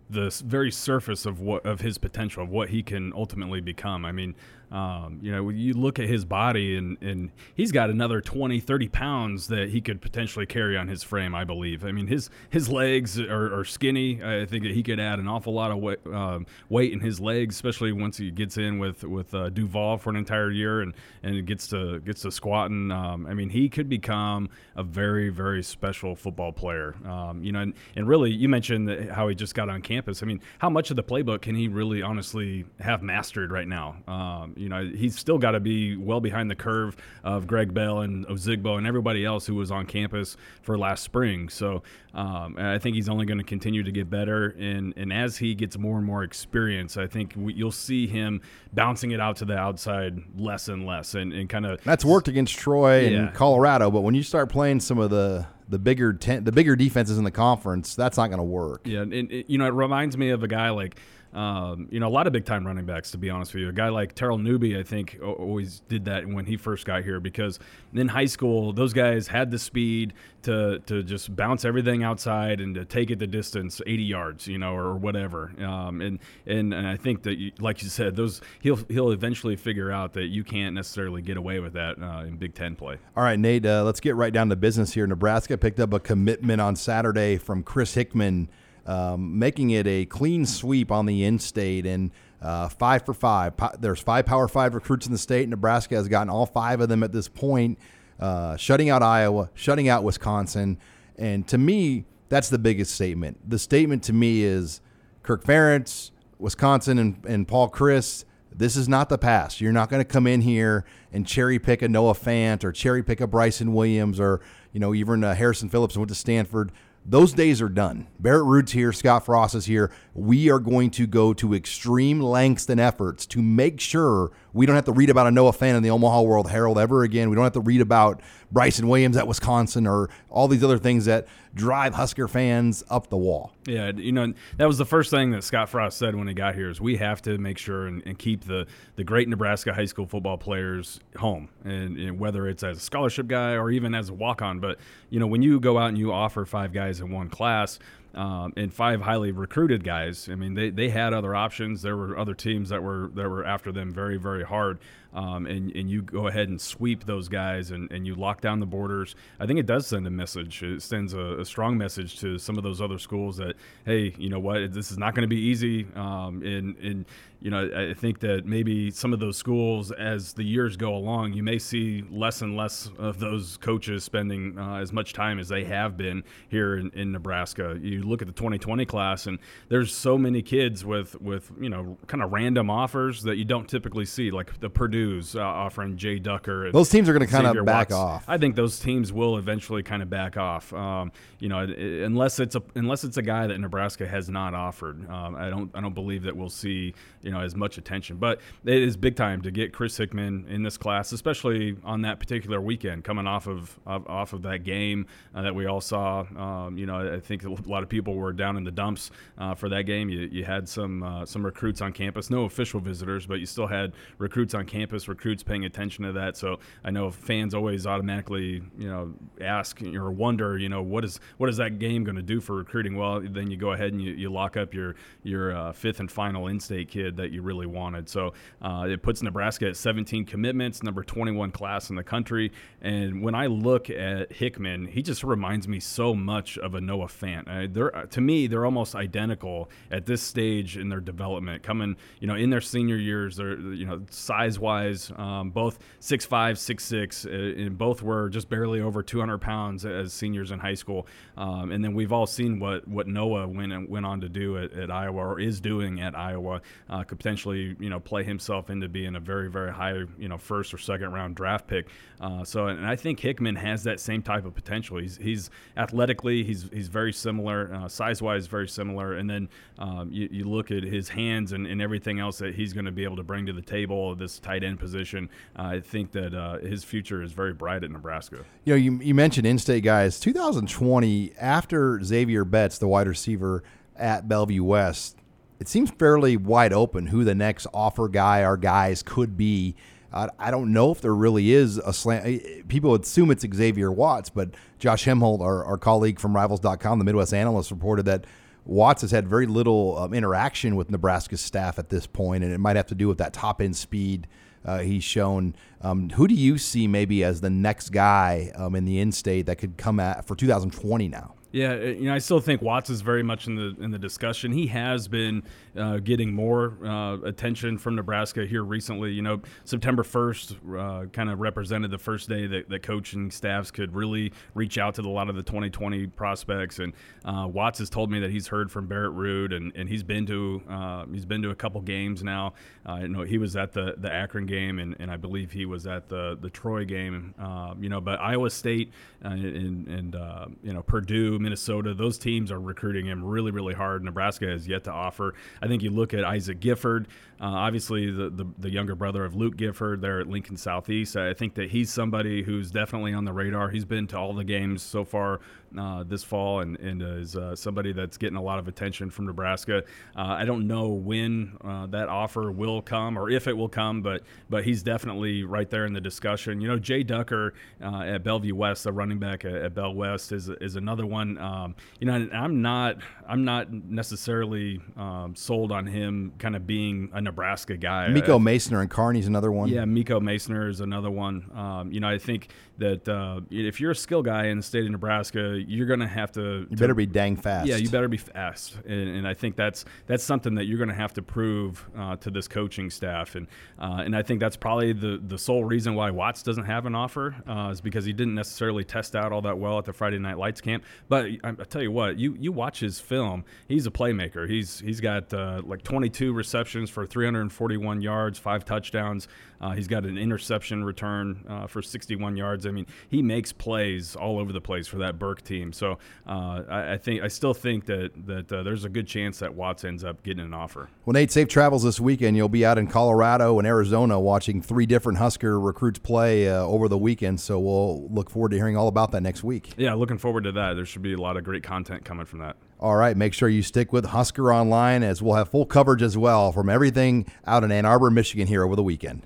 the 0.10 0.30
very 0.46 0.72
surface 0.72 1.26
of 1.26 1.40
what 1.40 1.66
of 1.66 1.82
his 1.82 1.98
potential 1.98 2.44
of 2.44 2.50
what 2.50 2.70
he 2.70 2.84
can 2.84 3.14
ultimately 3.14 3.62
become. 3.62 4.06
I 4.06 4.12
mean, 4.12 4.36
um, 4.74 5.20
you 5.22 5.32
know, 5.32 5.50
you 5.50 5.76
look 5.76 6.00
at 6.00 6.10
his 6.10 6.26
body 6.26 6.76
and, 6.76 6.98
and 7.00 7.30
he's 7.54 7.72
got 7.72 7.92
another 7.92 8.22
20, 8.22 8.60
30 8.60 8.88
pounds 8.90 9.48
that 9.48 9.70
he 9.70 9.82
could 9.82 10.02
potentially 10.02 10.48
carry 10.48 10.76
on 10.76 10.88
his 10.88 11.04
frame, 11.04 11.36
I 11.36 11.44
believe. 11.44 11.86
I 11.86 11.92
mean, 11.92 12.08
his 12.08 12.32
his 12.50 12.70
legs 12.70 13.20
are, 13.20 13.60
are 13.60 13.66
skinny. 13.66 14.24
I 14.24 14.48
think 14.48 14.64
that 14.64 14.72
he 14.72 14.82
could 14.82 15.00
add 15.00 15.20
an 15.20 15.28
awful 15.28 15.54
lot 15.54 15.70
of 15.70 15.78
weight, 15.78 16.00
um, 16.08 16.48
weight 16.70 16.92
in 16.92 17.02
his 17.02 17.20
legs, 17.20 17.54
especially 17.54 17.92
once 17.92 18.18
he 18.18 18.32
gets 18.32 18.58
in 18.58 18.80
with 18.80 19.04
with 19.04 19.36
uh, 19.36 19.50
Duval 19.50 20.00
for 20.00 20.10
an 20.10 20.16
entire 20.16 20.50
year 20.50 20.82
and, 20.82 20.96
and 21.22 21.46
gets 21.46 21.68
to 21.68 22.00
gets 22.00 22.24
to 22.24 22.32
squatting. 22.32 22.90
Um, 22.90 23.28
I 23.28 23.36
mean, 23.36 23.50
he 23.50 23.70
could 23.70 23.88
become 23.88 24.50
a 24.76 24.82
very, 24.82 25.30
very 25.30 25.62
special 25.62 26.16
football 26.16 26.52
player. 26.52 26.96
Um, 27.06 27.44
you 27.44 27.52
know, 27.52 27.60
and, 27.60 27.76
and 27.96 28.08
really, 28.08 28.32
you 28.32 28.50
mentioned 28.50 29.12
how 29.12 29.28
he 29.28 29.36
just 29.36 29.54
got 29.54 29.70
on 29.70 29.84
campus. 29.84 29.93
I 30.24 30.26
mean, 30.26 30.42
how 30.60 30.70
much 30.70 30.90
of 30.90 30.96
the 30.96 31.04
playbook 31.04 31.42
can 31.42 31.56
he 31.56 31.68
really 31.68 32.02
honestly 32.02 32.66
have 32.80 33.02
mastered 33.02 33.52
right 33.52 33.68
now? 33.68 33.96
Um, 34.08 34.54
you 34.58 34.70
know, 34.70 34.84
he's 34.84 35.18
still 35.18 35.38
got 35.38 35.52
to 35.52 35.60
be 35.60 35.96
well 35.96 36.20
behind 36.20 36.50
the 36.50 36.56
curve 36.56 36.96
of 37.24 37.48
Greg 37.48 37.74
Bell 37.74 38.02
and 38.02 38.26
Ozigbo 38.28 38.78
and 38.78 38.88
everybody 38.88 39.26
else 39.26 39.46
who 39.46 39.56
was 39.56 39.72
on 39.72 39.86
campus 39.86 40.38
for 40.62 40.78
last 40.78 41.04
spring. 41.04 41.50
So 41.50 41.84
um, 42.14 42.56
I 42.58 42.78
think 42.80 42.96
he's 42.96 43.10
only 43.10 43.26
going 43.26 43.38
to 43.40 43.44
continue 43.44 43.84
to 43.84 43.92
get 43.92 44.10
better. 44.10 44.50
And, 44.60 44.94
and 44.98 45.12
as 45.12 45.38
he 45.38 45.56
gets 45.56 45.78
more 45.78 45.98
and 45.98 46.06
more 46.06 46.24
experience, 46.24 46.98
I 46.98 47.08
think 47.08 47.34
we, 47.36 47.54
you'll 47.54 47.72
see 47.72 48.08
him 48.08 48.42
bouncing 48.74 49.12
it 49.12 49.20
out 49.20 49.38
to 49.38 49.46
the 49.46 49.58
outside 49.58 50.22
less 50.36 50.68
and 50.68 50.86
less 50.86 51.16
and, 51.16 51.34
and 51.34 51.50
kind 51.50 51.66
of. 51.66 51.84
That's 51.84 52.06
worked 52.06 52.28
against 52.28 52.56
Troy 52.56 53.08
yeah. 53.08 53.18
and 53.20 53.34
Colorado, 53.34 53.90
but 53.92 54.02
when 54.02 54.16
you 54.16 54.24
start 54.24 54.50
playing 54.50 54.80
some 54.80 55.00
of 55.00 55.10
the 55.10 55.48
the 55.74 55.80
bigger 55.80 56.14
ten, 56.14 56.44
the 56.44 56.52
bigger 56.52 56.76
defenses 56.76 57.18
in 57.18 57.24
the 57.24 57.32
conference, 57.32 57.96
that's 57.96 58.16
not 58.16 58.28
going 58.28 58.38
to 58.38 58.44
work. 58.44 58.82
Yeah, 58.86 59.02
and, 59.02 59.14
and, 59.14 59.44
you 59.48 59.58
know 59.58 59.66
it 59.66 59.74
reminds 59.74 60.16
me 60.16 60.30
of 60.30 60.44
a 60.44 60.48
guy 60.48 60.70
like 60.70 60.96
um, 61.34 61.88
you 61.90 62.00
know, 62.00 62.08
a 62.08 62.10
lot 62.10 62.28
of 62.28 62.34
big 62.34 62.46
time 62.46 62.66
running 62.66 62.86
backs, 62.86 63.12
to 63.12 63.18
be 63.18 63.30
honest 63.30 63.54
with 63.54 63.62
you. 63.62 63.70
A 63.70 63.74
guy 63.74 63.90
like 63.90 64.14
Terrell 64.14 64.38
Newby, 64.38 64.78
I 64.78 64.84
think, 64.84 65.18
always 65.24 65.82
did 65.90 66.06
that 66.06 66.28
when 66.28 66.46
he 66.46 66.58
first 66.58 66.86
got 66.86 67.04
here 67.04 67.20
because 67.20 67.60
in 67.94 68.08
high 68.08 68.26
school, 68.26 68.72
those 68.72 68.94
guys 68.94 69.28
had 69.28 69.50
the 69.50 69.58
speed 69.58 70.14
to, 70.44 70.80
to 70.86 71.02
just 71.02 71.36
bounce 71.36 71.66
everything 71.66 72.04
outside 72.04 72.62
and 72.62 72.76
to 72.76 72.86
take 72.86 73.10
it 73.10 73.18
the 73.18 73.26
distance, 73.26 73.82
80 73.88 74.04
yards, 74.04 74.48
you 74.48 74.60
know, 74.60 74.76
or 74.76 74.96
whatever. 74.96 75.52
Um, 75.60 76.02
and, 76.02 76.20
and, 76.46 76.74
and 76.74 76.88
I 76.88 76.98
think 76.98 77.24
that, 77.24 77.40
you, 77.40 77.52
like 77.60 77.82
you 77.82 77.90
said, 77.90 78.16
those 78.16 78.42
he'll 78.60 78.80
he'll 78.90 79.12
eventually 79.12 79.56
figure 79.56 79.92
out 79.92 80.14
that 80.14 80.28
you 80.28 80.44
can't 80.44 80.76
necessarily 80.76 81.22
get 81.22 81.38
away 81.38 81.60
with 81.60 81.74
that 81.74 82.02
uh, 82.02 82.26
in 82.26 82.38
Big 82.38 82.54
Ten 82.54 82.76
play. 82.76 82.98
All 83.18 83.24
right, 83.24 83.40
Nate, 83.40 83.66
uh, 83.66 83.84
let's 83.84 84.00
get 84.00 84.16
right 84.16 84.34
down 84.34 84.50
to 84.50 84.56
business 84.56 84.94
here. 84.94 85.08
Nebraska 85.08 85.58
picked 85.58 85.80
up 85.80 85.94
a 85.94 86.00
commitment 86.00 86.62
on 86.62 86.76
Saturday 86.76 87.38
from 87.38 87.64
Chris 87.64 87.96
Hickman 87.96 88.50
um, 88.86 89.40
making 89.40 89.72
it 89.72 89.88
a 89.88 90.06
clean 90.06 90.46
sweep 90.46 90.92
on 90.92 91.06
the 91.06 91.24
in-state 91.24 91.86
and 91.86 92.12
uh, 92.42 92.68
five 92.70 93.06
for 93.06 93.14
five. 93.14 93.54
There's 93.80 94.02
five 94.02 94.26
Power 94.26 94.48
Five 94.48 94.76
recruits 94.76 95.06
in 95.06 95.12
the 95.12 95.18
state. 95.18 95.48
Nebraska 95.48 95.96
has 95.96 96.08
gotten 96.08 96.30
all 96.30 96.46
five 96.46 96.82
of 96.82 96.90
them 96.90 97.02
at 97.02 97.14
this 97.14 97.30
point, 97.30 97.80
uh, 98.20 98.58
shutting 98.58 98.90
out 98.90 99.02
Iowa, 99.02 99.50
shutting 99.54 99.88
out 99.88 100.04
Wisconsin, 100.04 100.78
and 101.18 101.48
to 101.48 101.58
me, 101.58 102.06
that's 102.30 102.50
the 102.50 102.60
biggest 102.60 102.94
statement. 102.96 103.50
The 103.50 103.60
statement 103.60 104.04
to 104.04 104.14
me 104.14 104.44
is 104.44 104.82
Kirk 105.22 105.44
Ferentz, 105.44 106.12
Wisconsin, 106.40 106.98
and, 106.98 107.24
and 107.26 107.48
Paul 107.48 107.70
Chryst. 107.70 108.26
This 108.52 108.76
is 108.76 108.90
not 108.90 109.10
the 109.10 109.18
past. 109.18 109.62
You're 109.62 109.72
not 109.72 109.90
going 109.90 110.02
to 110.02 110.08
come 110.08 110.28
in 110.28 110.42
here 110.42 110.86
and 111.12 111.26
cherry 111.26 111.60
pick 111.60 111.82
a 111.82 111.88
Noah 111.88 112.14
Fant 112.14 112.64
or 112.64 112.72
cherry 112.72 113.04
pick 113.04 113.22
a 113.22 113.28
Bryson 113.28 113.74
Williams 113.74 114.20
or 114.20 114.42
you 114.72 114.80
know 114.80 114.94
even 114.94 115.24
uh, 115.24 115.34
Harrison 115.34 115.70
Phillips 115.70 115.98
went 115.98 116.10
to 116.10 116.16
Stanford 116.16 116.72
those 117.06 117.34
days 117.34 117.62
are 117.62 117.70
done. 117.70 118.08
Barrett 118.20 118.46
Ruud's 118.46 118.72
here, 118.72 118.94
Scott 118.94 119.26
Frost 119.26 119.56
is 119.56 119.66
here. 119.66 119.92
We 120.16 120.52
are 120.52 120.60
going 120.60 120.92
to 120.92 121.08
go 121.08 121.34
to 121.34 121.56
extreme 121.56 122.22
lengths 122.22 122.70
and 122.70 122.80
efforts 122.80 123.26
to 123.28 123.42
make 123.42 123.80
sure 123.80 124.32
we 124.54 124.68
don't 124.68 124.76
have 124.76 124.86
to 124.86 124.92
read 124.92 125.10
about 125.10 125.26
a 125.26 125.32
Noah 125.32 125.54
Fan 125.54 125.76
in 125.76 125.82
the 125.82 125.90
Omaha 125.90 126.22
World 126.22 126.52
Herald 126.52 126.78
ever 126.78 127.04
again. 127.04 127.30
We 127.30 127.36
don't 127.36 127.44
have 127.44 127.54
to 127.54 127.62
read 127.62 127.82
about 127.82 128.22
Bryson 128.52 128.88
Williams 128.88 129.18
at 129.18 129.28
Wisconsin 129.28 129.88
or 129.88 130.12
all 130.30 130.48
these 130.48 130.64
other 130.64 130.78
things 130.78 131.06
that 131.06 131.28
drive 131.56 131.96
Husker 131.96 132.28
fans 132.28 132.84
up 132.90 133.10
the 133.10 133.18
wall. 133.18 133.54
Yeah, 133.66 133.92
you 133.96 134.12
know 134.12 134.34
that 134.58 134.68
was 134.68 134.78
the 134.78 134.86
first 134.86 135.10
thing 135.10 135.32
that 135.32 135.44
Scott 135.44 135.70
Frost 135.70 135.98
said 135.98 136.16
when 136.16 136.28
he 136.28 136.34
got 136.34 136.54
here 136.54 136.70
is 136.70 136.80
we 136.80 136.98
have 136.98 137.22
to 137.24 137.38
make 137.40 137.58
sure 137.58 137.88
and, 137.88 138.04
and 138.06 138.18
keep 138.18 138.46
the 138.46 138.68
the 138.96 139.04
great 139.04 139.28
Nebraska 139.28 139.74
high 139.74 139.86
school 139.86 140.06
football 140.06 140.38
players 140.38 141.00
home, 141.18 141.50
and, 141.64 141.98
and 141.98 142.20
whether 142.20 142.48
it's 142.48 142.64
as 142.64 142.78
a 142.78 142.82
scholarship 142.82 143.28
guy 143.28 143.54
or 143.54 143.72
even 143.72 143.96
as 143.96 144.10
a 144.10 144.14
walk 144.14 144.42
on. 144.44 144.60
But 144.60 144.78
you 145.10 145.20
know 145.20 145.28
when 145.28 145.42
you 145.42 145.60
go 145.60 145.78
out 145.78 145.90
and 145.90 145.98
you 145.98 146.12
offer 146.12 146.46
five 146.46 146.74
guys 146.74 147.00
in 147.00 147.12
one 147.12 147.30
class 147.30 147.80
um, 148.14 148.54
and 148.56 148.74
five 148.74 149.02
highly 149.02 149.32
recruited 149.32 149.84
guys. 149.84 150.30
I 150.30 150.36
mean, 150.36 150.54
they, 150.54 150.70
they 150.70 150.90
had 150.90 151.14
other 151.14 151.36
options. 151.36 151.82
There 151.82 151.98
were 151.98 152.18
other 152.18 152.34
teams 152.34 152.70
that 152.70 152.84
were 152.84 153.10
that 153.16 153.30
were 153.30 153.46
after 153.46 153.72
them 153.72 153.94
very 153.94 154.18
very 154.18 154.44
hard. 154.44 154.80
Um, 155.14 155.46
and, 155.46 155.76
and 155.76 155.90
you 155.90 156.02
go 156.02 156.28
ahead 156.28 156.50
and 156.50 156.60
sweep 156.60 157.06
those 157.06 157.28
guys 157.28 157.72
and, 157.72 157.92
and 157.92 158.06
you 158.06 158.16
lock 158.16 158.42
down 158.42 158.60
the 158.60 158.66
borders. 158.66 159.16
I 159.40 159.46
think 159.46 159.60
it 159.60 159.66
does 159.66 159.88
send 159.88 160.08
a 160.08 160.10
message. 160.10 160.64
It 160.64 160.82
sends 160.82 161.14
a, 161.14 161.40
a 161.40 161.46
strong 161.46 161.78
message 161.78 162.20
to 162.20 162.38
some 162.38 162.58
of 162.58 162.64
those 162.64 162.82
other 162.82 162.98
schools 162.98 163.38
that 163.38 163.56
hey, 163.86 164.14
you 164.18 164.30
know 164.30 164.40
what, 164.40 164.74
this 164.74 164.92
is 164.92 164.98
not 164.98 165.16
going 165.16 165.28
to 165.28 165.34
be 165.34 165.42
easy. 165.42 165.88
Um, 165.96 166.42
and 166.44 166.78
and 166.78 167.06
you 167.44 167.50
know, 167.52 167.70
I 167.76 167.94
think 167.94 168.20
that 168.22 168.46
maybe 168.46 168.90
some 168.90 169.12
of 169.12 169.20
those 169.20 169.36
schools, 169.36 169.92
as 169.92 170.32
the 170.32 170.46
years 170.46 170.78
go 170.78 170.96
along, 170.96 171.34
you 171.34 171.44
may 171.44 171.60
see 171.60 172.02
less 172.10 172.42
and 172.42 172.56
less 172.56 172.90
of 172.98 173.20
those 173.20 173.58
coaches 173.58 174.06
spending 174.06 174.58
uh, 174.58 174.78
as 174.78 174.94
much 174.94 175.12
time 175.12 175.40
as 175.40 175.50
they 175.50 175.66
have 175.66 175.98
been 175.98 176.24
here 176.48 176.78
in, 176.78 176.90
in, 176.92 177.12
Nebraska. 177.12 177.78
You 177.82 178.04
look 178.04 178.22
at 178.22 178.30
the 178.30 178.34
2020 178.34 178.86
class, 178.86 179.28
and 179.28 179.40
there's 179.68 179.94
so 179.94 180.18
many 180.18 180.42
kids 180.42 180.86
with 180.86 181.20
with 181.20 181.52
you 181.60 181.68
know 181.68 181.98
kind 182.08 182.24
of 182.24 182.32
random 182.32 182.70
offers 182.70 183.24
that 183.24 183.36
you 183.36 183.44
don't 183.44 183.68
typically 183.68 184.06
see, 184.06 184.32
like 184.32 184.62
the 184.62 184.70
Purdue's 185.04 185.36
uh, 185.36 185.42
offering 185.42 185.98
Jay 185.98 186.20
Ducker. 186.20 186.72
those 186.72 186.90
teams 186.90 187.10
are 187.10 187.14
going 187.14 187.26
to 187.26 187.32
kind 187.32 187.46
of 187.46 187.66
back 187.66 187.90
Watts. 187.90 187.94
off. 187.94 188.26
I 188.28 188.38
think 188.38 188.56
those 188.56 188.80
teams 188.80 189.12
will 189.12 189.38
eventually 189.38 189.84
kind 189.84 190.02
of 190.02 190.10
back 190.10 190.38
off. 190.38 190.74
Um, 190.74 191.12
you 191.40 191.50
know, 191.50 191.60
unless 191.60 192.40
it's 192.40 192.56
a 192.56 192.64
unless 192.76 193.04
it's 193.04 193.18
a 193.18 193.22
guy 193.22 193.48
that 193.48 193.58
Nebraska 193.60 194.08
has 194.08 194.30
not 194.30 194.54
offered. 194.54 195.10
Um, 195.10 195.36
I 195.36 195.50
don't 195.50 195.70
I 195.74 195.82
don't 195.82 195.94
believe 195.94 196.24
that 196.24 196.36
we'll 196.36 196.50
see 196.50 196.94
you 197.22 197.32
know 197.32 197.42
as 197.42 197.56
much 197.56 197.78
attention. 197.78 198.18
But 198.18 198.40
it 198.66 198.82
is 198.82 198.96
big 198.96 199.16
time 199.16 199.42
to 199.42 199.52
get 199.52 199.74
Chris 199.74 199.98
Hickman 199.98 200.46
in 200.50 200.64
this 200.64 200.78
class, 200.78 201.12
especially 201.12 201.76
on 201.84 202.02
that 202.04 202.20
particular 202.20 202.62
weekend, 202.62 203.04
coming 203.04 203.28
off 203.28 203.48
of 203.48 203.78
off 203.86 204.34
of 204.34 204.42
that 204.44 204.64
game 204.64 205.06
uh, 205.36 205.42
that 205.42 205.54
we 205.54 205.66
all 205.66 205.82
saw. 205.82 206.22
Um, 206.38 206.78
you 206.78 206.86
know, 206.86 207.14
I 207.16 207.20
think 207.20 207.44
a 207.44 207.50
lot 207.70 207.84
of 207.84 207.90
people 207.90 208.16
were 208.16 208.32
down 208.32 208.56
in 208.58 208.64
the 208.64 208.72
dumps 208.72 209.12
uh, 209.38 209.54
for 209.56 209.68
that 209.70 209.84
game. 209.84 210.10
You, 210.10 210.30
you 210.32 210.46
had 210.46 210.70
some 210.70 211.04
uh, 211.04 211.26
some 211.26 211.46
recruits 211.46 211.82
on 211.82 211.92
campus, 211.92 212.30
no 212.30 212.46
official 212.46 212.80
visitors, 212.80 213.26
but 213.26 213.40
you 213.40 213.46
still 213.46 213.68
had 213.68 213.92
recruits 214.18 214.54
on 214.54 214.66
campus, 214.66 214.93
recruits 215.08 215.44
paying 215.44 215.66
attention 215.66 216.06
to 216.06 216.14
that. 216.14 216.38
So 216.38 216.60
I 216.84 216.92
know 216.92 217.12
fans 217.12 217.54
always 217.54 217.86
automatically 217.88 218.62
you 218.78 218.88
know 218.88 219.14
ask 219.42 219.82
or 219.82 220.12
wonder 220.12 220.58
you 220.58 220.70
know 220.70 220.82
what 220.82 221.04
is 221.04 221.20
what 221.38 221.50
is 221.50 221.58
that 221.58 221.80
game 221.80 222.04
going 222.04 222.16
to 222.16 222.22
do 222.22 222.40
for 222.40 222.56
recruiting? 222.56 222.96
Well, 222.96 223.22
then 223.22 223.50
you 223.50 223.58
go 223.58 223.72
ahead 223.72 223.94
and 223.94 224.02
you, 224.02 224.14
you 224.14 224.32
lock 224.32 224.58
up 224.58 224.74
your 224.74 224.96
your 225.24 225.56
uh, 225.56 225.72
fifth 225.74 226.00
and 226.00 226.12
final 226.12 226.48
in-state 226.48 226.90
kid 226.90 227.18
that 227.18 227.32
you 227.32 227.42
really 227.42 227.66
wanted. 227.66 228.08
So 228.10 228.34
uh, 228.62 228.88
it 228.90 229.02
puts 229.02 229.22
Nebraska 229.22 229.68
at 229.68 229.78
17 229.78 230.26
commitments, 230.26 230.84
number 230.84 231.04
21 231.04 231.52
class 231.52 231.90
in 231.90 231.96
the 231.96 232.04
country. 232.04 232.52
And 232.82 233.24
when 233.24 233.36
I 233.36 233.48
look 233.48 233.90
at 233.90 234.32
Hickman, 234.32 234.86
he 234.86 235.02
just 235.02 235.24
reminds 235.24 235.68
me 235.68 235.80
so 235.80 236.14
much 236.14 236.58
of 236.58 236.76
a 236.76 236.82
Noah 236.82 237.08
Fant. 237.08 237.48
Uh, 237.48 237.68
they're 237.72 237.92
to 237.92 238.22
me 238.22 238.48
they're 238.48 238.66
almost 238.66 238.96
identical 238.96 239.70
at 239.92 240.06
this 240.06 240.22
stage 240.22 240.78
in 240.78 240.90
their 240.90 241.00
development. 241.00 241.64
Coming 241.64 241.96
you 242.20 242.28
know 242.28 242.36
in 242.36 242.50
their 242.50 242.62
senior 242.62 242.98
years, 242.98 243.38
they're 243.38 243.58
you 243.58 243.86
know 243.86 244.02
size 244.10 244.60
wise, 244.60 244.83
um, 245.16 245.50
both 245.52 245.80
six 246.00 246.26
five, 246.26 246.58
six 246.60 246.84
six, 246.84 247.26
uh, 247.26 247.30
and 247.30 247.78
both 247.78 248.02
were 248.02 248.30
just 248.30 248.50
barely 248.50 248.82
over 248.82 249.04
200 249.04 249.40
pounds 249.40 249.86
as 249.86 250.14
seniors 250.14 250.52
in 250.52 250.60
high 250.60 250.74
school. 250.74 251.08
Um, 251.38 251.72
and 251.72 251.84
then 251.84 251.94
we've 251.94 252.12
all 252.12 252.28
seen 252.28 252.60
what 252.60 252.88
what 252.88 253.08
Noah 253.08 253.48
went 253.48 253.90
went 253.90 254.06
on 254.06 254.22
to 254.22 254.30
do 254.30 254.58
at, 254.58 254.74
at 254.74 254.92
Iowa 254.92 255.18
or 255.18 255.40
is 255.40 255.60
doing 255.60 256.02
at 256.02 256.16
Iowa. 256.16 256.62
Uh, 256.90 257.04
could 257.04 257.18
potentially 257.18 257.76
you 257.80 257.90
know 257.90 258.00
play 258.00 258.24
himself 258.24 258.70
into 258.70 258.88
being 258.88 259.16
a 259.16 259.20
very 259.20 259.50
very 259.50 259.72
high 259.72 260.04
you 260.18 260.28
know 260.28 260.38
first 260.38 260.74
or 260.74 260.78
second 260.78 261.12
round 261.12 261.36
draft 261.36 261.68
pick. 261.68 261.88
Uh, 262.20 262.44
so 262.44 262.68
and 262.68 262.86
I 262.86 262.96
think 262.96 263.20
Hickman 263.20 263.56
has 263.56 263.84
that 263.84 264.00
same 264.00 264.22
type 264.22 264.46
of 264.46 264.54
potential. 264.56 264.98
He's 264.98 265.18
he's 265.18 265.50
athletically 265.78 266.44
he's 266.44 266.70
he's 266.72 266.88
very 266.88 267.14
similar, 267.14 267.74
uh, 267.74 267.88
size 267.88 268.22
wise 268.22 268.48
very 268.48 268.68
similar, 268.68 269.14
and 269.14 269.30
then 269.30 269.50
um, 269.80 270.10
you, 270.12 270.30
you, 270.32 270.44
look 270.46 270.72
at 270.72 270.84
his 270.84 271.10
hands 271.10 271.52
and, 271.52 271.66
and 271.66 271.82
everything 271.82 272.20
else 272.20 272.38
that 272.38 272.54
he's 272.54 272.74
going 272.74 272.86
to 272.86 272.92
be 272.92 273.04
able 273.04 273.16
to 273.16 273.24
bring 273.24 273.46
to 273.46 273.54
the 273.54 273.62
table. 273.62 274.16
This 274.16 274.40
tight 274.40 274.64
end 274.64 274.73
position, 274.78 275.30
uh, 275.58 275.64
I 275.64 275.80
think 275.80 276.12
that 276.12 276.34
uh, 276.34 276.60
his 276.60 276.84
future 276.84 277.22
is 277.22 277.32
very 277.32 277.54
bright 277.54 277.84
at 277.84 277.92
Nebraska. 277.92 278.46
You 278.66 278.74
know, 278.74 278.78
you, 278.78 279.00
you 279.02 279.16
mentioned 279.16 279.48
in-state 279.48 279.84
guys. 279.84 280.20
2020 280.20 281.34
after 281.40 282.04
Xavier 282.04 282.46
Betts, 282.46 282.78
the 282.78 282.88
wide 282.88 283.08
receiver 283.08 283.64
at 283.96 284.28
Bellevue 284.28 284.64
West, 284.64 285.18
it 285.60 285.68
seems 285.68 285.92
fairly 285.92 286.36
wide 286.36 286.74
open 286.74 287.08
who 287.08 287.24
the 287.24 287.36
next 287.36 287.68
offer 287.74 288.08
guy 288.08 288.42
or 288.42 288.58
guys 288.58 289.04
could 289.04 289.38
be. 289.38 289.76
Uh, 290.12 290.28
I 290.38 290.52
don't 290.52 290.74
know 290.74 290.92
if 290.92 291.02
there 291.02 291.16
really 291.16 291.54
is 291.54 291.78
a 291.78 291.94
slant. 291.94 292.26
Eh, 292.26 292.62
people 292.68 292.94
assume 292.96 293.32
it's 293.32 293.46
Xavier 293.56 293.92
Watts, 293.92 294.30
but 294.30 294.50
Josh 294.78 295.06
Helmholdt, 295.06 295.42
our, 295.42 295.64
our 295.64 295.78
colleague 295.78 296.20
from 296.20 296.36
Rivals.com, 296.36 297.00
the 297.00 297.06
Midwest 297.06 297.34
analyst, 297.34 297.72
reported 297.72 298.04
that 298.06 298.26
Watts 298.66 299.02
has 299.02 299.12
had 299.12 299.28
very 299.28 299.46
little 299.46 299.98
um, 299.98 300.14
interaction 300.14 300.76
with 300.76 300.90
Nebraska's 300.90 301.42
staff 301.42 301.78
at 301.80 301.90
this 301.90 302.08
point, 302.08 302.44
and 302.44 302.54
it 302.54 302.60
might 302.60 302.76
have 302.76 302.88
to 302.88 302.96
do 302.96 303.08
with 303.08 303.18
that 303.18 303.34
top 303.34 303.62
end 303.62 303.76
speed 303.76 304.28
uh, 304.66 304.80
he's 304.80 305.04
shown. 305.04 305.56
Um, 305.82 306.10
who 306.12 306.28
do 306.28 306.36
you 306.36 306.58
see 306.58 306.88
maybe 306.88 307.24
as 307.24 307.42
the 307.42 307.50
next 307.50 307.90
guy 307.90 308.52
um, 308.56 308.76
in 308.76 308.86
the 308.86 309.00
in 309.00 309.12
state 309.12 309.46
that 309.48 309.58
could 309.58 309.78
come 309.78 310.00
at 310.00 310.26
for 310.26 310.36
2020 310.36 311.08
now? 311.08 311.36
Yeah, 311.54 311.74
uh, 311.74 311.76
you 311.76 312.06
know, 312.06 312.16
I 312.16 312.18
still 312.18 312.40
think 312.40 312.64
Watts 312.64 312.90
is 312.90 313.02
very 313.02 313.22
much 313.22 313.46
in 313.46 313.56
the 313.56 313.76
in 313.80 313.92
the 313.92 314.00
discussion. 314.00 314.52
He 314.52 314.66
has 314.68 315.08
been 315.08 315.44
uh, 315.78 315.98
getting 316.00 316.34
more 316.34 316.80
uh, 316.84 317.20
attention 317.20 317.78
from 317.78 317.96
Nebraska 317.96 318.44
here 318.48 318.64
recently. 318.64 319.12
You 319.12 319.22
know, 319.22 319.40
September 319.64 320.02
first 320.02 320.58
uh, 320.76 321.06
kind 321.14 321.30
of 321.30 321.40
represented 321.40 321.92
the 321.92 322.00
first 322.00 322.28
day 322.28 322.48
that, 322.48 322.70
that 322.70 322.82
coaching 322.82 323.30
staffs 323.30 323.70
could 323.70 323.94
really 323.94 324.34
reach 324.56 324.80
out 324.80 324.96
to 324.96 325.02
a 325.02 325.04
lot 325.04 325.30
of 325.30 325.36
the 325.36 325.44
2020 325.44 326.08
prospects. 326.08 326.80
And 326.80 326.92
uh, 327.24 327.48
Watts 327.48 327.78
has 327.78 327.90
told 327.92 328.10
me 328.10 328.20
that 328.22 328.32
he's 328.32 328.48
heard 328.48 328.72
from 328.72 328.88
Barrett 328.88 329.14
Ruud, 329.14 329.56
and, 329.56 329.72
and 329.76 329.88
he's 329.88 330.02
been 330.02 330.26
to 330.26 330.64
uh, 330.68 331.06
he's 331.14 331.26
been 331.26 331.44
to 331.44 331.52
a 331.52 331.56
couple 331.56 331.82
games 331.82 332.24
now. 332.24 332.56
you 333.00 333.10
know, 333.10 333.22
he 333.22 333.38
was 333.38 333.56
at 333.56 333.74
the 333.74 333.94
the 334.00 334.12
Akron 334.12 334.48
game, 334.48 334.80
and, 334.80 334.96
and 335.00 335.12
I 335.12 335.18
believe 335.18 335.52
he 335.52 335.68
was 335.68 335.86
at 335.86 336.10
the 336.10 336.36
the 336.42 336.50
Troy 336.50 336.84
game. 336.84 337.36
you 337.80 337.90
know, 337.90 338.02
but 338.02 338.20
Iowa 338.20 338.50
State 338.50 338.92
and 339.22 339.88
and 339.88 340.16
you 340.64 340.74
know 340.74 340.82
Purdue. 340.82 341.43
Minnesota, 341.44 341.94
those 341.94 342.18
teams 342.18 342.52
are 342.52 342.60
recruiting 342.60 343.06
him 343.06 343.24
really, 343.24 343.52
really 343.52 343.74
hard. 343.74 344.04
Nebraska 344.04 344.48
has 344.48 344.68
yet 344.68 344.84
to 344.86 344.92
offer. 344.92 345.36
I 345.62 345.68
think 345.68 345.84
you 345.84 345.92
look 345.92 346.14
at 346.14 346.24
Isaac 346.24 346.60
Gifford, 346.60 347.08
uh, 347.40 347.46
obviously 347.46 348.10
the, 348.10 348.30
the, 348.30 348.46
the 348.58 348.72
younger 348.72 348.96
brother 348.96 349.24
of 349.24 349.36
Luke 349.36 349.58
Gifford 349.58 350.02
there 350.02 350.20
at 350.20 350.28
Lincoln 350.28 350.58
Southeast. 350.58 351.16
I 351.16 351.34
think 351.34 351.54
that 351.56 351.70
he's 351.70 351.92
somebody 351.92 352.42
who's 352.42 352.72
definitely 352.72 353.14
on 353.14 353.26
the 353.26 353.34
radar. 353.34 353.70
He's 353.70 353.86
been 353.86 354.08
to 354.08 354.18
all 354.18 354.34
the 354.34 354.44
games 354.44 354.82
so 354.82 355.06
far 355.06 355.40
uh, 355.78 356.04
this 356.04 356.24
fall 356.24 356.62
and, 356.62 356.80
and 356.80 357.02
is 357.02 357.36
uh, 357.36 357.56
somebody 357.56 357.94
that's 357.94 358.18
getting 358.18 358.38
a 358.38 358.42
lot 358.42 358.60
of 358.60 358.68
attention 358.68 359.10
from 359.10 359.26
Nebraska. 359.26 359.84
Uh, 360.16 360.22
I 360.22 360.46
don't 360.46 360.68
know 360.68 360.90
when 360.90 361.58
uh, 361.64 361.88
that 361.88 362.10
offer 362.10 362.52
will 362.52 362.82
come 362.82 363.18
or 363.18 363.30
if 363.30 363.48
it 363.48 363.56
will 363.56 363.70
come, 363.70 364.02
but 364.02 364.24
but 364.50 364.64
he's 364.64 364.84
definitely 364.84 365.44
right 365.44 365.70
there 365.70 365.86
in 365.86 365.94
the 365.94 366.02
discussion. 366.02 366.62
You 366.62 366.68
know, 366.68 366.80
Jay 366.80 367.04
Ducker 367.04 367.54
uh, 367.82 368.02
at 368.02 368.24
Bellevue 368.24 368.56
West, 368.56 368.84
the 368.84 368.92
running 368.92 369.20
back 369.20 369.46
at, 369.46 369.54
at 369.56 369.74
Bell 369.74 369.94
West, 369.94 370.32
is 370.32 370.50
is 370.50 370.76
another 370.76 371.06
one. 371.06 371.38
Um, 371.38 371.76
you 372.00 372.08
know, 372.08 372.30
I'm 372.34 372.62
not 372.62 372.98
I'm 373.28 373.44
not 373.46 373.72
necessarily 373.72 374.80
um, 374.98 375.36
sold 375.36 375.72
on 375.72 375.86
him 375.86 376.34
kind 376.40 376.56
of 376.56 376.68
being 376.68 377.10
a 377.14 377.22
Nebraska 377.22 377.78
guy. 377.78 378.08
Miko 378.10 378.40
Maessner 378.40 378.82
and 378.82 378.90
Kearney's 378.90 379.28
another 379.28 379.52
one. 379.52 379.70
Yeah, 379.70 379.86
Miko 379.86 380.20
Maessner 380.20 380.70
is 380.70 380.82
another 380.82 381.12
one. 381.12 381.50
Um, 381.56 381.92
you 381.92 382.00
know, 382.00 382.10
I 382.10 382.18
think 382.18 382.50
that 382.78 383.08
uh, 383.08 383.42
if 383.50 383.80
you're 383.80 383.92
a 383.92 383.96
skill 383.96 384.22
guy 384.22 384.48
in 384.48 384.58
the 384.58 384.64
state 384.64 384.86
of 384.86 384.92
Nebraska, 384.92 385.63
you're 385.68 385.86
going 385.88 386.00
to 386.00 386.08
have 386.08 386.32
to. 386.34 386.68
You 386.70 386.78
better 386.78 386.94
be 386.94 387.06
dang 387.06 387.36
fast. 387.36 387.68
Yeah, 387.68 387.78
you 387.78 387.90
better 387.90 388.08
be 388.08 388.18
fast, 388.18 388.76
and, 388.86 389.10
and 389.10 389.28
I 389.28 389.34
think 389.34 389.56
that's 389.56 389.86
that's 390.08 390.24
something 390.24 390.56
that 390.56 390.66
you're 390.66 390.78
going 390.78 390.90
to 390.90 390.96
have 390.96 391.14
to 391.14 391.22
prove 391.22 391.88
uh, 391.98 392.16
to 392.18 392.32
this 392.32 392.48
coaching 392.48 392.90
staff, 392.90 393.36
and 393.36 393.48
uh, 393.80 394.02
and 394.06 394.16
I 394.16 394.22
think 394.24 394.40
that's 394.40 394.58
probably 394.58 394.94
the 394.94 395.22
the 395.26 395.38
sole 395.38 395.64
reason 395.64 395.96
why 395.96 396.12
Watts 396.12 396.44
doesn't 396.44 396.66
have 396.66 396.86
an 396.86 396.96
offer 396.96 397.36
uh, 397.48 397.70
is 397.72 397.82
because 397.82 398.06
he 398.06 398.14
didn't 398.14 398.36
necessarily 398.36 398.84
test 398.84 399.16
out 399.16 399.32
all 399.32 399.42
that 399.42 399.58
well 399.58 399.78
at 399.80 399.86
the 399.86 399.94
Friday 399.94 400.20
Night 400.20 400.38
Lights 400.38 400.62
camp. 400.62 400.84
But 401.10 401.26
I, 401.26 401.50
I 401.50 401.64
tell 401.64 401.82
you 401.82 401.92
what, 401.92 402.18
you 402.18 402.36
you 402.40 402.52
watch 402.52 402.80
his 402.80 403.00
film, 403.00 403.46
he's 403.68 403.86
a 403.88 403.92
playmaker. 403.92 404.50
He's 404.50 404.80
he's 404.80 405.00
got 405.02 405.34
uh, 405.34 405.62
like 405.64 405.84
22 405.84 406.34
receptions 406.34 406.90
for 406.90 407.06
341 407.06 408.02
yards, 408.02 408.40
five 408.40 408.66
touchdowns. 408.66 409.28
Uh, 409.62 409.72
he's 409.72 409.88
got 409.88 410.06
an 410.06 410.18
interception 410.18 410.84
return 410.84 411.46
uh, 411.48 411.68
for 411.68 411.82
61 411.82 412.36
yards. 412.36 412.66
I 412.66 412.72
mean, 412.72 412.86
he 413.08 413.22
makes 413.22 413.54
plays 413.54 414.14
all 414.16 414.38
over 414.40 414.52
the 414.52 414.60
place 414.60 414.88
for 414.88 414.98
that 414.98 415.18
Burke 415.18 415.42
team. 415.54 415.72
So 415.72 415.98
uh, 416.28 416.64
I, 416.70 416.94
I, 416.94 416.98
think 416.98 417.22
I 417.22 417.28
still 417.28 417.54
think 417.54 417.86
that 417.86 418.12
that 418.26 418.52
uh, 418.52 418.64
there's 418.64 418.86
a 418.86 418.90
good 418.90 419.08
chance 419.08 419.40
that 419.40 419.54
Watts 419.54 419.84
ends 419.84 420.04
up 420.04 420.24
getting 420.24 420.44
an 420.44 420.54
offer. 420.54 420.90
Well, 421.06 421.14
Nate, 421.14 421.32
safe 421.32 421.48
travels 421.48 421.84
this 421.84 422.00
weekend. 422.00 422.36
You'll 422.36 422.50
be 422.50 422.66
out 422.66 422.78
in 422.78 422.88
Colorado 422.88 423.60
and 423.60 423.68
Arizona 423.68 424.20
watching 424.20 424.62
three 424.62 424.86
different 424.86 425.20
Husker 425.20 425.60
recruits 425.60 426.00
play 426.00 426.50
uh, 426.50 426.64
over 426.64 426.88
the 426.88 426.98
weekend. 426.98 427.40
So 427.40 427.60
we'll 427.60 428.08
look 428.10 428.30
forward 428.30 428.50
to 428.50 428.58
hearing 428.58 428.76
all 428.76 428.88
about 428.88 429.12
that 429.12 429.22
next 429.22 429.44
week. 429.44 429.74
Yeah, 429.78 429.94
looking 429.94 430.18
forward 430.18 430.44
to 430.46 430.52
that. 430.54 430.74
There 430.74 430.86
should 430.86 431.02
be 431.04 431.14
a 431.14 431.18
lot 431.18 431.38
of 431.38 431.44
great 431.44 431.64
content 431.64 432.04
coming 432.04 432.26
from 432.26 432.40
that. 432.40 432.56
All 432.80 432.96
right, 432.96 433.16
make 433.16 433.34
sure 433.34 433.48
you 433.48 433.64
stick 433.64 433.94
with 433.94 434.06
Husker 434.06 434.52
Online 434.54 435.04
as 435.04 435.22
we'll 435.22 435.36
have 435.36 435.50
full 435.50 435.66
coverage 435.66 436.02
as 436.02 436.18
well 436.18 436.52
from 436.52 436.70
everything 436.70 437.26
out 437.48 437.64
in 437.64 437.72
Ann 437.72 437.86
Arbor, 437.86 438.12
Michigan 438.12 438.48
here 438.48 438.66
over 438.66 438.76
the 438.76 438.84
weekend. 438.84 439.26